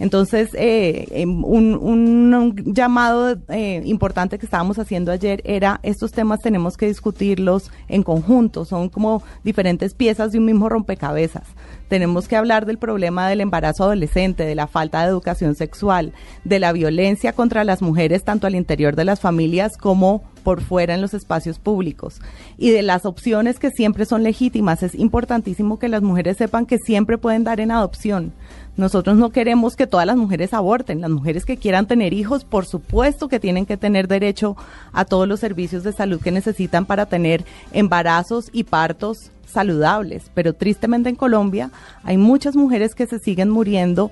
Entonces, 0.00 0.48
eh, 0.54 1.06
em, 1.10 1.44
un, 1.44 2.56
llamado 2.74 3.36
eh, 3.50 3.82
importante 3.84 4.38
que 4.38 4.46
estábamos 4.46 4.78
haciendo 4.78 5.12
ayer 5.12 5.42
era, 5.44 5.78
estos 5.82 6.10
temas 6.10 6.40
tenemos 6.40 6.78
que 6.78 6.86
discutirlos 6.86 7.70
en 7.86 8.02
conjunto, 8.02 8.64
son 8.64 8.88
como 8.88 9.22
diferentes 9.44 9.92
piezas 9.94 10.32
de 10.32 10.38
un 10.38 10.46
mismo 10.46 10.70
rompecabezas. 10.70 11.44
Tenemos 11.88 12.28
que 12.28 12.36
hablar 12.36 12.64
del 12.64 12.78
problema 12.78 13.28
del 13.28 13.42
embarazo 13.42 13.84
adolescente, 13.84 14.44
de 14.44 14.54
la 14.54 14.68
falta 14.68 15.02
de 15.02 15.08
educación 15.08 15.54
sexual, 15.54 16.14
de 16.44 16.60
la 16.60 16.72
violencia 16.72 17.34
contra 17.34 17.64
las 17.64 17.82
mujeres 17.82 18.24
tanto 18.24 18.46
al 18.46 18.54
interior 18.54 18.96
de 18.96 19.04
las 19.04 19.20
familias 19.20 19.76
como 19.76 20.22
por 20.40 20.62
fuera 20.62 20.94
en 20.94 21.02
los 21.02 21.12
espacios 21.12 21.58
públicos 21.58 22.20
y 22.56 22.70
de 22.70 22.82
las 22.82 23.04
opciones 23.04 23.58
que 23.58 23.70
siempre 23.70 24.06
son 24.06 24.22
legítimas. 24.22 24.82
Es 24.82 24.94
importantísimo 24.94 25.78
que 25.78 25.88
las 25.88 26.00
mujeres 26.00 26.38
sepan 26.38 26.64
que 26.64 26.78
siempre 26.78 27.18
pueden 27.18 27.44
dar 27.44 27.60
en 27.60 27.70
adopción. 27.70 28.32
Nosotros 28.80 29.18
no 29.18 29.28
queremos 29.28 29.76
que 29.76 29.86
todas 29.86 30.06
las 30.06 30.16
mujeres 30.16 30.54
aborten. 30.54 31.02
Las 31.02 31.10
mujeres 31.10 31.44
que 31.44 31.58
quieran 31.58 31.86
tener 31.86 32.14
hijos, 32.14 32.44
por 32.44 32.64
supuesto 32.64 33.28
que 33.28 33.38
tienen 33.38 33.66
que 33.66 33.76
tener 33.76 34.08
derecho 34.08 34.56
a 34.92 35.04
todos 35.04 35.28
los 35.28 35.38
servicios 35.38 35.84
de 35.84 35.92
salud 35.92 36.18
que 36.20 36.30
necesitan 36.30 36.86
para 36.86 37.04
tener 37.04 37.44
embarazos 37.72 38.48
y 38.54 38.64
partos 38.64 39.30
saludables. 39.46 40.30
Pero 40.32 40.54
tristemente 40.54 41.10
en 41.10 41.16
Colombia 41.16 41.70
hay 42.04 42.16
muchas 42.16 42.56
mujeres 42.56 42.94
que 42.94 43.06
se 43.06 43.18
siguen 43.18 43.50
muriendo 43.50 44.10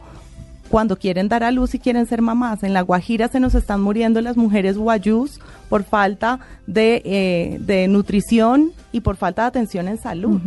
cuando 0.69 0.99
quieren 0.99 1.29
dar 1.29 1.45
a 1.45 1.51
luz 1.51 1.75
y 1.75 1.79
quieren 1.79 2.05
ser 2.05 2.21
mamás. 2.21 2.63
En 2.63 2.75
La 2.75 2.83
Guajira 2.83 3.29
se 3.29 3.41
nos 3.41 3.55
están 3.55 3.81
muriendo 3.81 4.21
las 4.21 4.37
mujeres 4.37 4.77
guayús 4.77 5.41
por 5.71 5.83
falta 5.83 6.41
de, 6.67 7.01
eh, 7.07 7.87
nutrición 7.89 8.73
y 8.93 9.01
por 9.01 9.17
falta 9.17 9.43
de 9.43 9.49
atención 9.49 9.89
en 9.89 9.97
salud. 9.97 10.41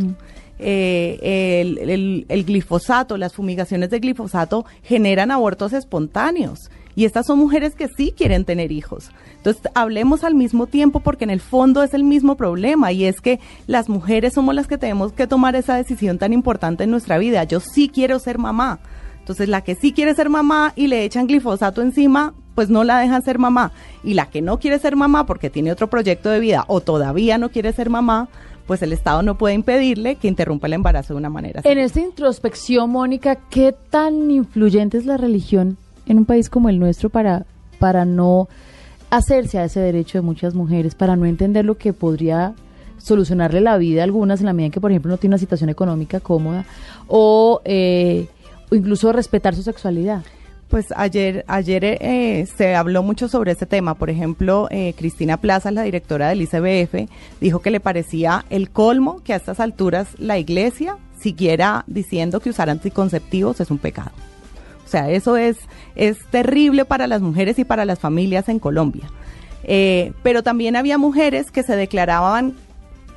Eh, 0.62 1.60
el, 1.60 2.26
el, 2.28 2.44
glifosato, 2.44 3.16
las 3.16 3.34
fumigaciones 3.34 3.90
de 3.90 3.98
glifosato 4.00 4.64
generan 4.82 5.30
abortos 5.30 5.72
espontáneos. 5.72 6.70
Y 6.94 7.06
estas 7.06 7.26
son 7.26 7.38
mujeres 7.38 7.74
que 7.74 7.88
sí 7.88 8.12
quieren 8.16 8.44
tener 8.44 8.70
hijos. 8.70 9.10
Entonces, 9.36 9.62
hablemos 9.74 10.24
al 10.24 10.34
mismo 10.34 10.66
tiempo 10.66 11.00
porque 11.00 11.24
en 11.24 11.30
el 11.30 11.40
fondo 11.40 11.82
es 11.82 11.94
el 11.94 12.04
mismo 12.04 12.36
problema 12.36 12.92
y 12.92 13.04
es 13.06 13.20
que 13.20 13.40
las 13.66 13.88
mujeres 13.88 14.34
somos 14.34 14.54
las 14.54 14.66
que 14.66 14.78
tenemos 14.78 15.12
que 15.12 15.26
tomar 15.26 15.56
esa 15.56 15.76
decisión 15.76 16.18
tan 16.18 16.32
importante 16.32 16.84
en 16.84 16.90
nuestra 16.90 17.18
vida. 17.18 17.44
Yo 17.44 17.60
sí 17.60 17.88
quiero 17.88 18.18
ser 18.18 18.38
mamá 18.38 18.80
entonces, 19.22 19.48
la 19.48 19.60
que 19.60 19.76
sí 19.76 19.92
quiere 19.92 20.14
ser 20.14 20.28
mamá 20.28 20.72
y 20.74 20.88
le 20.88 21.04
echan 21.04 21.28
glifosato 21.28 21.80
encima, 21.80 22.34
pues 22.56 22.70
no 22.70 22.82
la 22.82 22.98
dejan 22.98 23.22
ser 23.22 23.38
mamá. 23.38 23.70
Y 24.02 24.14
la 24.14 24.26
que 24.26 24.42
no 24.42 24.58
quiere 24.58 24.80
ser 24.80 24.96
mamá 24.96 25.26
porque 25.26 25.48
tiene 25.48 25.70
otro 25.70 25.88
proyecto 25.88 26.28
de 26.28 26.40
vida 26.40 26.64
o 26.66 26.80
todavía 26.80 27.38
no 27.38 27.50
quiere 27.50 27.72
ser 27.72 27.88
mamá, 27.88 28.28
pues 28.66 28.82
el 28.82 28.92
Estado 28.92 29.22
no 29.22 29.36
puede 29.36 29.54
impedirle 29.54 30.16
que 30.16 30.28
interrumpa 30.28 30.66
el 30.66 30.74
embarazo 30.74 31.14
de 31.14 31.18
una 31.18 31.30
manera 31.30 31.60
así. 31.60 31.68
En 31.68 31.78
esta 31.78 32.00
introspección, 32.00 32.90
Mónica, 32.90 33.36
¿qué 33.50 33.74
tan 33.90 34.30
influyente 34.30 34.98
es 34.98 35.06
la 35.06 35.16
religión 35.16 35.76
en 36.06 36.18
un 36.18 36.24
país 36.24 36.48
como 36.48 36.68
el 36.68 36.78
nuestro 36.78 37.10
para, 37.10 37.46
para 37.78 38.04
no 38.04 38.48
hacerse 39.10 39.58
a 39.58 39.64
ese 39.64 39.80
derecho 39.80 40.18
de 40.18 40.22
muchas 40.22 40.54
mujeres, 40.54 40.94
para 40.94 41.16
no 41.16 41.26
entender 41.26 41.64
lo 41.64 41.76
que 41.76 41.92
podría 41.92 42.54
solucionarle 42.98 43.60
la 43.60 43.76
vida 43.78 44.02
a 44.02 44.04
algunas 44.04 44.40
en 44.40 44.46
la 44.46 44.52
medida 44.52 44.66
en 44.66 44.72
que, 44.72 44.80
por 44.80 44.90
ejemplo, 44.90 45.10
no 45.10 45.16
tiene 45.16 45.32
una 45.32 45.38
situación 45.38 45.70
económica 45.70 46.20
cómoda 46.20 46.64
o... 47.08 47.60
Eh, 47.64 48.28
o 48.72 48.74
incluso 48.74 49.12
respetar 49.12 49.54
su 49.54 49.62
sexualidad. 49.62 50.22
Pues 50.72 50.86
ayer, 50.96 51.44
ayer 51.48 51.84
eh, 51.84 52.48
se 52.56 52.74
habló 52.74 53.02
mucho 53.02 53.28
sobre 53.28 53.52
ese 53.52 53.66
tema. 53.66 53.92
Por 53.92 54.08
ejemplo, 54.08 54.68
eh, 54.70 54.94
Cristina 54.96 55.36
Plaza, 55.36 55.70
la 55.70 55.82
directora 55.82 56.30
del 56.30 56.40
ICBF, 56.40 57.10
dijo 57.42 57.58
que 57.58 57.70
le 57.70 57.78
parecía 57.78 58.46
el 58.48 58.70
colmo 58.70 59.20
que 59.22 59.34
a 59.34 59.36
estas 59.36 59.60
alturas 59.60 60.08
la 60.16 60.38
iglesia 60.38 60.96
siguiera 61.20 61.84
diciendo 61.88 62.40
que 62.40 62.48
usar 62.48 62.70
anticonceptivos 62.70 63.60
es 63.60 63.70
un 63.70 63.76
pecado. 63.76 64.12
O 64.86 64.88
sea, 64.88 65.10
eso 65.10 65.36
es, 65.36 65.58
es 65.94 66.24
terrible 66.30 66.86
para 66.86 67.06
las 67.06 67.20
mujeres 67.20 67.58
y 67.58 67.66
para 67.66 67.84
las 67.84 67.98
familias 67.98 68.48
en 68.48 68.58
Colombia. 68.58 69.10
Eh, 69.64 70.14
pero 70.22 70.42
también 70.42 70.74
había 70.76 70.96
mujeres 70.96 71.50
que 71.50 71.64
se 71.64 71.76
declaraban 71.76 72.54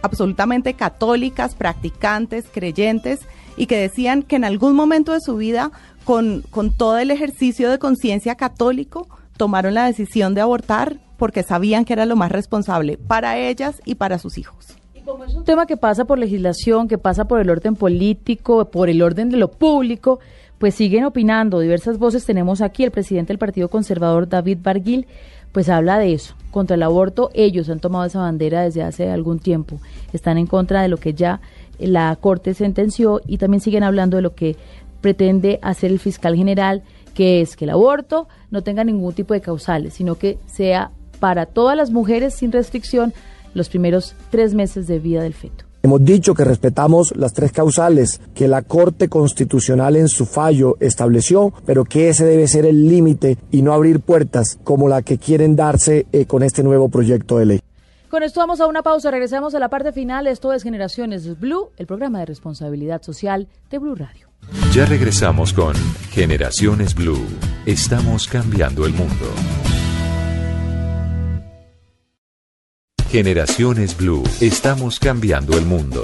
absolutamente 0.01 0.73
católicas, 0.73 1.55
practicantes, 1.55 2.47
creyentes, 2.51 3.21
y 3.57 3.67
que 3.67 3.77
decían 3.77 4.23
que 4.23 4.35
en 4.35 4.45
algún 4.45 4.75
momento 4.75 5.13
de 5.13 5.21
su 5.21 5.35
vida 5.35 5.71
con, 6.03 6.43
con 6.51 6.71
todo 6.71 6.97
el 6.97 7.11
ejercicio 7.11 7.69
de 7.69 7.79
conciencia 7.79 8.35
católico, 8.35 9.07
tomaron 9.37 9.73
la 9.73 9.85
decisión 9.85 10.33
de 10.33 10.41
abortar 10.41 10.97
porque 11.17 11.43
sabían 11.43 11.85
que 11.85 11.93
era 11.93 12.05
lo 12.05 12.15
más 12.15 12.31
responsable 12.31 12.97
para 12.97 13.37
ellas 13.37 13.81
y 13.85 13.95
para 13.95 14.19
sus 14.19 14.37
hijos. 14.37 14.75
Como 15.05 15.23
es 15.23 15.35
un 15.35 15.43
tema 15.43 15.67
que 15.67 15.77
pasa 15.77 16.05
por 16.05 16.17
legislación, 16.17 16.87
que 16.87 16.97
pasa 16.97 17.25
por 17.25 17.39
el 17.39 17.49
orden 17.51 17.75
político, 17.75 18.65
por 18.65 18.89
el 18.89 19.03
orden 19.03 19.29
de 19.29 19.37
lo 19.37 19.51
público, 19.51 20.19
pues 20.57 20.73
siguen 20.73 21.03
opinando. 21.03 21.59
Diversas 21.59 21.99
voces 21.99 22.25
tenemos 22.25 22.61
aquí. 22.61 22.83
El 22.83 22.89
presidente 22.89 23.27
del 23.27 23.37
Partido 23.37 23.69
Conservador, 23.69 24.27
David 24.27 24.57
Barguil, 24.63 25.05
pues 25.51 25.69
habla 25.69 25.99
de 25.99 26.13
eso. 26.13 26.33
Contra 26.49 26.75
el 26.75 26.81
aborto, 26.81 27.29
ellos 27.35 27.69
han 27.69 27.79
tomado 27.79 28.05
esa 28.05 28.19
bandera 28.19 28.63
desde 28.63 28.81
hace 28.81 29.11
algún 29.11 29.37
tiempo. 29.37 29.79
Están 30.11 30.39
en 30.39 30.47
contra 30.47 30.81
de 30.81 30.87
lo 30.87 30.97
que 30.97 31.13
ya 31.13 31.39
la 31.79 32.15
Corte 32.15 32.53
sentenció 32.53 33.21
y 33.25 33.37
también 33.37 33.61
siguen 33.61 33.83
hablando 33.83 34.17
de 34.17 34.23
lo 34.23 34.35
que 34.35 34.55
pretende 35.01 35.59
hacer 35.61 35.91
el 35.91 35.99
fiscal 35.99 36.35
general, 36.35 36.83
que 37.13 37.41
es 37.41 37.55
que 37.55 37.65
el 37.65 37.71
aborto 37.71 38.27
no 38.51 38.63
tenga 38.63 38.83
ningún 38.83 39.13
tipo 39.13 39.33
de 39.33 39.41
causales, 39.41 39.93
sino 39.93 40.15
que 40.15 40.37
sea 40.47 40.91
para 41.19 41.45
todas 41.45 41.77
las 41.77 41.91
mujeres 41.91 42.33
sin 42.33 42.51
restricción 42.51 43.13
los 43.53 43.69
primeros 43.69 44.15
tres 44.29 44.53
meses 44.53 44.87
de 44.87 44.99
vida 44.99 45.23
del 45.23 45.33
feto. 45.33 45.65
Hemos 45.85 46.03
dicho 46.03 46.33
que 46.33 46.43
respetamos 46.43 47.15
las 47.15 47.33
tres 47.33 47.51
causales 47.51 48.19
que 48.33 48.47
la 48.47 48.63
Corte 48.63 49.07
Constitucional 49.07 49.95
en 49.95 50.07
su 50.07 50.25
fallo 50.25 50.77
estableció, 50.79 51.53
pero 51.63 51.85
que 51.85 52.09
ese 52.09 52.25
debe 52.25 52.47
ser 52.47 52.65
el 52.65 52.87
límite 52.87 53.37
y 53.51 53.61
no 53.61 53.71
abrir 53.71 53.99
puertas 53.99 54.57
como 54.63 54.89
la 54.89 55.03
que 55.03 55.19
quieren 55.19 55.55
darse 55.55 56.07
eh, 56.11 56.25
con 56.25 56.41
este 56.41 56.63
nuevo 56.63 56.89
proyecto 56.89 57.37
de 57.37 57.45
ley. 57.45 57.59
Con 58.09 58.23
esto 58.23 58.39
vamos 58.39 58.61
a 58.61 58.67
una 58.67 58.83
pausa, 58.83 59.11
regresamos 59.11 59.55
a 59.55 59.59
la 59.59 59.69
parte 59.69 59.91
final. 59.91 60.27
Esto 60.27 60.53
es 60.53 60.63
Generaciones 60.63 61.39
Blue, 61.39 61.71
el 61.77 61.87
programa 61.87 62.19
de 62.19 62.25
responsabilidad 62.25 63.01
social 63.01 63.47
de 63.69 63.79
Blue 63.79 63.95
Radio. 63.95 64.29
Ya 64.71 64.85
regresamos 64.85 65.53
con 65.53 65.75
Generaciones 66.11 66.93
Blue. 66.93 67.25
Estamos 67.65 68.27
cambiando 68.27 68.85
el 68.85 68.93
mundo. 68.93 69.25
Generaciones 73.09 73.97
Blue. 73.97 74.23
Estamos 74.41 74.99
cambiando 74.99 75.57
el 75.57 75.65
mundo. 75.65 76.03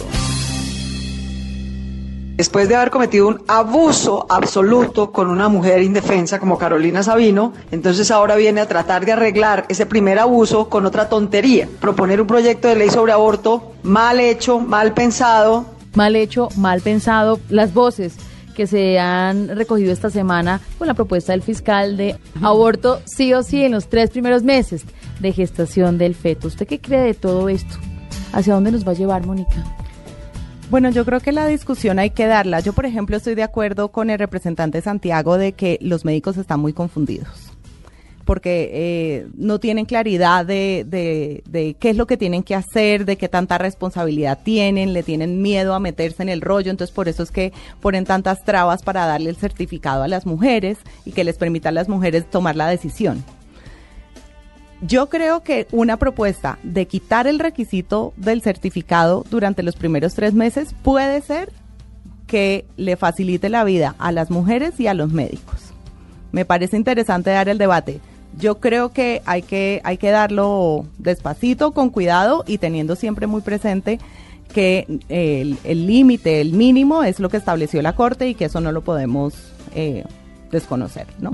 Después 2.41 2.67
de 2.67 2.75
haber 2.75 2.89
cometido 2.89 3.27
un 3.27 3.43
abuso 3.47 4.25
absoluto 4.27 5.11
con 5.11 5.29
una 5.29 5.47
mujer 5.47 5.83
indefensa 5.83 6.39
como 6.39 6.57
Carolina 6.57 7.03
Sabino, 7.03 7.53
entonces 7.69 8.09
ahora 8.09 8.35
viene 8.35 8.61
a 8.61 8.67
tratar 8.67 9.05
de 9.05 9.11
arreglar 9.11 9.67
ese 9.69 9.85
primer 9.85 10.17
abuso 10.17 10.67
con 10.67 10.87
otra 10.87 11.07
tontería, 11.07 11.69
proponer 11.79 12.19
un 12.19 12.25
proyecto 12.25 12.67
de 12.67 12.77
ley 12.77 12.89
sobre 12.89 13.11
aborto 13.11 13.73
mal 13.83 14.19
hecho, 14.19 14.59
mal 14.59 14.91
pensado. 14.95 15.67
Mal 15.93 16.15
hecho, 16.15 16.49
mal 16.57 16.81
pensado. 16.81 17.39
Las 17.49 17.75
voces 17.75 18.15
que 18.55 18.65
se 18.65 18.97
han 18.97 19.55
recogido 19.55 19.93
esta 19.93 20.09
semana 20.09 20.61
con 20.79 20.87
la 20.87 20.95
propuesta 20.95 21.33
del 21.33 21.43
fiscal 21.43 21.95
de 21.95 22.15
aborto 22.41 23.03
sí 23.05 23.35
o 23.35 23.43
sí 23.43 23.63
en 23.63 23.73
los 23.73 23.87
tres 23.87 24.09
primeros 24.09 24.41
meses 24.41 24.81
de 25.19 25.31
gestación 25.31 25.99
del 25.99 26.15
feto. 26.15 26.47
¿Usted 26.47 26.65
qué 26.65 26.81
cree 26.81 27.01
de 27.01 27.13
todo 27.13 27.49
esto? 27.49 27.75
¿Hacia 28.33 28.55
dónde 28.55 28.71
nos 28.71 28.83
va 28.83 28.93
a 28.93 28.95
llevar, 28.95 29.27
Mónica? 29.27 29.63
Bueno, 30.72 30.89
yo 30.89 31.03
creo 31.03 31.19
que 31.19 31.34
la 31.34 31.47
discusión 31.47 31.99
hay 31.99 32.11
que 32.11 32.28
darla. 32.28 32.61
Yo, 32.61 32.72
por 32.72 32.86
ejemplo, 32.86 33.17
estoy 33.17 33.36
de 33.36 33.43
acuerdo 33.43 33.89
con 33.89 34.09
el 34.09 34.17
representante 34.17 34.82
Santiago 34.82 35.38
de 35.38 35.51
que 35.51 35.78
los 35.82 36.05
médicos 36.05 36.38
están 36.38 36.61
muy 36.61 36.72
confundidos 36.72 37.28
porque 38.24 38.69
eh, 38.72 39.28
no 39.36 39.59
tienen 39.59 39.84
claridad 39.84 40.45
de, 40.45 40.86
de, 40.88 41.43
de, 41.49 41.74
qué 41.74 41.89
es 41.89 41.97
lo 41.97 42.07
que 42.07 42.15
tienen 42.15 42.43
que 42.43 42.55
hacer, 42.55 43.03
de 43.03 43.17
qué 43.17 43.28
tanta 43.28 43.57
responsabilidad 43.57 44.39
tienen, 44.41 44.93
le 44.93 45.03
tienen 45.03 45.41
miedo 45.41 45.74
a 45.74 45.82
meterse 45.82 46.24
en 46.24 46.30
el 46.30 46.39
rollo, 46.39 46.72
entonces 46.72 46.95
por 46.95 47.09
eso 47.09 47.24
es 47.24 47.32
que 47.32 47.51
ponen 47.82 48.05
tantas 48.05 48.45
trabas 48.45 48.84
para 48.84 49.07
darle 49.07 49.32
el 49.32 49.36
certificado 49.36 50.03
a 50.03 50.07
las 50.07 50.26
mujeres 50.26 50.78
y 51.03 51.11
que 51.11 51.26
les 51.26 51.38
permita 51.38 51.69
a 51.69 51.74
las 51.74 51.89
mujeres 51.89 52.30
tomar 52.30 52.55
la 52.55 52.69
decisión. 52.69 53.26
Yo 54.82 55.09
creo 55.09 55.43
que 55.43 55.67
una 55.71 55.97
propuesta 55.97 56.57
de 56.63 56.88
quitar 56.88 57.27
el 57.27 57.38
requisito 57.38 58.13
del 58.17 58.41
certificado 58.41 59.23
durante 59.29 59.61
los 59.61 59.75
primeros 59.75 60.15
tres 60.15 60.34
meses 60.34 60.73
puede 60.82 61.21
ser 61.21 61.51
que 62.25 62.65
le 62.77 62.95
facilite 62.95 63.49
la 63.49 63.63
vida 63.63 63.95
a 63.99 64.11
las 64.11 64.32
mujeres 64.32 64.79
y 64.79 64.88
a 64.88 64.93
los 64.93 65.11
médicos. 65.11 65.71
Me 66.32 66.45
parece 66.45 66.77
interesante 66.77 67.29
dar 67.29 67.49
el 67.49 67.57
debate. 67.57 67.99
Yo 68.39 68.59
creo 68.59 68.91
que 68.91 69.21
hay 69.25 69.41
que, 69.43 69.82
hay 69.84 69.97
que 69.97 70.09
darlo 70.09 70.86
despacito, 70.97 71.73
con 71.73 71.89
cuidado 71.89 72.43
y 72.47 72.57
teniendo 72.57 72.95
siempre 72.95 73.27
muy 73.27 73.41
presente 73.41 73.99
que 74.51 74.99
el 75.09 75.88
límite, 75.88 76.41
el, 76.41 76.53
mínimo 76.53 77.03
es 77.03 77.19
lo 77.19 77.29
que 77.29 77.38
estableció 77.38 77.82
la 77.82 77.93
Corte 77.93 78.29
y 78.29 78.36
que 78.36 78.45
eso 78.45 78.61
no 78.61 78.71
lo 78.71 78.82
podemos 78.82 79.34
eh, 79.75 80.03
desconocer, 80.51 81.07
¿no? 81.19 81.32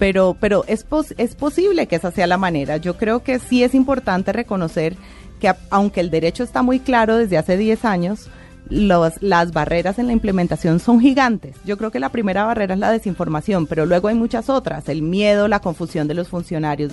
Pero, 0.00 0.34
pero 0.40 0.64
es, 0.66 0.86
es 1.18 1.34
posible 1.36 1.86
que 1.86 1.96
esa 1.96 2.10
sea 2.10 2.26
la 2.26 2.38
manera. 2.38 2.78
Yo 2.78 2.96
creo 2.96 3.22
que 3.22 3.38
sí 3.38 3.62
es 3.62 3.74
importante 3.74 4.32
reconocer 4.32 4.96
que 5.38 5.52
aunque 5.68 6.00
el 6.00 6.10
derecho 6.10 6.42
está 6.42 6.62
muy 6.62 6.80
claro 6.80 7.16
desde 7.16 7.36
hace 7.36 7.58
10 7.58 7.84
años, 7.84 8.30
los, 8.70 9.20
las 9.20 9.52
barreras 9.52 9.98
en 9.98 10.06
la 10.06 10.14
implementación 10.14 10.80
son 10.80 11.00
gigantes. 11.00 11.56
Yo 11.66 11.76
creo 11.76 11.90
que 11.90 12.00
la 12.00 12.08
primera 12.08 12.44
barrera 12.44 12.72
es 12.74 12.80
la 12.80 12.90
desinformación, 12.90 13.66
pero 13.66 13.84
luego 13.84 14.08
hay 14.08 14.14
muchas 14.14 14.48
otras, 14.48 14.88
el 14.88 15.02
miedo, 15.02 15.48
la 15.48 15.60
confusión 15.60 16.08
de 16.08 16.14
los 16.14 16.28
funcionarios 16.28 16.92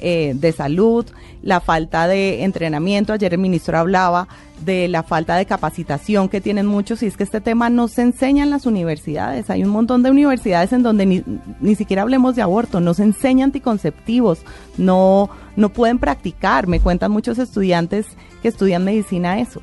eh, 0.00 0.32
de 0.34 0.52
salud, 0.52 1.06
la 1.42 1.60
falta 1.60 2.06
de 2.06 2.44
entrenamiento. 2.44 3.12
Ayer 3.12 3.34
el 3.34 3.40
ministro 3.40 3.78
hablaba 3.78 4.28
de 4.64 4.88
la 4.88 5.02
falta 5.02 5.36
de 5.36 5.46
capacitación 5.46 6.28
que 6.28 6.40
tienen 6.40 6.66
muchos 6.66 7.02
y 7.02 7.06
es 7.06 7.16
que 7.16 7.22
este 7.22 7.40
tema 7.40 7.70
no 7.70 7.88
se 7.88 8.02
enseña 8.02 8.44
en 8.44 8.50
las 8.50 8.66
universidades. 8.66 9.50
Hay 9.50 9.62
un 9.62 9.70
montón 9.70 10.02
de 10.02 10.10
universidades 10.10 10.72
en 10.72 10.82
donde 10.82 11.06
ni, 11.06 11.24
ni 11.60 11.74
siquiera 11.74 12.02
hablemos 12.02 12.36
de 12.36 12.42
aborto, 12.42 12.80
no 12.80 12.94
se 12.94 13.04
enseña 13.04 13.44
anticonceptivos, 13.44 14.40
no, 14.76 15.30
no 15.56 15.68
pueden 15.68 15.98
practicar. 15.98 16.66
Me 16.66 16.80
cuentan 16.80 17.12
muchos 17.12 17.38
estudiantes 17.38 18.06
que 18.42 18.48
estudian 18.48 18.84
medicina 18.84 19.40
eso. 19.40 19.60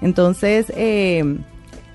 Entonces, 0.00 0.72
eh, 0.76 1.38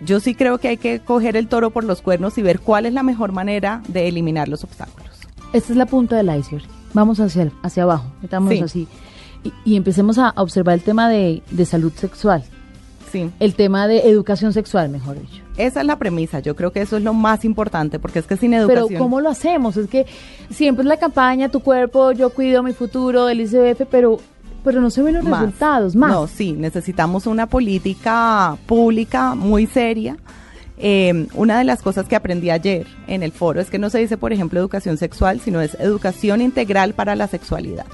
yo 0.04 0.20
sí 0.20 0.36
creo 0.36 0.58
que 0.58 0.70
hay 0.70 0.78
que 0.78 1.00
coger 1.00 1.38
el 1.38 1.48
toro 1.48 1.70
por 1.70 1.84
los 1.84 2.02
cuernos 2.02 2.38
y 2.38 2.42
ver 2.42 2.60
cuál 2.60 2.86
es 2.86 2.94
la 2.94 3.04
mejor 3.04 3.32
manera 3.32 3.82
de 3.88 4.08
eliminar 4.08 4.48
los 4.48 4.64
obstáculos. 4.64 5.12
Esta 5.54 5.74
es 5.74 5.78
la 5.78 5.86
punta 5.86 6.16
del 6.16 6.36
iceberg. 6.36 6.66
Vamos 6.94 7.20
hacia, 7.20 7.52
hacia 7.64 7.84
abajo, 7.84 8.06
metamos 8.22 8.62
así. 8.62 8.88
Y, 9.66 9.76
empecemos 9.76 10.18
a 10.18 10.34
observar 10.38 10.76
el 10.76 10.82
tema 10.82 11.10
de, 11.10 11.42
salud 11.66 11.92
sexual. 11.96 12.44
Sí. 13.12 13.30
El 13.40 13.56
tema 13.56 13.88
de 13.88 14.10
educación 14.10 14.54
sexual, 14.54 14.90
mejor 14.90 15.20
dicho. 15.20 15.42
Esa 15.58 15.82
es 15.82 15.86
la 15.86 15.98
premisa, 15.98 16.40
yo 16.40 16.56
creo 16.56 16.72
que 16.72 16.82
eso 16.82 16.96
es 16.96 17.04
lo 17.04 17.14
más 17.14 17.44
importante, 17.44 18.00
porque 18.00 18.20
es 18.20 18.28
que 18.28 18.38
sin 18.38 18.54
educación... 18.54 18.88
Pero 18.88 19.00
¿cómo 19.00 19.20
lo 19.20 19.30
hacemos? 19.30 19.76
Es 19.76 19.88
que 19.88 20.06
siempre 20.50 20.84
es 20.84 20.88
la 20.88 20.98
campaña, 20.98 21.50
tu 21.50 21.60
cuerpo, 21.60 22.14
yo 22.14 22.30
cuido 22.30 22.64
mi 22.64 22.72
futuro, 22.72 23.26
del 23.26 23.42
ICBF, 23.42 23.88
pero 23.90 24.20
pero 24.64 24.80
no 24.80 24.90
se 24.90 25.02
ven 25.02 25.16
los 25.16 25.26
resultados, 25.26 25.96
más. 25.96 26.12
No, 26.12 26.28
sí, 26.28 26.54
necesitamos 26.54 27.26
una 27.26 27.48
política 27.48 28.58
pública 28.68 29.34
muy 29.36 29.66
seria. 29.66 30.18
Eh, 30.84 31.28
una 31.36 31.60
de 31.60 31.64
las 31.64 31.84
cosas 31.84 32.08
que 32.08 32.16
aprendí 32.16 32.50
ayer 32.50 32.88
en 33.08 33.22
el 33.22 33.32
foro 33.32 33.62
es 33.62 33.70
que 33.70 33.78
no 33.78 33.92
se 33.92 34.00
dice, 34.00 34.18
por 34.18 34.34
ejemplo, 34.34 34.60
educación 34.60 34.98
sexual, 34.98 35.40
sino 35.40 35.62
es 35.62 35.76
educación 35.76 36.42
integral 36.42 36.94
para 36.96 37.16
la 37.16 37.28
sexualidad. 37.28 37.86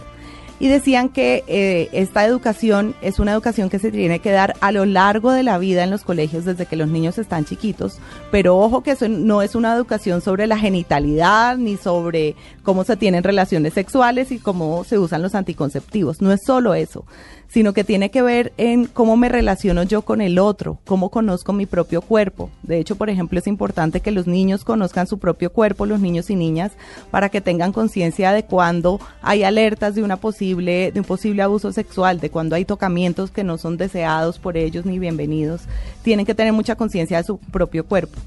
Y 0.59 0.69
decían 0.69 1.09
que 1.09 1.43
eh, 1.47 1.89
esta 1.91 2.25
educación 2.25 2.95
es 3.01 3.19
una 3.19 3.33
educación 3.33 3.69
que 3.69 3.77
se 3.77 3.91
tiene 3.91 4.19
que 4.19 4.31
dar 4.31 4.55
a 4.59 4.71
lo 4.71 4.85
largo 4.85 5.31
de 5.31 5.43
la 5.43 5.59
vida 5.59 5.83
en 5.83 5.91
los 5.91 6.03
colegios 6.03 6.45
desde 6.45 6.65
que 6.65 6.75
los 6.75 6.87
niños 6.87 7.19
están 7.19 7.45
chiquitos, 7.45 7.99
pero 8.31 8.57
ojo 8.57 8.81
que 8.81 8.91
eso 8.91 9.07
no 9.07 9.43
es 9.43 9.53
una 9.53 9.75
educación 9.75 10.21
sobre 10.21 10.47
la 10.47 10.57
genitalidad 10.57 11.57
ni 11.57 11.77
sobre 11.77 12.35
cómo 12.63 12.85
se 12.85 12.97
tienen 12.97 13.23
relaciones 13.23 13.73
sexuales 13.73 14.31
y 14.31 14.39
cómo 14.39 14.83
se 14.83 14.97
usan 14.97 15.21
los 15.21 15.35
anticonceptivos, 15.35 16.21
no 16.21 16.31
es 16.31 16.41
solo 16.43 16.73
eso, 16.73 17.05
sino 17.49 17.73
que 17.73 17.83
tiene 17.83 18.11
que 18.11 18.21
ver 18.21 18.53
en 18.57 18.85
cómo 18.85 19.17
me 19.17 19.29
relaciono 19.29 19.83
yo 19.83 20.01
con 20.01 20.21
el 20.21 20.39
otro, 20.39 20.79
cómo 20.85 21.09
conozco 21.09 21.53
mi 21.53 21.65
propio 21.65 22.01
cuerpo. 22.01 22.49
De 22.63 22.79
hecho, 22.79 22.95
por 22.95 23.09
ejemplo, 23.09 23.39
es 23.39 23.47
importante 23.47 24.01
que 24.01 24.11
los 24.11 24.27
niños 24.27 24.63
conozcan 24.63 25.07
su 25.07 25.17
propio 25.19 25.51
cuerpo, 25.51 25.85
los 25.85 25.99
niños 25.99 26.29
y 26.29 26.35
niñas, 26.35 26.73
para 27.11 27.29
que 27.29 27.41
tengan 27.41 27.71
conciencia 27.71 28.31
de 28.31 28.43
cuando 28.43 28.99
hay 29.21 29.43
alertas 29.43 29.95
de 29.95 30.03
una 30.03 30.17
posible 30.17 30.91
de 30.91 30.99
un 30.99 31.05
posible 31.05 31.41
abuso 31.41 31.71
sexual, 31.71 32.19
de 32.19 32.29
cuando 32.29 32.55
hay 32.55 32.65
tocamientos 32.65 33.31
que 33.31 33.43
no 33.43 33.57
son 33.57 33.77
deseados 33.77 34.39
por 34.39 34.57
ellos 34.57 34.85
ni 34.85 34.99
bienvenidos. 34.99 35.61
Tienen 36.03 36.25
que 36.25 36.35
tener 36.35 36.53
mucha 36.53 36.75
conciencia 36.75 37.17
de 37.17 37.23
su 37.23 37.37
propio 37.37 37.85
cuerpo. 37.85 38.19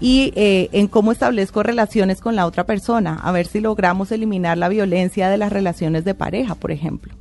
Y 0.00 0.32
eh, 0.36 0.68
en 0.72 0.88
cómo 0.88 1.12
establezco 1.12 1.62
relaciones 1.62 2.20
con 2.20 2.36
la 2.36 2.46
otra 2.46 2.64
persona, 2.64 3.18
a 3.22 3.32
ver 3.32 3.46
si 3.46 3.60
logramos 3.60 4.12
eliminar 4.12 4.58
la 4.58 4.68
violencia 4.68 5.28
de 5.28 5.38
las 5.38 5.52
relaciones 5.52 6.04
de 6.04 6.14
pareja, 6.14 6.54
por 6.54 6.70
ejemplo. 6.70 7.12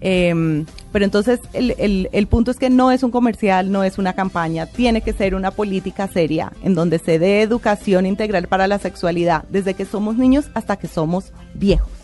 Em, 0.00 0.66
pero 0.92 1.04
entonces 1.04 1.40
el, 1.52 1.74
el, 1.78 2.08
el, 2.12 2.26
punto 2.26 2.50
es 2.50 2.58
que 2.58 2.68
no 2.68 2.90
es 2.90 3.02
un 3.02 3.10
comercial, 3.10 3.72
no 3.72 3.84
es 3.84 3.96
una 3.98 4.12
campaña, 4.12 4.66
tiene 4.66 5.00
que 5.00 5.12
ser 5.12 5.34
una 5.34 5.50
política 5.50 6.08
seria 6.08 6.52
en 6.62 6.74
donde 6.74 6.98
se 6.98 7.18
dé 7.18 7.40
educación 7.40 8.04
integral 8.04 8.46
para 8.48 8.66
la 8.66 8.78
sexualidad 8.78 9.44
desde 9.48 9.74
que 9.74 9.86
somos 9.86 10.16
niños 10.16 10.50
hasta 10.54 10.76
que 10.76 10.88
somos 10.88 11.32
viejos 11.54 12.03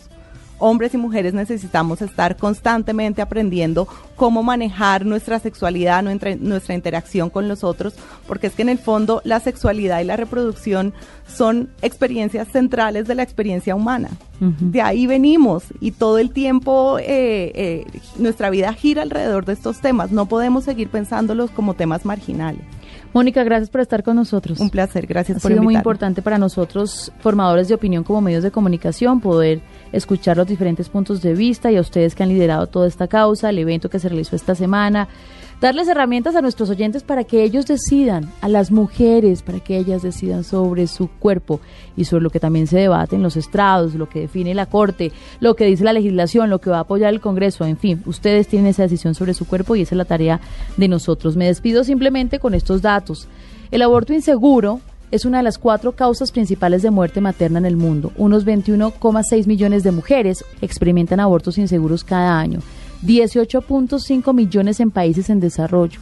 hombres 0.61 0.93
y 0.93 0.97
mujeres 0.97 1.33
necesitamos 1.33 2.01
estar 2.01 2.37
constantemente 2.37 3.21
aprendiendo 3.21 3.87
cómo 4.15 4.43
manejar 4.43 5.05
nuestra 5.05 5.39
sexualidad, 5.39 6.03
nuestra, 6.03 6.35
nuestra 6.35 6.75
interacción 6.75 7.29
con 7.29 7.47
los 7.47 7.63
otros, 7.63 7.95
porque 8.27 8.47
es 8.47 8.53
que 8.53 8.61
en 8.61 8.69
el 8.69 8.77
fondo 8.77 9.21
la 9.25 9.39
sexualidad 9.39 9.99
y 9.99 10.05
la 10.05 10.15
reproducción 10.15 10.93
son 11.27 11.69
experiencias 11.81 12.47
centrales 12.47 13.07
de 13.07 13.15
la 13.15 13.23
experiencia 13.23 13.75
humana. 13.75 14.09
De 14.39 14.81
ahí 14.81 15.05
venimos 15.05 15.65
y 15.79 15.91
todo 15.91 16.17
el 16.17 16.31
tiempo 16.31 16.97
eh, 16.97 17.51
eh, 17.53 17.85
nuestra 18.17 18.49
vida 18.49 18.73
gira 18.73 19.03
alrededor 19.03 19.45
de 19.45 19.53
estos 19.53 19.81
temas. 19.81 20.11
No 20.11 20.25
podemos 20.25 20.63
seguir 20.63 20.89
pensándolos 20.89 21.51
como 21.51 21.75
temas 21.75 22.05
marginales. 22.05 22.63
Mónica, 23.13 23.43
gracias 23.43 23.69
por 23.69 23.81
estar 23.81 24.03
con 24.03 24.15
nosotros. 24.15 24.59
Un 24.59 24.69
placer, 24.69 25.05
gracias 25.05 25.37
ha 25.37 25.41
por 25.41 25.51
sido 25.51 25.63
muy 25.63 25.75
importante 25.75 26.21
para 26.21 26.37
nosotros, 26.37 27.11
formadores 27.19 27.67
de 27.67 27.75
opinión 27.75 28.03
como 28.03 28.21
medios 28.21 28.43
de 28.43 28.51
comunicación, 28.51 29.19
poder 29.19 29.61
escuchar 29.91 30.37
los 30.37 30.47
diferentes 30.47 30.87
puntos 30.87 31.21
de 31.21 31.33
vista 31.33 31.71
y 31.71 31.77
a 31.77 31.81
ustedes 31.81 32.15
que 32.15 32.23
han 32.23 32.29
liderado 32.29 32.67
toda 32.67 32.87
esta 32.87 33.07
causa, 33.07 33.49
el 33.49 33.59
evento 33.59 33.89
que 33.89 33.99
se 33.99 34.07
realizó 34.07 34.35
esta 34.35 34.55
semana, 34.55 35.09
darles 35.61 35.87
herramientas 35.87 36.35
a 36.35 36.41
nuestros 36.41 36.71
oyentes 36.71 37.03
para 37.03 37.23
que 37.23 37.43
ellos 37.43 37.67
decidan, 37.67 38.29
a 38.41 38.49
las 38.49 38.71
mujeres, 38.71 39.43
para 39.43 39.59
que 39.59 39.77
ellas 39.77 40.01
decidan 40.01 40.43
sobre 40.43 40.87
su 40.87 41.07
cuerpo 41.07 41.61
y 41.95 42.05
sobre 42.05 42.23
lo 42.23 42.31
que 42.31 42.39
también 42.39 42.65
se 42.65 42.79
debate 42.79 43.15
en 43.15 43.21
los 43.21 43.37
estrados, 43.37 43.93
lo 43.93 44.09
que 44.09 44.21
define 44.21 44.55
la 44.55 44.65
Corte, 44.65 45.11
lo 45.39 45.55
que 45.55 45.65
dice 45.65 45.83
la 45.83 45.93
legislación, 45.93 46.49
lo 46.49 46.59
que 46.59 46.71
va 46.71 46.77
a 46.77 46.81
apoyar 46.81 47.13
el 47.13 47.21
Congreso, 47.21 47.63
en 47.63 47.77
fin, 47.77 48.01
ustedes 48.07 48.47
tienen 48.47 48.69
esa 48.69 48.83
decisión 48.83 49.13
sobre 49.13 49.35
su 49.35 49.45
cuerpo 49.45 49.75
y 49.75 49.83
esa 49.83 49.93
es 49.93 49.97
la 49.97 50.05
tarea 50.05 50.41
de 50.77 50.87
nosotros. 50.87 51.37
Me 51.37 51.45
despido 51.45 51.83
simplemente 51.83 52.39
con 52.39 52.55
estos 52.55 52.81
datos. 52.81 53.27
El 53.69 53.83
aborto 53.83 54.13
inseguro 54.13 54.81
es 55.11 55.25
una 55.25 55.37
de 55.37 55.43
las 55.43 55.59
cuatro 55.59 55.91
causas 55.91 56.31
principales 56.31 56.81
de 56.81 56.89
muerte 56.89 57.21
materna 57.21 57.59
en 57.59 57.65
el 57.65 57.75
mundo. 57.75 58.11
Unos 58.17 58.45
21,6 58.45 59.45
millones 59.45 59.83
de 59.83 59.91
mujeres 59.91 60.43
experimentan 60.61 61.19
abortos 61.19 61.57
inseguros 61.57 62.03
cada 62.03 62.39
año, 62.39 62.61
18.5 63.05 64.33
millones 64.33 64.79
en 64.79 64.91
países 64.91 65.29
en 65.29 65.39
desarrollo. 65.39 65.99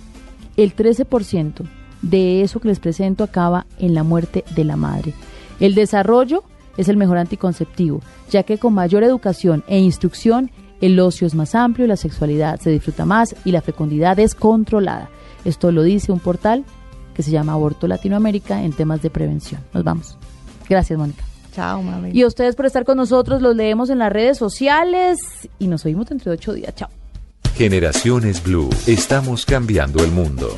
El 0.58 0.76
13% 0.76 1.68
de 2.02 2.42
eso 2.42 2.60
que 2.60 2.68
les 2.68 2.80
presento 2.80 3.24
acaba 3.24 3.66
en 3.78 3.94
la 3.94 4.04
muerte 4.04 4.44
de 4.56 4.64
la 4.64 4.76
madre. 4.76 5.14
El 5.60 5.76
desarrollo 5.76 6.44
es 6.78 6.88
el 6.88 6.98
mejor 6.98 7.18
anticonceptivo, 7.18 8.02
ya 8.30 8.44
que 8.44 8.58
con 8.58 8.74
mayor 8.74 9.04
educación 9.04 9.64
e 9.68 9.80
instrucción 9.80 10.52
el 10.82 11.00
ocio 11.00 11.28
es 11.28 11.36
más 11.36 11.56
amplio, 11.56 11.88
la 11.88 11.98
sexualidad 11.98 12.60
se 12.60 12.70
disfruta 12.70 13.06
más 13.06 13.36
y 13.44 13.52
la 13.52 13.62
fecundidad 13.62 14.18
es 14.20 14.34
controlada. 14.34 15.10
Esto 15.44 15.72
lo 15.72 15.84
dice 15.84 16.12
un 16.12 16.20
portal 16.20 16.64
que 17.14 17.24
se 17.24 17.32
llama 17.32 17.54
Aborto 17.54 17.88
Latinoamérica 17.88 18.64
en 18.64 18.72
temas 18.72 19.02
de 19.02 19.10
prevención. 19.10 19.62
Nos 19.74 19.84
vamos. 19.84 20.18
Gracias, 20.70 20.98
Mónica. 20.98 21.29
Chao, 21.60 21.84
mami. 21.84 22.12
Y 22.14 22.22
a 22.22 22.28
ustedes 22.28 22.56
por 22.56 22.66
estar 22.66 22.86
con 22.86 22.96
nosotros, 22.96 23.42
los 23.42 23.54
leemos 23.54 23.90
en 23.90 24.00
las 24.00 24.14
redes 24.14 24.38
sociales 24.38 25.18
y 25.60 25.68
nos 25.68 25.86
oímos 25.86 26.08
dentro 26.08 26.32
de 26.32 26.38
ocho 26.38 26.54
días. 26.54 26.74
Chao. 26.74 26.90
Generaciones 27.54 28.42
Blue, 28.42 28.70
estamos 28.88 29.46
cambiando 29.46 30.02
el 30.02 30.12
mundo. 30.12 30.56